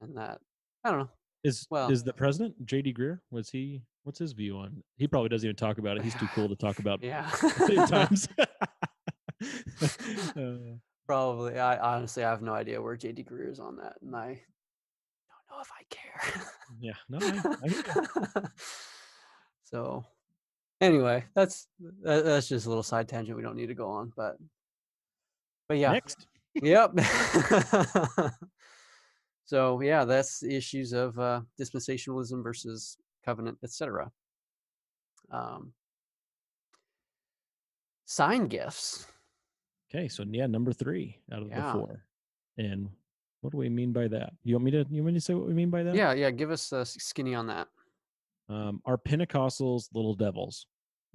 and 0.00 0.16
that 0.16 0.38
I 0.84 0.90
don't 0.90 1.00
know. 1.00 1.10
Is 1.44 1.66
Well- 1.70 1.90
is 1.90 2.02
the 2.04 2.12
president 2.12 2.66
JD 2.66 2.96
Greear? 2.96 3.20
Was 3.30 3.50
he? 3.50 3.82
What's 4.04 4.18
his 4.18 4.32
view 4.32 4.56
on? 4.58 4.82
He 4.96 5.06
probably 5.08 5.28
doesn't 5.28 5.46
even 5.46 5.56
talk 5.56 5.78
about 5.78 5.96
it. 5.96 6.02
He's 6.04 6.14
too 6.14 6.28
cool 6.34 6.48
to 6.48 6.56
talk 6.56 6.78
about. 6.80 7.02
Yeah. 7.02 7.28
times. 7.86 8.28
Uh, 10.36 10.76
Probably. 11.06 11.58
I 11.58 11.78
honestly 11.78 12.24
I 12.24 12.30
have 12.30 12.42
no 12.42 12.52
idea 12.54 12.80
where 12.82 12.96
JD 12.96 13.28
Greear 13.30 13.50
is 13.50 13.60
on 13.60 13.76
that, 13.76 13.94
and 14.02 14.14
I 14.16 14.26
don't 15.28 15.48
know 15.50 15.60
if 15.60 15.70
I 15.72 15.82
care. 15.88 16.42
yeah, 16.80 16.94
no, 17.08 17.18
I, 17.22 18.42
I 18.42 18.48
so 19.62 20.04
anyway, 20.80 21.24
that's 21.34 21.68
that, 22.02 22.24
that's 22.24 22.48
just 22.48 22.66
a 22.66 22.68
little 22.68 22.82
side 22.82 23.08
tangent 23.08 23.36
we 23.36 23.42
don't 23.42 23.56
need 23.56 23.68
to 23.68 23.74
go 23.74 23.88
on, 23.88 24.12
but 24.16 24.36
but 25.68 25.78
yeah. 25.78 25.92
Next. 25.92 26.26
Yep. 26.54 26.92
So 29.46 29.80
yeah, 29.80 30.04
that's 30.04 30.40
the 30.40 30.54
issues 30.54 30.92
of 30.92 31.18
uh, 31.18 31.40
dispensationalism 31.58 32.42
versus 32.42 32.98
covenant, 33.24 33.58
etc. 33.64 34.10
Um, 35.30 35.72
sign 38.04 38.46
gifts. 38.46 39.06
Okay, 39.90 40.08
so 40.08 40.24
yeah, 40.30 40.46
number 40.46 40.72
three 40.72 41.18
out 41.32 41.42
of 41.42 41.48
Yeah. 41.48 41.72
the 41.72 41.78
four. 41.78 42.04
And 42.58 42.88
What 43.40 43.52
do 43.52 43.58
we 43.58 43.68
mean 43.68 43.92
by 43.92 44.08
that? 44.08 44.32
You 44.42 44.54
want 44.56 44.64
me 44.64 44.70
to? 44.72 44.84
You 44.90 45.02
want 45.02 45.14
me 45.14 45.20
to 45.20 45.20
say 45.20 45.34
what 45.34 45.46
we 45.46 45.54
mean 45.54 45.70
by 45.70 45.82
that? 45.84 45.94
Yeah, 45.94 46.12
yeah. 46.12 46.30
Give 46.30 46.50
us 46.50 46.72
a 46.72 46.84
skinny 46.84 47.34
on 47.34 47.46
that. 47.46 47.68
Um, 48.48 48.80
are 48.84 48.98
Pentecostals 48.98 49.88
little 49.94 50.14
devils? 50.14 50.66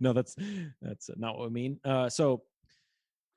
no, 0.00 0.12
that's 0.12 0.34
that's 0.80 1.10
not 1.16 1.38
what 1.38 1.48
we 1.48 1.54
mean. 1.54 1.78
Uh, 1.84 2.08
so, 2.08 2.42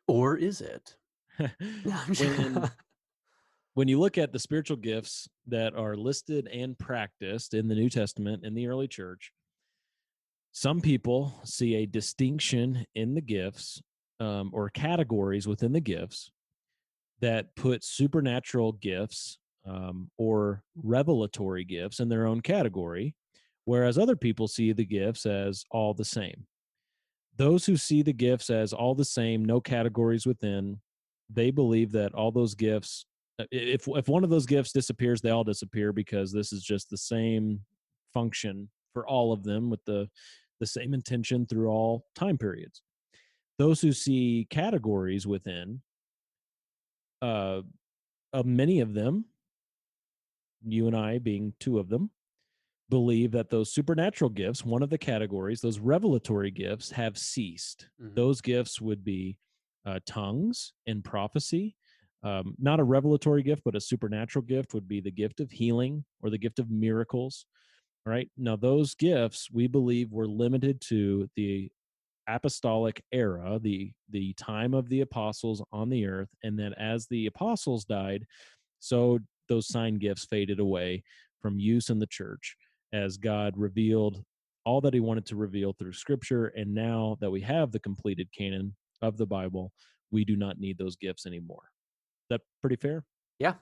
or 0.07 0.37
is 0.37 0.61
it? 0.61 0.95
when, 2.19 2.71
when 3.73 3.87
you 3.87 3.99
look 3.99 4.17
at 4.17 4.31
the 4.31 4.39
spiritual 4.39 4.77
gifts 4.77 5.27
that 5.47 5.75
are 5.75 5.95
listed 5.95 6.47
and 6.47 6.77
practiced 6.77 7.53
in 7.53 7.67
the 7.67 7.75
New 7.75 7.89
Testament 7.89 8.45
in 8.45 8.53
the 8.53 8.67
early 8.67 8.87
church, 8.87 9.31
some 10.51 10.79
people 10.79 11.33
see 11.43 11.75
a 11.75 11.85
distinction 11.85 12.85
in 12.95 13.13
the 13.13 13.21
gifts 13.21 13.81
um, 14.19 14.51
or 14.53 14.69
categories 14.69 15.47
within 15.47 15.73
the 15.73 15.81
gifts 15.81 16.31
that 17.19 17.55
put 17.55 17.83
supernatural 17.83 18.73
gifts 18.73 19.37
um, 19.67 20.09
or 20.17 20.63
revelatory 20.81 21.63
gifts 21.63 21.99
in 21.99 22.07
their 22.07 22.25
own 22.25 22.41
category, 22.41 23.15
whereas 23.65 23.97
other 23.97 24.15
people 24.15 24.47
see 24.47 24.71
the 24.71 24.85
gifts 24.85 25.25
as 25.25 25.65
all 25.71 25.93
the 25.93 26.05
same. 26.05 26.45
Those 27.37 27.65
who 27.65 27.75
see 27.75 28.01
the 28.01 28.13
gifts 28.13 28.49
as 28.49 28.71
all 28.71 28.95
the 28.95 29.03
same, 29.03 29.43
no 29.43 29.59
categories 29.59 30.25
within, 30.25 30.79
they 31.29 31.51
believe 31.51 31.91
that 31.93 32.13
all 32.13 32.31
those 32.31 32.55
gifts, 32.55 33.05
uh, 33.39 33.45
if 33.51 33.87
if 33.87 34.07
one 34.07 34.23
of 34.23 34.29
those 34.29 34.45
gifts 34.45 34.71
disappears, 34.71 35.21
they 35.21 35.29
all 35.29 35.43
disappear 35.43 35.91
because 35.91 36.31
this 36.31 36.53
is 36.53 36.63
just 36.63 36.89
the 36.89 36.97
same 36.97 37.61
function 38.13 38.69
for 38.93 39.05
all 39.07 39.33
of 39.33 39.43
them 39.43 39.69
with 39.69 39.83
the 39.85 40.09
the 40.59 40.65
same 40.65 40.93
intention 40.93 41.45
through 41.45 41.67
all 41.67 42.05
time 42.15 42.37
periods. 42.37 42.81
Those 43.57 43.81
who 43.81 43.91
see 43.91 44.47
categories 44.49 45.25
within, 45.25 45.81
uh, 47.21 47.61
uh, 48.33 48.43
many 48.43 48.81
of 48.81 48.93
them, 48.93 49.25
you 50.65 50.87
and 50.87 50.95
I 50.95 51.19
being 51.19 51.53
two 51.59 51.79
of 51.79 51.89
them, 51.89 52.09
believe 52.89 53.31
that 53.31 53.49
those 53.49 53.73
supernatural 53.73 54.29
gifts, 54.29 54.63
one 54.63 54.83
of 54.83 54.89
the 54.89 54.97
categories, 54.97 55.61
those 55.61 55.79
revelatory 55.79 56.51
gifts, 56.51 56.91
have 56.91 57.17
ceased. 57.17 57.87
Mm-hmm. 58.01 58.15
Those 58.15 58.41
gifts 58.41 58.79
would 58.81 59.03
be 59.03 59.37
uh, 59.85 59.99
tongues 60.05 60.73
and 60.87 61.03
prophecy. 61.03 61.75
Um, 62.23 62.55
not 62.57 62.79
a 62.79 62.83
revelatory 62.83 63.43
gift, 63.43 63.61
but 63.63 63.75
a 63.75 63.81
supernatural 63.81 64.43
gift 64.43 64.73
would 64.73 64.87
be 64.87 64.99
the 64.99 65.11
gift 65.11 65.39
of 65.39 65.51
healing 65.51 66.03
or 66.21 66.29
the 66.29 66.37
gift 66.37 66.59
of 66.59 66.71
miracles. 66.71 67.45
Right 68.05 68.29
now, 68.37 68.55
those 68.55 68.95
gifts 68.95 69.49
we 69.51 69.67
believe 69.67 70.11
were 70.11 70.27
limited 70.27 70.81
to 70.89 71.29
the 71.35 71.71
apostolic 72.27 73.03
era, 73.11 73.59
the 73.61 73.91
the 74.09 74.33
time 74.33 74.73
of 74.73 74.89
the 74.89 75.01
apostles 75.01 75.63
on 75.71 75.89
the 75.89 76.05
earth, 76.07 76.29
and 76.43 76.57
then 76.57 76.73
as 76.73 77.07
the 77.07 77.27
apostles 77.27 77.85
died, 77.85 78.25
so 78.79 79.19
those 79.49 79.67
sign 79.67 79.95
gifts 79.95 80.25
faded 80.25 80.59
away 80.59 81.03
from 81.41 81.59
use 81.59 81.89
in 81.89 81.99
the 81.99 82.07
church 82.07 82.55
as 82.93 83.17
God 83.17 83.53
revealed 83.55 84.23
all 84.65 84.81
that 84.81 84.93
he 84.93 84.99
wanted 84.99 85.25
to 85.27 85.35
reveal 85.35 85.73
through 85.73 85.93
scripture 85.93 86.47
and 86.47 86.73
now 86.73 87.17
that 87.21 87.29
we 87.29 87.41
have 87.41 87.71
the 87.71 87.79
completed 87.79 88.27
canon 88.35 88.75
of 89.05 89.17
the 89.17 89.25
Bible, 89.25 89.71
we 90.11 90.25
do 90.25 90.35
not 90.35 90.59
need 90.59 90.77
those 90.77 90.95
gifts 90.95 91.25
anymore. 91.25 91.63
Is 92.25 92.29
that 92.29 92.41
pretty 92.61 92.75
fair? 92.75 93.03
Yeah. 93.39 93.53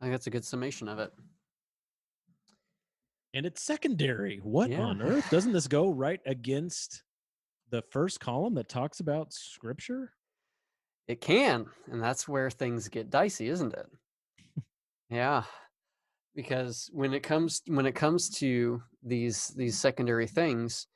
I 0.00 0.04
think 0.04 0.12
that's 0.12 0.26
a 0.26 0.30
good 0.30 0.44
summation 0.44 0.88
of 0.88 0.98
it. 0.98 1.12
And 3.34 3.46
it's 3.46 3.62
secondary. 3.62 4.40
What 4.42 4.70
yeah. 4.70 4.80
on 4.80 5.02
earth? 5.02 5.28
Doesn't 5.30 5.52
this 5.52 5.68
go 5.68 5.90
right 5.90 6.20
against 6.26 7.02
the 7.70 7.82
first 7.82 8.20
column 8.20 8.54
that 8.54 8.68
talks 8.68 9.00
about 9.00 9.32
scripture? 9.32 10.12
It 11.08 11.20
can, 11.20 11.66
and 11.90 12.02
that's 12.02 12.26
where 12.26 12.50
things 12.50 12.88
get 12.88 13.10
dicey, 13.10 13.48
isn't 13.48 13.74
it? 13.74 13.86
yeah. 15.10 15.44
Because 16.34 16.90
when 16.92 17.14
it 17.14 17.22
comes 17.22 17.62
when 17.66 17.86
it 17.86 17.94
comes 17.94 18.28
to 18.38 18.82
these 19.02 19.48
these 19.56 19.78
secondary 19.78 20.26
things, 20.26 20.86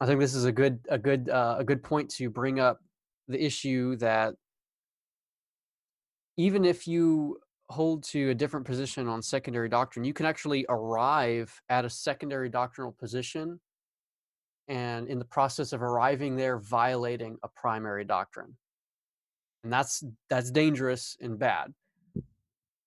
I 0.00 0.06
think 0.06 0.20
this 0.20 0.34
is 0.34 0.44
a 0.44 0.52
good 0.52 0.80
a 0.88 0.98
good 0.98 1.28
uh, 1.28 1.56
a 1.58 1.64
good 1.64 1.82
point 1.82 2.08
to 2.12 2.30
bring 2.30 2.58
up 2.58 2.80
the 3.28 3.42
issue 3.42 3.96
that 3.96 4.34
even 6.36 6.64
if 6.64 6.86
you 6.86 7.38
hold 7.70 8.02
to 8.02 8.30
a 8.30 8.34
different 8.34 8.64
position 8.64 9.08
on 9.08 9.20
secondary 9.20 9.68
doctrine, 9.68 10.04
you 10.04 10.14
can 10.14 10.26
actually 10.26 10.64
arrive 10.68 11.60
at 11.68 11.84
a 11.84 11.90
secondary 11.90 12.48
doctrinal 12.48 12.92
position 12.92 13.60
and 14.68 15.08
in 15.08 15.18
the 15.18 15.24
process 15.24 15.72
of 15.72 15.82
arriving 15.82 16.36
there 16.36 16.58
violating 16.58 17.36
a 17.42 17.48
primary 17.48 18.04
doctrine. 18.04 18.56
And 19.64 19.72
that's 19.72 20.04
that's 20.30 20.50
dangerous 20.50 21.16
and 21.20 21.38
bad. 21.38 21.74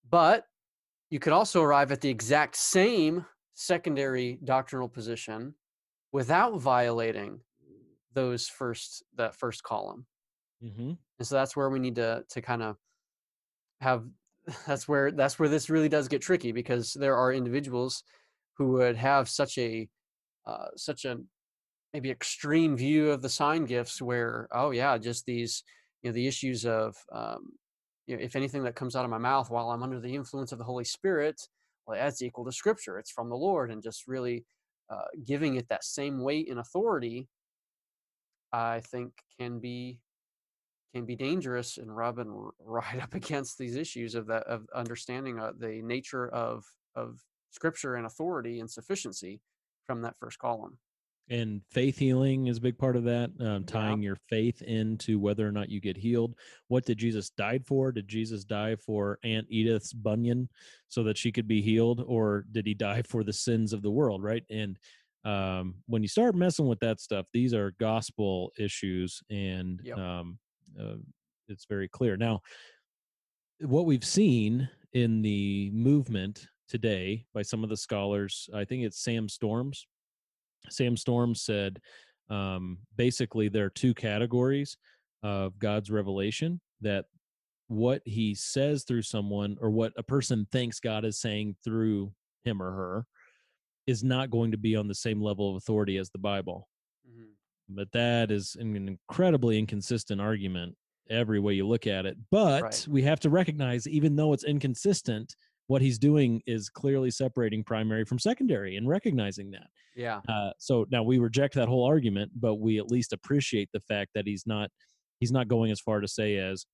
But 0.09 0.45
you 1.09 1.19
could 1.19 1.33
also 1.33 1.61
arrive 1.61 1.91
at 1.91 2.01
the 2.01 2.09
exact 2.09 2.55
same 2.55 3.25
secondary 3.53 4.39
doctrinal 4.43 4.87
position 4.87 5.53
without 6.11 6.59
violating 6.59 7.41
those 8.13 8.47
first 8.47 9.03
that 9.17 9.35
first 9.35 9.63
column. 9.63 10.05
Mm-hmm. 10.63 10.91
And 11.19 11.27
so 11.27 11.35
that's 11.35 11.55
where 11.55 11.69
we 11.69 11.79
need 11.79 11.95
to 11.95 12.23
to 12.29 12.41
kind 12.41 12.61
of 12.61 12.77
have 13.79 14.03
that's 14.67 14.87
where 14.87 15.11
that's 15.11 15.39
where 15.39 15.49
this 15.49 15.69
really 15.69 15.89
does 15.89 16.07
get 16.07 16.21
tricky 16.21 16.51
because 16.51 16.93
there 16.93 17.15
are 17.15 17.33
individuals 17.33 18.03
who 18.57 18.73
would 18.73 18.95
have 18.95 19.29
such 19.29 19.57
a 19.57 19.87
uh, 20.45 20.67
such 20.75 21.05
a 21.05 21.19
maybe 21.93 22.09
extreme 22.09 22.75
view 22.77 23.11
of 23.11 23.21
the 23.21 23.29
sign 23.29 23.65
gifts 23.65 24.01
where 24.01 24.47
oh 24.51 24.71
yeah 24.71 24.97
just 24.97 25.25
these 25.25 25.63
you 26.01 26.09
know 26.09 26.13
the 26.13 26.27
issues 26.27 26.65
of 26.65 26.95
um, 27.11 27.51
you 28.07 28.15
know 28.15 28.23
if 28.23 28.35
anything 28.35 28.63
that 28.63 28.75
comes 28.75 28.95
out 28.95 29.05
of 29.05 29.11
my 29.11 29.17
mouth 29.17 29.49
while 29.49 29.69
i'm 29.71 29.83
under 29.83 29.99
the 29.99 30.15
influence 30.15 30.51
of 30.51 30.57
the 30.57 30.63
holy 30.63 30.83
spirit 30.83 31.39
well 31.85 31.97
that's 31.97 32.21
equal 32.21 32.45
to 32.45 32.51
scripture 32.51 32.97
it's 32.97 33.11
from 33.11 33.29
the 33.29 33.35
lord 33.35 33.71
and 33.71 33.83
just 33.83 34.07
really 34.07 34.45
uh, 34.89 35.05
giving 35.25 35.55
it 35.55 35.67
that 35.69 35.83
same 35.83 36.21
weight 36.21 36.49
and 36.49 36.59
authority 36.59 37.27
i 38.53 38.79
think 38.79 39.11
can 39.39 39.59
be 39.59 39.99
can 40.93 41.05
be 41.05 41.15
dangerous 41.15 41.77
and 41.77 41.95
rubbing 41.95 42.49
right 42.59 43.01
up 43.01 43.13
against 43.13 43.57
these 43.57 43.75
issues 43.75 44.15
of 44.15 44.27
that 44.27 44.43
of 44.43 44.67
understanding 44.75 45.39
uh, 45.39 45.51
the 45.57 45.81
nature 45.81 46.27
of 46.29 46.65
of 46.95 47.19
scripture 47.51 47.95
and 47.95 48.05
authority 48.05 48.59
and 48.59 48.69
sufficiency 48.69 49.41
from 49.85 50.01
that 50.01 50.17
first 50.19 50.39
column 50.39 50.77
and 51.29 51.61
faith 51.69 51.97
healing 51.97 52.47
is 52.47 52.57
a 52.57 52.61
big 52.61 52.77
part 52.77 52.95
of 52.95 53.03
that 53.03 53.31
um, 53.39 53.63
tying 53.63 54.01
yeah. 54.01 54.07
your 54.07 54.17
faith 54.27 54.61
into 54.63 55.19
whether 55.19 55.47
or 55.47 55.51
not 55.51 55.69
you 55.69 55.79
get 55.79 55.95
healed 55.95 56.35
what 56.67 56.85
did 56.85 56.97
jesus 56.97 57.29
died 57.29 57.65
for 57.65 57.91
did 57.91 58.07
jesus 58.07 58.43
die 58.43 58.75
for 58.75 59.19
aunt 59.23 59.47
edith's 59.49 59.93
bunion 59.93 60.49
so 60.87 61.03
that 61.03 61.17
she 61.17 61.31
could 61.31 61.47
be 61.47 61.61
healed 61.61 62.03
or 62.07 62.45
did 62.51 62.65
he 62.65 62.73
die 62.73 63.01
for 63.03 63.23
the 63.23 63.33
sins 63.33 63.73
of 63.73 63.81
the 63.81 63.91
world 63.91 64.23
right 64.23 64.43
and 64.49 64.77
um, 65.23 65.75
when 65.85 66.01
you 66.01 66.07
start 66.07 66.33
messing 66.33 66.67
with 66.67 66.79
that 66.79 66.99
stuff 66.99 67.27
these 67.31 67.53
are 67.53 67.75
gospel 67.79 68.51
issues 68.57 69.21
and 69.29 69.79
yep. 69.83 69.97
um, 69.97 70.39
uh, 70.79 70.95
it's 71.47 71.65
very 71.65 71.87
clear 71.87 72.17
now 72.17 72.39
what 73.61 73.85
we've 73.85 74.05
seen 74.05 74.67
in 74.93 75.21
the 75.21 75.69
movement 75.73 76.47
today 76.67 77.25
by 77.33 77.41
some 77.41 77.63
of 77.63 77.69
the 77.69 77.77
scholars 77.77 78.49
i 78.53 78.63
think 78.63 78.83
it's 78.83 79.03
sam 79.03 79.27
storms 79.27 79.87
Sam 80.69 80.95
Storms 80.95 81.41
said 81.41 81.79
um, 82.29 82.77
basically 82.95 83.49
there 83.49 83.65
are 83.65 83.71
two 83.71 83.93
categories 83.93 84.77
of 85.23 85.57
God's 85.59 85.91
revelation 85.91 86.59
that 86.81 87.05
what 87.67 88.01
he 88.05 88.35
says 88.35 88.83
through 88.83 89.03
someone 89.03 89.57
or 89.61 89.69
what 89.69 89.93
a 89.97 90.03
person 90.03 90.47
thinks 90.51 90.79
God 90.79 91.05
is 91.05 91.19
saying 91.19 91.55
through 91.63 92.11
him 92.43 92.61
or 92.61 92.71
her 92.71 93.05
is 93.87 94.03
not 94.03 94.29
going 94.29 94.51
to 94.51 94.57
be 94.57 94.75
on 94.75 94.87
the 94.87 94.95
same 94.95 95.21
level 95.21 95.49
of 95.49 95.55
authority 95.57 95.97
as 95.97 96.09
the 96.09 96.17
Bible. 96.17 96.67
But 97.75 97.91
that 97.93 98.31
is 98.31 98.55
an 98.59 98.75
incredibly 98.75 99.57
inconsistent 99.59 100.21
argument 100.21 100.75
every 101.09 101.39
way 101.39 101.53
you 101.53 101.67
look 101.67 101.87
at 101.87 102.05
it. 102.05 102.17
But 102.31 102.63
right. 102.63 102.87
we 102.89 103.01
have 103.03 103.19
to 103.21 103.29
recognize, 103.29 103.87
even 103.87 104.15
though 104.15 104.33
it's 104.33 104.43
inconsistent, 104.43 105.35
what 105.67 105.81
he's 105.81 105.99
doing 105.99 106.41
is 106.45 106.69
clearly 106.69 107.11
separating 107.11 107.63
primary 107.63 108.03
from 108.03 108.19
secondary 108.19 108.75
and 108.75 108.87
recognizing 108.87 109.51
that. 109.51 109.67
Yeah. 109.95 110.21
Uh, 110.27 110.51
so 110.57 110.85
now 110.91 111.03
we 111.03 111.17
reject 111.17 111.55
that 111.55 111.67
whole 111.67 111.85
argument, 111.85 112.31
but 112.35 112.55
we 112.55 112.77
at 112.77 112.91
least 112.91 113.13
appreciate 113.13 113.69
the 113.71 113.79
fact 113.79 114.11
that 114.15 114.27
he's 114.27 114.45
not 114.45 114.69
he's 115.19 115.31
not 115.31 115.47
going 115.47 115.71
as 115.71 115.79
far 115.79 116.01
to 116.01 116.07
say 116.07 116.37
as 116.37 116.65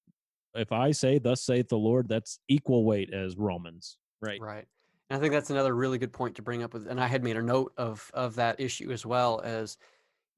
if 0.55 0.71
I 0.71 0.91
say 0.91 1.19
thus 1.19 1.43
saith 1.43 1.67
the 1.67 1.77
Lord, 1.77 2.07
that's 2.09 2.39
equal 2.47 2.85
weight 2.85 3.13
as 3.13 3.37
Romans. 3.37 3.97
Right. 4.21 4.41
Right. 4.41 4.65
And 5.09 5.17
I 5.17 5.21
think 5.21 5.31
that's 5.31 5.51
another 5.51 5.75
really 5.75 5.99
good 5.99 6.11
point 6.11 6.35
to 6.35 6.41
bring 6.41 6.63
up 6.63 6.73
with 6.73 6.87
and 6.87 6.99
I 6.99 7.07
had 7.07 7.23
made 7.23 7.37
a 7.37 7.43
note 7.43 7.73
of 7.77 8.09
of 8.13 8.35
that 8.35 8.59
issue 8.59 8.91
as 8.91 9.05
well 9.05 9.41
as 9.43 9.77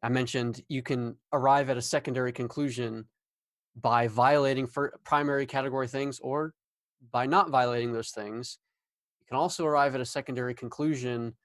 I 0.01 0.09
mentioned 0.09 0.63
you 0.69 0.81
can 0.81 1.15
arrive 1.33 1.69
at 1.69 1.77
a 1.77 1.81
secondary 1.81 2.31
conclusion 2.31 3.05
by 3.75 4.07
violating 4.07 4.67
for 4.67 4.93
primary 5.03 5.45
category 5.45 5.87
things 5.87 6.19
or 6.19 6.53
by 7.11 7.25
not 7.25 7.49
violating 7.49 7.93
those 7.93 8.11
things, 8.11 8.59
you 9.19 9.25
can 9.27 9.37
also 9.37 9.65
arrive 9.65 9.95
at 9.95 10.01
a 10.01 10.05
secondary 10.05 10.53
conclusion 10.53 11.35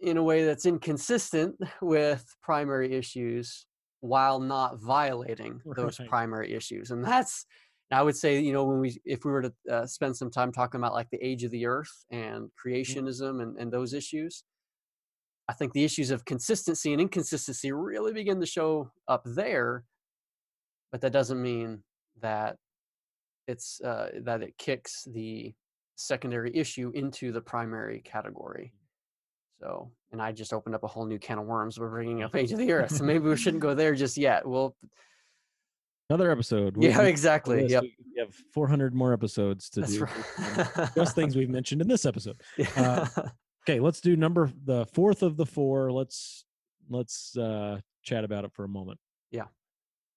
in 0.00 0.16
a 0.16 0.22
way 0.22 0.44
that's 0.44 0.66
inconsistent 0.66 1.56
with 1.82 2.24
primary 2.42 2.92
issues 2.92 3.66
while 4.00 4.38
not 4.38 4.80
violating 4.80 5.60
those 5.74 5.98
right. 5.98 6.08
primary 6.08 6.52
issues. 6.52 6.90
And 6.90 7.04
that's 7.04 7.46
I 7.90 8.02
would 8.02 8.16
say, 8.16 8.40
you 8.40 8.52
know, 8.52 8.64
when 8.64 8.80
we, 8.80 9.00
if 9.04 9.24
we 9.24 9.30
were 9.30 9.42
to 9.42 9.52
uh, 9.70 9.86
spend 9.86 10.16
some 10.16 10.30
time 10.30 10.50
talking 10.50 10.80
about 10.80 10.92
like 10.92 11.08
the 11.10 11.24
age 11.24 11.44
of 11.44 11.52
the 11.52 11.66
earth 11.66 12.04
and 12.10 12.50
Mm-hmm. 12.66 12.68
creationism 12.68 13.42
and, 13.42 13.56
and 13.58 13.72
those 13.72 13.92
issues, 13.92 14.42
I 15.48 15.52
think 15.52 15.72
the 15.72 15.84
issues 15.84 16.10
of 16.10 16.24
consistency 16.24 16.92
and 16.92 17.00
inconsistency 17.00 17.72
really 17.72 18.12
begin 18.12 18.40
to 18.40 18.46
show 18.46 18.90
up 19.06 19.22
there. 19.24 19.84
But 20.92 21.00
that 21.02 21.12
doesn't 21.12 21.40
mean 21.40 21.82
that 22.20 22.56
it's 23.46 23.80
uh, 23.80 24.10
that 24.22 24.42
it 24.42 24.56
kicks 24.58 25.06
the 25.12 25.54
secondary 25.96 26.50
issue 26.54 26.90
into 26.94 27.32
the 27.32 27.40
primary 27.40 28.00
category. 28.00 28.72
So, 29.60 29.90
and 30.12 30.20
I 30.20 30.32
just 30.32 30.52
opened 30.52 30.74
up 30.74 30.82
a 30.84 30.88
whole 30.88 31.06
new 31.06 31.18
can 31.18 31.38
of 31.38 31.46
worms. 31.46 31.78
We're 31.78 31.90
bringing 31.90 32.22
up 32.22 32.34
Age 32.36 32.52
of 32.52 32.58
the 32.58 32.72
Earth, 32.72 32.96
so 32.96 33.04
maybe 33.04 33.28
we 33.28 33.36
shouldn't 33.36 33.62
go 33.62 33.74
there 33.74 33.94
just 33.94 34.16
yet. 34.16 34.46
Well, 34.46 34.76
Another 36.08 36.30
episode. 36.30 36.76
Yeah, 36.78 37.02
exactly, 37.02 37.66
yep. 37.66 37.82
We 37.82 37.96
we 38.14 38.20
have 38.20 38.32
400 38.54 38.94
more 38.94 39.12
episodes 39.12 39.68
to 39.70 39.80
That's 39.80 39.94
do. 39.94 40.04
right. 40.04 40.90
Just 40.94 41.16
things 41.16 41.34
we've 41.34 41.50
mentioned 41.50 41.80
in 41.82 41.88
this 41.88 42.06
episode. 42.06 42.40
Uh, 42.76 43.06
okay, 43.68 43.80
let's 43.80 44.00
do 44.00 44.16
number 44.16 44.50
the 44.64 44.86
fourth 44.86 45.22
of 45.22 45.36
the 45.36 45.46
four. 45.46 45.90
Let's 45.90 46.44
let's 46.88 47.36
uh, 47.36 47.80
chat 48.02 48.24
about 48.24 48.44
it 48.44 48.52
for 48.52 48.64
a 48.64 48.68
moment. 48.68 48.98
yeah. 49.30 49.46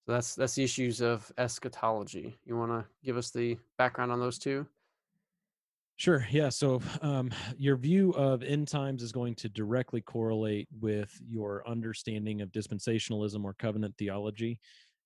So 0.06 0.14
that's 0.14 0.36
that's 0.36 0.56
the 0.56 0.64
issues 0.64 1.02
of 1.02 1.32
eschatology. 1.38 2.38
You 2.46 2.58
want 2.58 2.72
to 2.72 2.86
give 3.04 3.18
us 3.18 3.32
the 3.32 3.58
background 3.78 4.12
on 4.12 4.20
those 4.20 4.40
two? 4.40 4.66
Sure. 5.98 6.26
Yeah. 6.32 6.48
So, 6.50 6.82
um, 7.02 7.30
your 7.58 7.76
view 7.76 8.12
of 8.12 8.42
end 8.42 8.70
times 8.70 9.04
is 9.04 9.12
going 9.12 9.36
to 9.36 9.50
directly 9.50 10.00
correlate 10.00 10.70
with 10.80 11.12
your 11.28 11.68
understanding 11.68 12.42
of 12.42 12.52
dispensationalism 12.54 13.44
or 13.44 13.54
covenant 13.54 13.96
theology. 13.98 14.60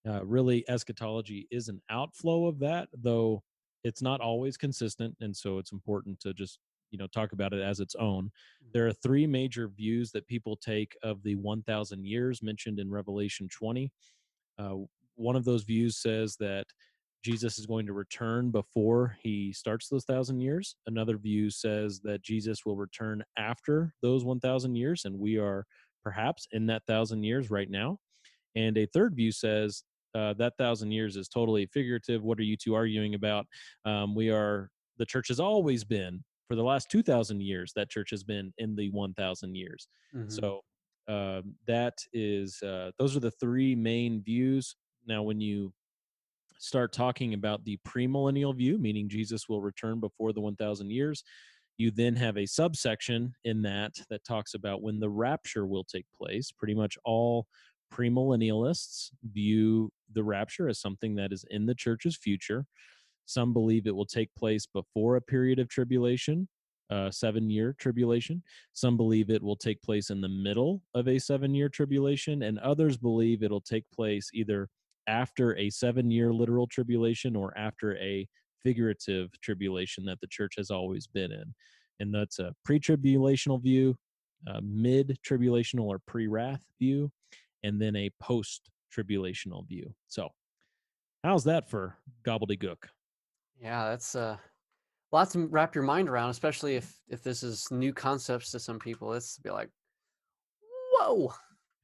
Uh, 0.07 0.23
really, 0.23 0.63
eschatology 0.69 1.47
is 1.49 1.67
an 1.67 1.81
outflow 1.89 2.45
of 2.45 2.59
that, 2.59 2.89
though 2.93 3.41
it's 3.83 4.01
not 4.01 4.21
always 4.21 4.55
consistent, 4.55 5.15
and 5.19 5.35
so 5.35 5.57
it's 5.57 5.71
important 5.71 6.19
to 6.19 6.33
just 6.33 6.59
you 6.93 6.99
know 6.99 7.07
talk 7.07 7.33
about 7.33 7.51
it 7.51 7.61
as 7.61 7.81
its 7.81 7.95
own. 7.95 8.31
There 8.73 8.87
are 8.87 8.93
three 8.93 9.27
major 9.27 9.67
views 9.67 10.11
that 10.11 10.27
people 10.27 10.55
take 10.55 10.95
of 11.03 11.21
the 11.23 11.35
1,000 11.35 12.05
years 12.05 12.41
mentioned 12.41 12.79
in 12.79 12.89
Revelation 12.89 13.49
20. 13.49 13.91
Uh, 14.57 14.75
one 15.15 15.35
of 15.35 15.43
those 15.43 15.63
views 15.63 15.97
says 15.97 16.37
that 16.39 16.65
Jesus 17.23 17.57
is 17.57 17.65
going 17.65 17.85
to 17.87 17.93
return 17.93 18.51
before 18.51 19.17
he 19.21 19.51
starts 19.53 19.89
those 19.89 20.05
thousand 20.05 20.39
years. 20.41 20.75
Another 20.87 21.17
view 21.17 21.49
says 21.49 21.99
that 22.03 22.21
Jesus 22.21 22.65
will 22.65 22.75
return 22.75 23.23
after 23.37 23.93
those 24.01 24.23
1,000 24.23 24.75
years, 24.75 25.05
and 25.05 25.17
we 25.17 25.37
are 25.37 25.65
perhaps 26.03 26.47
in 26.51 26.67
that 26.67 26.83
thousand 26.85 27.23
years 27.23 27.49
right 27.49 27.69
now. 27.69 27.97
And 28.55 28.77
a 28.77 28.85
third 28.87 29.15
view 29.15 29.31
says 29.31 29.83
uh, 30.13 30.33
that 30.33 30.53
thousand 30.57 30.91
years 30.91 31.15
is 31.15 31.27
totally 31.27 31.65
figurative. 31.67 32.23
What 32.23 32.37
are 32.39 32.43
you 32.43 32.57
two 32.57 32.75
arguing 32.75 33.15
about? 33.15 33.47
Um, 33.85 34.13
we 34.13 34.29
are, 34.29 34.69
the 34.97 35.05
church 35.05 35.29
has 35.29 35.39
always 35.39 35.83
been, 35.83 36.23
for 36.47 36.55
the 36.55 36.63
last 36.63 36.89
2,000 36.89 37.41
years, 37.41 37.73
that 37.75 37.89
church 37.89 38.09
has 38.11 38.23
been 38.23 38.53
in 38.57 38.75
the 38.75 38.89
1,000 38.89 39.55
years. 39.55 39.87
Mhm. 40.13 40.31
So 40.31 40.61
um, 41.07 41.55
that 41.67 41.97
is, 42.13 42.61
uh, 42.61 42.91
those 42.97 43.15
are 43.15 43.19
the 43.19 43.31
three 43.31 43.75
main 43.75 44.23
views. 44.23 44.75
Now, 45.05 45.23
when 45.23 45.41
you 45.41 45.73
start 46.57 46.93
talking 46.93 47.33
about 47.33 47.65
the 47.65 47.77
premillennial 47.85 48.55
view, 48.55 48.77
meaning 48.77 49.09
Jesus 49.09 49.49
will 49.49 49.61
return 49.61 49.99
before 49.99 50.33
the 50.33 50.41
1,000 50.41 50.91
years, 50.91 51.23
you 51.77 51.91
then 51.91 52.15
have 52.15 52.37
a 52.37 52.45
subsection 52.45 53.33
in 53.43 53.63
that 53.63 53.93
that 54.09 54.23
talks 54.23 54.53
about 54.53 54.81
when 54.81 54.99
the 54.99 55.09
rapture 55.09 55.65
will 55.65 55.83
take 55.83 56.05
place. 56.13 56.51
Pretty 56.51 56.75
much 56.75 56.97
all 57.03 57.47
premillennialists 57.91 59.11
view 59.23 59.91
the 60.11 60.23
rapture 60.23 60.67
as 60.67 60.79
something 60.79 61.15
that 61.15 61.33
is 61.33 61.45
in 61.49 61.65
the 61.65 61.75
church's 61.75 62.15
future. 62.15 62.65
Some 63.25 63.53
believe 63.53 63.87
it 63.87 63.95
will 63.95 64.05
take 64.05 64.33
place 64.35 64.65
before 64.65 65.15
a 65.15 65.21
period 65.21 65.59
of 65.59 65.69
tribulation, 65.69 66.47
a 66.89 67.11
seven 67.11 67.49
year 67.49 67.75
tribulation. 67.79 68.43
Some 68.73 68.97
believe 68.97 69.29
it 69.29 69.41
will 69.41 69.55
take 69.55 69.81
place 69.81 70.09
in 70.09 70.21
the 70.21 70.29
middle 70.29 70.81
of 70.93 71.07
a 71.07 71.19
seven 71.19 71.53
year 71.55 71.69
tribulation, 71.69 72.43
and 72.43 72.59
others 72.59 72.97
believe 72.97 73.43
it'll 73.43 73.61
take 73.61 73.85
place 73.91 74.29
either 74.33 74.69
after 75.07 75.57
a 75.57 75.69
seven 75.69 76.11
year 76.11 76.33
literal 76.33 76.67
tribulation 76.67 77.35
or 77.35 77.57
after 77.57 77.97
a 77.97 78.27
figurative 78.63 79.29
tribulation 79.41 80.05
that 80.05 80.19
the 80.21 80.27
church 80.27 80.53
has 80.57 80.71
always 80.71 81.07
been 81.07 81.31
in. 81.31 81.53
And 81.99 82.13
that's 82.13 82.39
a 82.39 82.53
pre 82.65 82.79
tribulational 82.79 83.61
view, 83.61 83.95
mid 84.61 85.17
tribulational 85.27 85.85
or 85.85 85.99
pre 86.05 86.27
wrath 86.27 86.63
view, 86.79 87.11
and 87.63 87.81
then 87.81 87.95
a 87.95 88.09
post 88.21 88.69
tribulational 88.95 89.67
view. 89.67 89.93
So, 90.07 90.29
how's 91.23 91.43
that 91.45 91.69
for 91.69 91.97
gobbledygook? 92.25 92.85
Yeah, 93.63 93.89
that's 93.89 94.13
uh, 94.15 94.35
lots 95.13 95.31
to 95.33 95.47
wrap 95.47 95.73
your 95.73 95.85
mind 95.85 96.09
around, 96.09 96.29
especially 96.31 96.75
if 96.75 96.93
if 97.07 97.23
this 97.23 97.43
is 97.43 97.65
new 97.71 97.93
concepts 97.93 98.51
to 98.51 98.59
some 98.59 98.77
people. 98.77 99.13
It's 99.13 99.37
be 99.37 99.49
like, 99.51 99.69
whoa. 100.91 101.33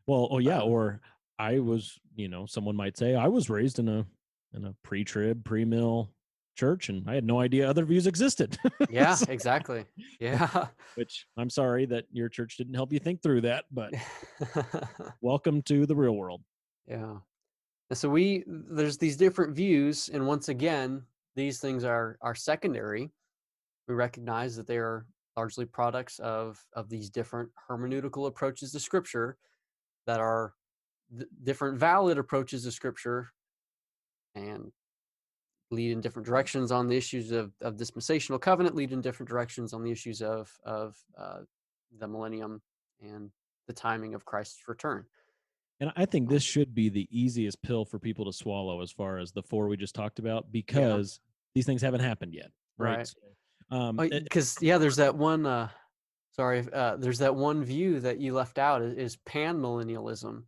Well, 0.05 0.27
oh 0.31 0.37
Um 0.37 0.41
yeah, 0.41 0.59
or 0.59 0.99
I 1.37 1.59
was, 1.59 1.97
you 2.15 2.27
know, 2.27 2.45
someone 2.45 2.75
might 2.75 2.97
say 2.97 3.15
I 3.15 3.27
was 3.27 3.49
raised 3.49 3.79
in 3.79 3.87
a 3.87 4.05
in 4.53 4.65
a 4.65 4.75
pre-trib, 4.83 5.45
pre-mill 5.45 6.09
church 6.57 6.89
and 6.89 7.09
I 7.09 7.13
had 7.15 7.23
no 7.23 7.39
idea 7.39 7.69
other 7.69 7.85
views 7.85 8.07
existed. 8.07 8.57
Yeah, 8.89 9.13
So- 9.15 9.31
exactly. 9.31 9.85
Yeah. 10.19 10.67
Which 10.95 11.25
I'm 11.37 11.49
sorry 11.49 11.85
that 11.85 12.05
your 12.11 12.27
church 12.27 12.57
didn't 12.57 12.73
help 12.73 12.91
you 12.91 12.99
think 12.99 13.21
through 13.23 13.41
that, 13.41 13.65
but 13.71 13.93
welcome 15.21 15.61
to 15.63 15.85
the 15.85 15.95
real 15.95 16.15
world. 16.17 16.41
Yeah. 16.87 17.17
And 17.89 17.97
so 17.97 18.09
we 18.09 18.43
there's 18.47 18.97
these 18.97 19.15
different 19.15 19.55
views, 19.55 20.09
and 20.11 20.27
once 20.27 20.49
again, 20.49 21.03
these 21.39 21.59
things 21.59 21.83
are 21.83 22.17
are 22.21 22.35
secondary. 22.35 23.09
We 23.87 23.95
recognize 23.95 24.55
that 24.57 24.67
they 24.67 24.77
are 24.77 25.05
largely 25.37 25.65
products 25.65 26.19
of 26.19 26.63
of 26.73 26.89
these 26.89 27.09
different 27.09 27.49
hermeneutical 27.69 28.27
approaches 28.27 28.71
to 28.73 28.79
scripture 28.79 29.37
that 30.05 30.19
are 30.19 30.53
th- 31.17 31.29
different 31.43 31.79
valid 31.79 32.17
approaches 32.17 32.63
to 32.63 32.71
scripture 32.71 33.29
and 34.35 34.71
lead 35.71 35.91
in 35.91 36.01
different 36.01 36.25
directions 36.25 36.71
on 36.71 36.87
the 36.87 36.97
issues 36.97 37.31
of, 37.31 37.53
of 37.61 37.77
dispensational 37.77 38.39
covenant 38.39 38.75
lead 38.75 38.91
in 38.91 39.01
different 39.01 39.29
directions 39.29 39.71
on 39.73 39.83
the 39.83 39.91
issues 39.91 40.21
of 40.21 40.51
of 40.65 40.97
uh, 41.17 41.39
the 41.99 42.07
millennium 42.07 42.61
and 43.01 43.31
the 43.67 43.73
timing 43.73 44.13
of 44.15 44.25
christ's 44.25 44.67
return 44.67 45.05
And 45.79 45.91
I 45.95 46.05
think 46.05 46.27
this 46.27 46.43
should 46.43 46.73
be 46.75 46.89
the 46.89 47.07
easiest 47.11 47.61
pill 47.61 47.85
for 47.85 47.99
people 47.99 48.25
to 48.25 48.33
swallow 48.33 48.81
as 48.81 48.91
far 48.91 49.19
as 49.19 49.31
the 49.31 49.43
four 49.43 49.67
we 49.67 49.77
just 49.77 49.95
talked 49.95 50.19
about 50.19 50.51
because 50.51 51.19
these 51.55 51.65
things 51.65 51.81
haven't 51.81 52.01
happened 52.01 52.33
yet. 52.33 52.51
Right. 52.77 52.97
Right. 52.97 53.07
So, 53.07 53.75
um, 53.77 53.99
Oh, 53.99 54.07
because 54.07 54.57
yeah, 54.61 54.77
there's 54.77 54.95
that 54.97 55.15
one. 55.15 55.45
Uh, 55.45 55.69
sorry, 56.31 56.65
uh, 56.73 56.95
there's 56.97 57.19
that 57.19 57.35
one 57.35 57.63
view 57.63 57.99
that 57.99 58.19
you 58.19 58.33
left 58.33 58.57
out 58.57 58.81
is, 58.81 58.93
is 58.95 59.15
pan 59.25 59.57
millennialism. 59.59 60.43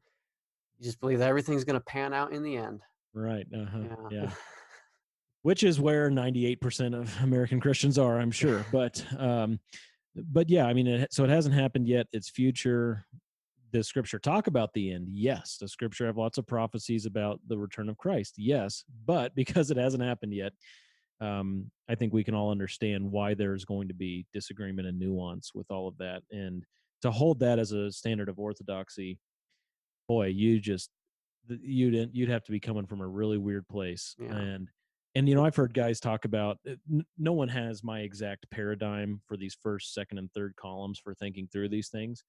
You 0.79 0.83
just 0.85 0.99
believe 0.99 1.19
that 1.19 1.27
everything's 1.29 1.63
going 1.63 1.79
to 1.79 1.85
pan 1.85 2.13
out 2.13 2.31
in 2.33 2.43
the 2.43 2.57
end. 2.57 2.81
right. 3.13 3.45
Uh-huh, 3.53 4.07
Yeah. 4.09 4.23
yeah. 4.23 4.31
which 5.43 5.63
is 5.63 5.79
where 5.79 6.09
98% 6.11 6.95
of 6.95 7.11
American 7.23 7.59
Christians 7.59 7.97
are, 7.97 8.19
I'm 8.19 8.29
sure. 8.31 8.63
But, 8.71 9.03
um, 9.17 9.59
but 10.15 10.49
yeah, 10.49 10.65
I 10.67 10.73
mean, 10.73 10.85
it, 10.87 11.11
so 11.13 11.23
it 11.23 11.29
hasn't 11.31 11.55
happened 11.55 11.87
yet. 11.87 12.05
It's 12.13 12.29
future. 12.29 13.05
Does 13.73 13.87
Scripture 13.87 14.19
talk 14.19 14.47
about 14.47 14.71
the 14.73 14.91
end? 14.91 15.07
Yes. 15.09 15.57
Does 15.57 15.71
Scripture 15.71 16.05
have 16.05 16.17
lots 16.17 16.37
of 16.37 16.45
prophecies 16.45 17.05
about 17.07 17.39
the 17.47 17.57
return 17.57 17.89
of 17.89 17.97
Christ? 17.97 18.35
Yes. 18.37 18.83
But 19.05 19.33
because 19.33 19.71
it 19.71 19.77
hasn't 19.77 20.03
happened 20.03 20.33
yet, 20.33 20.53
um, 21.21 21.69
I 21.87 21.95
think 21.95 22.13
we 22.13 22.23
can 22.23 22.33
all 22.33 22.51
understand 22.51 23.09
why 23.09 23.35
there's 23.35 23.63
going 23.63 23.87
to 23.87 23.93
be 23.93 24.25
disagreement 24.33 24.87
and 24.87 24.99
nuance 24.99 25.51
with 25.53 25.69
all 25.69 25.87
of 25.87 25.97
that. 25.99 26.23
And 26.31 26.63
to 27.03 27.11
hold 27.11 27.39
that 27.39 27.59
as 27.59 27.71
a 27.71 27.91
standard 27.91 28.27
of 28.27 28.39
orthodoxy, 28.39 29.19
boy, 30.07 30.27
you 30.27 30.59
just 30.59 30.89
you'd 31.47 32.09
you'd 32.13 32.29
have 32.29 32.43
to 32.45 32.51
be 32.51 32.59
coming 32.59 32.87
from 32.87 33.01
a 33.01 33.07
really 33.07 33.37
weird 33.37 33.67
place. 33.67 34.15
Yeah. 34.19 34.35
And 34.35 34.67
and 35.13 35.27
you 35.27 35.35
know, 35.35 35.45
I've 35.45 35.55
heard 35.55 35.73
guys 35.73 35.99
talk 35.99 36.25
about 36.25 36.57
uh, 36.69 36.73
no 37.17 37.33
one 37.33 37.49
has 37.49 37.83
my 37.83 37.99
exact 37.99 38.49
paradigm 38.49 39.21
for 39.27 39.37
these 39.37 39.57
first, 39.61 39.93
second, 39.93 40.17
and 40.17 40.31
third 40.31 40.55
columns 40.55 40.99
for 40.99 41.13
thinking 41.13 41.47
through 41.51 41.69
these 41.69 41.89
things. 41.89 42.23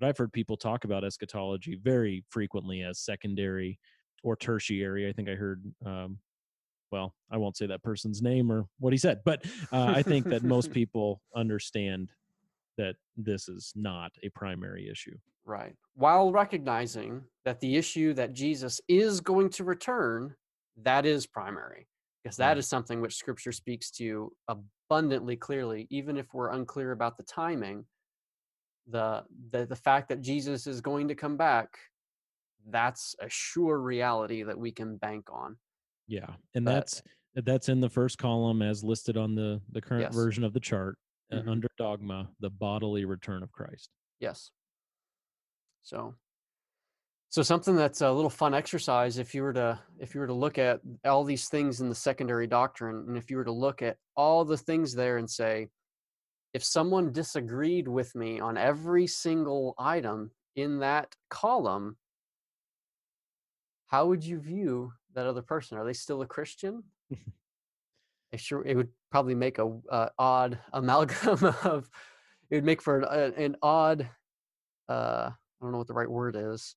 But 0.00 0.08
I've 0.08 0.18
heard 0.18 0.32
people 0.32 0.56
talk 0.56 0.84
about 0.84 1.04
eschatology 1.04 1.78
very 1.82 2.24
frequently 2.28 2.82
as 2.82 2.98
secondary 2.98 3.78
or 4.22 4.36
tertiary. 4.36 5.08
I 5.08 5.12
think 5.12 5.28
I 5.28 5.34
heard 5.34 5.62
um, 5.86 6.18
well, 6.94 7.12
I 7.28 7.38
won't 7.38 7.56
say 7.56 7.66
that 7.66 7.82
person's 7.82 8.22
name 8.22 8.52
or 8.52 8.66
what 8.78 8.92
he 8.92 8.98
said, 8.98 9.22
but 9.24 9.44
uh, 9.72 9.86
I 9.96 10.02
think 10.02 10.26
that 10.26 10.44
most 10.44 10.70
people 10.78 11.20
understand 11.34 12.12
that 12.78 12.94
this 13.16 13.48
is 13.48 13.72
not 13.74 14.12
a 14.22 14.28
primary 14.28 14.88
issue. 14.88 15.16
Right. 15.44 15.74
While 15.94 16.30
recognizing 16.30 17.22
that 17.44 17.58
the 17.58 17.74
issue 17.74 18.14
that 18.14 18.32
Jesus 18.32 18.80
is 18.86 19.20
going 19.20 19.50
to 19.50 19.64
return, 19.64 20.36
that 20.84 21.04
is 21.04 21.26
primary, 21.26 21.88
because 22.22 22.36
that 22.36 22.58
is 22.58 22.68
something 22.68 23.00
which 23.00 23.16
Scripture 23.16 23.50
speaks 23.50 23.90
to 23.92 24.30
abundantly 24.46 25.34
clearly, 25.34 25.88
even 25.90 26.16
if 26.16 26.32
we're 26.32 26.50
unclear 26.50 26.92
about 26.92 27.16
the 27.16 27.24
timing. 27.24 27.84
The 28.86 29.24
the 29.50 29.66
the 29.66 29.76
fact 29.76 30.10
that 30.10 30.20
Jesus 30.20 30.68
is 30.68 30.80
going 30.80 31.08
to 31.08 31.14
come 31.16 31.36
back, 31.36 31.70
that's 32.68 33.16
a 33.20 33.28
sure 33.28 33.80
reality 33.80 34.44
that 34.44 34.58
we 34.58 34.70
can 34.70 34.96
bank 34.96 35.24
on. 35.32 35.56
Yeah, 36.06 36.34
and 36.54 36.64
But- 36.64 36.72
that's 36.72 37.02
That's 37.36 37.68
in 37.68 37.80
the 37.80 37.88
first 37.90 38.16
column 38.18 38.62
as 38.62 38.84
listed 38.84 39.16
on 39.16 39.34
the 39.34 39.60
the 39.70 39.80
current 39.80 40.02
Yes. 40.02 40.14
version 40.14 40.44
of 40.44 40.52
the 40.52 40.60
chart 40.60 40.96
uh, 41.32 41.36
Mhm. 41.38 41.48
under 41.48 41.68
dogma, 41.76 42.30
the 42.38 42.48
bodily 42.50 43.04
return 43.04 43.42
of 43.42 43.50
Christ. 43.50 43.90
Yes. 44.20 44.52
So, 45.82 46.14
so 47.30 47.42
something 47.42 47.74
that's 47.74 48.02
a 48.02 48.12
little 48.12 48.30
fun 48.30 48.54
exercise 48.54 49.18
if 49.18 49.34
you 49.34 49.42
were 49.42 49.52
to 49.54 49.82
if 49.98 50.14
you 50.14 50.20
were 50.20 50.28
to 50.28 50.32
look 50.32 50.58
at 50.58 50.80
all 51.04 51.24
these 51.24 51.48
things 51.48 51.80
in 51.80 51.88
the 51.88 51.94
secondary 51.96 52.46
doctrine, 52.46 53.04
and 53.08 53.16
if 53.16 53.32
you 53.32 53.36
were 53.36 53.44
to 53.44 53.50
look 53.52 53.82
at 53.82 53.98
all 54.14 54.44
the 54.44 54.56
things 54.56 54.94
there 54.94 55.16
and 55.16 55.28
say, 55.28 55.70
if 56.52 56.62
someone 56.62 57.10
disagreed 57.12 57.88
with 57.88 58.14
me 58.14 58.38
on 58.38 58.56
every 58.56 59.08
single 59.08 59.74
item 59.76 60.30
in 60.54 60.78
that 60.78 61.16
column, 61.30 61.98
how 63.88 64.06
would 64.06 64.22
you 64.24 64.38
view 64.38 64.92
that 65.14 65.26
other 65.26 65.42
person? 65.42 65.78
Are 65.78 65.84
they 65.84 65.92
still 65.92 66.22
a 66.22 66.26
Christian? 66.26 66.82
it 68.32 68.40
sure 68.40 68.64
it 68.66 68.76
would 68.76 68.88
probably 69.10 69.34
make 69.34 69.58
a 69.58 69.78
uh, 69.90 70.08
odd 70.18 70.58
amalgam 70.72 71.44
of 71.64 71.88
it 72.50 72.56
would 72.56 72.64
make 72.64 72.82
for 72.82 72.98
an, 72.98 73.04
uh, 73.04 73.30
an 73.36 73.56
odd 73.62 74.08
uh 74.88 75.30
i 75.30 75.32
don't 75.62 75.70
know 75.72 75.78
what 75.78 75.86
the 75.86 75.94
right 75.94 76.10
word 76.10 76.34
is 76.36 76.74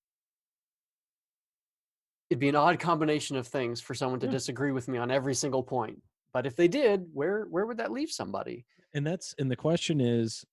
it'd 2.30 2.40
be 2.40 2.50
an 2.50 2.56
odd 2.56 2.80
combination 2.80 3.38
of 3.38 3.48
things 3.48 3.82
for 3.82 3.96
someone 3.96 4.20
to 4.20 4.28
Yeah. 4.28 4.34
disagree 4.34 4.72
with 4.72 4.88
me 4.88 4.98
on 5.00 5.10
every 5.10 5.34
single 5.34 5.64
point 5.64 6.02
but 6.32 6.46
if 6.46 6.56
they 6.56 6.68
did 6.68 7.08
where 7.12 7.46
where 7.46 7.66
would 7.66 7.78
that 7.78 7.92
leave 7.92 8.12
somebody 8.12 8.66
And 8.94 9.06
that's 9.06 9.34
and 9.40 9.50
the 9.50 9.56
question 9.56 10.00
is 10.00 10.46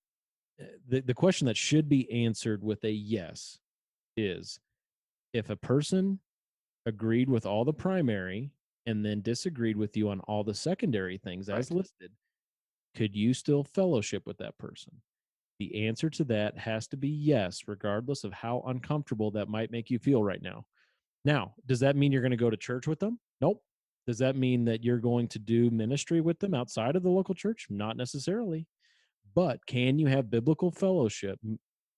uh, 0.59 0.65
the 0.87 1.01
the 1.01 1.13
question 1.13 1.45
that 1.45 1.57
should 1.57 1.87
be 1.87 2.11
answered 2.11 2.63
with 2.63 2.83
a 2.83 2.91
yes 2.91 3.59
is 4.17 4.59
if 5.33 5.49
a 5.51 5.55
person 5.55 6.19
agreed 6.85 7.29
with 7.29 7.45
all 7.45 7.65
the 7.65 7.73
primary 7.73 8.51
and 8.85 9.03
then 9.05 9.21
disagreed 9.21 9.77
with 9.77 9.97
you 9.97 10.09
on 10.09 10.19
all 10.21 10.43
the 10.43 10.53
secondary 10.53 11.17
things 11.17 11.49
as 11.49 11.71
listed, 11.71 12.11
could 12.95 13.15
you 13.15 13.33
still 13.33 13.63
fellowship 13.63 14.25
with 14.25 14.37
that 14.37 14.57
person? 14.57 14.93
The 15.59 15.87
answer 15.87 16.09
to 16.11 16.23
that 16.25 16.57
has 16.57 16.87
to 16.89 16.97
be 16.97 17.09
yes, 17.09 17.63
regardless 17.67 18.23
of 18.23 18.33
how 18.33 18.63
uncomfortable 18.67 19.31
that 19.31 19.49
might 19.49 19.71
make 19.71 19.89
you 19.89 19.99
feel 19.99 20.23
right 20.23 20.41
now. 20.41 20.65
Now, 21.23 21.55
does 21.65 21.79
that 21.79 21.95
mean 21.95 22.11
you're 22.11 22.21
going 22.21 22.31
to 22.31 22.37
go 22.37 22.49
to 22.49 22.57
church 22.57 22.87
with 22.87 22.99
them? 22.99 23.19
Nope. 23.41 23.63
Does 24.05 24.19
that 24.19 24.35
mean 24.35 24.65
that 24.65 24.83
you're 24.83 24.99
going 24.99 25.27
to 25.29 25.39
do 25.39 25.71
ministry 25.71 26.21
with 26.21 26.39
them 26.39 26.53
outside 26.53 26.95
of 26.95 27.03
the 27.03 27.09
local 27.09 27.33
church? 27.33 27.65
Not 27.69 27.97
necessarily. 27.97 28.67
But 29.33 29.65
can 29.65 29.97
you 29.97 30.07
have 30.07 30.29
biblical 30.29 30.71
fellowship, 30.71 31.39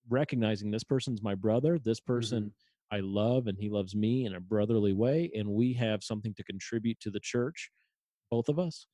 recognizing 0.10 0.72
this 0.72 0.86
person's 0.86 1.22
my 1.22 1.36
brother, 1.36 1.78
this 1.78 2.00
mm-hmm. 2.00 2.14
person 2.14 2.54
I 2.92 3.00
love, 3.02 3.48
and 3.48 3.58
he 3.58 3.70
loves 3.70 3.96
me 3.96 4.26
in 4.26 4.36
a 4.36 4.40
brotherly 4.40 4.94
way, 4.94 5.30
and 5.36 5.48
we 5.50 5.74
have 5.74 6.04
something 6.04 6.34
to 6.36 6.44
contribute 6.44 7.00
to 7.02 7.10
the 7.12 7.20
church, 7.20 7.70
both 8.32 8.50
of 8.50 8.60
us? 8.60 8.88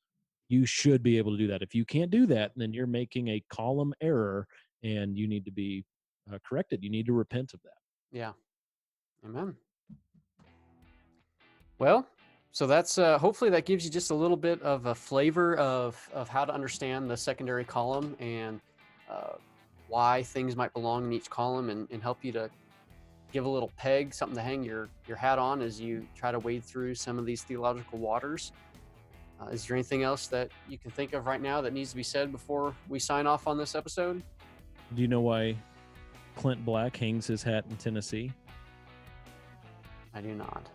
You 0.48 0.66
should 0.66 1.02
be 1.02 1.16
able 1.18 1.32
to 1.32 1.38
do 1.38 1.46
that. 1.48 1.62
If 1.62 1.74
you 1.74 1.84
can't 1.84 2.10
do 2.10 2.26
that, 2.26 2.52
then 2.56 2.72
you're 2.72 2.86
making 2.86 3.28
a 3.28 3.42
column 3.50 3.94
error 4.00 4.46
and 4.82 5.16
you 5.16 5.26
need 5.26 5.44
to 5.46 5.50
be 5.50 5.84
uh, 6.32 6.38
corrected. 6.46 6.82
You 6.82 6.90
need 6.90 7.06
to 7.06 7.12
repent 7.12 7.54
of 7.54 7.60
that. 7.62 7.78
yeah 8.12 8.32
amen 9.24 9.56
well 11.78 12.06
so 12.52 12.66
that's 12.66 12.98
uh, 12.98 13.18
hopefully 13.18 13.50
that 13.50 13.64
gives 13.64 13.84
you 13.84 13.90
just 13.90 14.10
a 14.10 14.14
little 14.14 14.36
bit 14.36 14.60
of 14.62 14.86
a 14.86 14.94
flavor 14.94 15.56
of 15.56 16.08
of 16.12 16.28
how 16.28 16.44
to 16.44 16.52
understand 16.52 17.10
the 17.10 17.16
secondary 17.16 17.64
column 17.64 18.14
and 18.20 18.60
uh, 19.10 19.32
why 19.88 20.22
things 20.22 20.56
might 20.56 20.72
belong 20.72 21.04
in 21.04 21.12
each 21.12 21.30
column 21.30 21.70
and, 21.70 21.88
and 21.90 22.02
help 22.02 22.24
you 22.24 22.32
to 22.32 22.50
give 23.34 23.44
a 23.46 23.48
little 23.48 23.72
peg 23.76 24.14
something 24.14 24.36
to 24.36 24.42
hang 24.42 24.62
your 24.62 24.88
your 25.08 25.16
hat 25.16 25.40
on 25.40 25.60
as 25.60 25.80
you 25.80 26.06
try 26.14 26.30
to 26.30 26.38
wade 26.38 26.62
through 26.62 26.94
some 26.94 27.18
of 27.18 27.26
these 27.26 27.42
theological 27.42 27.98
waters 27.98 28.52
uh, 29.40 29.46
is 29.46 29.66
there 29.66 29.76
anything 29.76 30.04
else 30.04 30.28
that 30.28 30.52
you 30.68 30.78
can 30.78 30.92
think 30.92 31.12
of 31.14 31.26
right 31.26 31.42
now 31.42 31.60
that 31.60 31.72
needs 31.72 31.90
to 31.90 31.96
be 31.96 32.02
said 32.04 32.30
before 32.30 32.72
we 32.88 32.96
sign 33.00 33.26
off 33.26 33.48
on 33.48 33.58
this 33.58 33.74
episode 33.74 34.22
Do 34.94 35.02
you 35.02 35.08
know 35.08 35.20
why 35.20 35.56
Clint 36.36 36.64
Black 36.64 36.96
hangs 36.96 37.26
his 37.26 37.42
hat 37.42 37.64
in 37.68 37.76
Tennessee? 37.76 38.30
i 40.14 40.20
do 40.20 40.32
not 40.32 40.70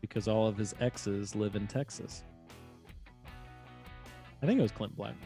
Because 0.00 0.28
all 0.28 0.46
of 0.46 0.56
his 0.56 0.76
exes 0.80 1.34
live 1.34 1.56
in 1.56 1.66
Texas. 1.66 2.22
I 4.40 4.46
think 4.46 4.60
it 4.60 4.62
was 4.62 4.70
Clint 4.70 4.96
Black. 4.96 5.16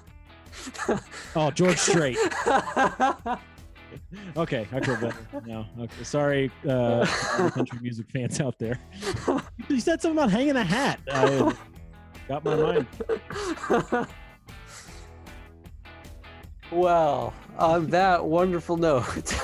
Oh, 1.36 1.50
George 1.50 1.78
Strait. 1.78 2.18
okay, 4.36 4.66
I 4.72 4.80
feel 4.80 4.96
better 4.96 5.16
now. 5.46 5.68
Okay, 5.80 6.04
sorry, 6.04 6.50
uh, 6.68 7.04
country 7.50 7.78
music 7.80 8.10
fans 8.10 8.40
out 8.40 8.58
there. 8.58 8.78
You 9.68 9.80
said 9.80 10.00
something 10.00 10.18
about 10.18 10.30
hanging 10.30 10.56
a 10.56 10.64
hat. 10.64 10.98
I 11.12 11.52
got 12.26 12.42
my 12.42 12.56
mind. 12.56 12.86
Well, 16.70 17.32
on 17.58 17.86
that 17.88 18.24
wonderful 18.24 18.76
note, 18.76 19.34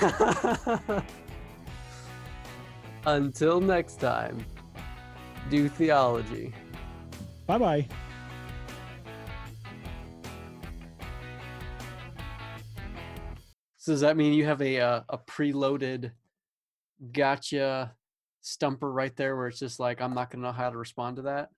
until 3.06 3.60
next 3.60 3.96
time, 3.96 4.44
do 5.48 5.68
theology. 5.68 6.52
Bye 7.46 7.58
bye. 7.58 7.88
So 13.84 13.92
does 13.92 14.00
that 14.00 14.16
mean 14.16 14.32
you 14.32 14.46
have 14.46 14.62
a 14.62 14.80
uh, 14.80 15.00
a 15.10 15.18
preloaded 15.18 16.12
gotcha 17.12 17.92
stumper 18.40 18.90
right 18.90 19.14
there 19.14 19.36
where 19.36 19.48
it's 19.48 19.58
just 19.58 19.78
like 19.78 20.00
I'm 20.00 20.14
not 20.14 20.30
gonna 20.30 20.44
know 20.44 20.52
how 20.52 20.70
to 20.70 20.78
respond 20.78 21.16
to 21.16 21.22
that? 21.24 21.50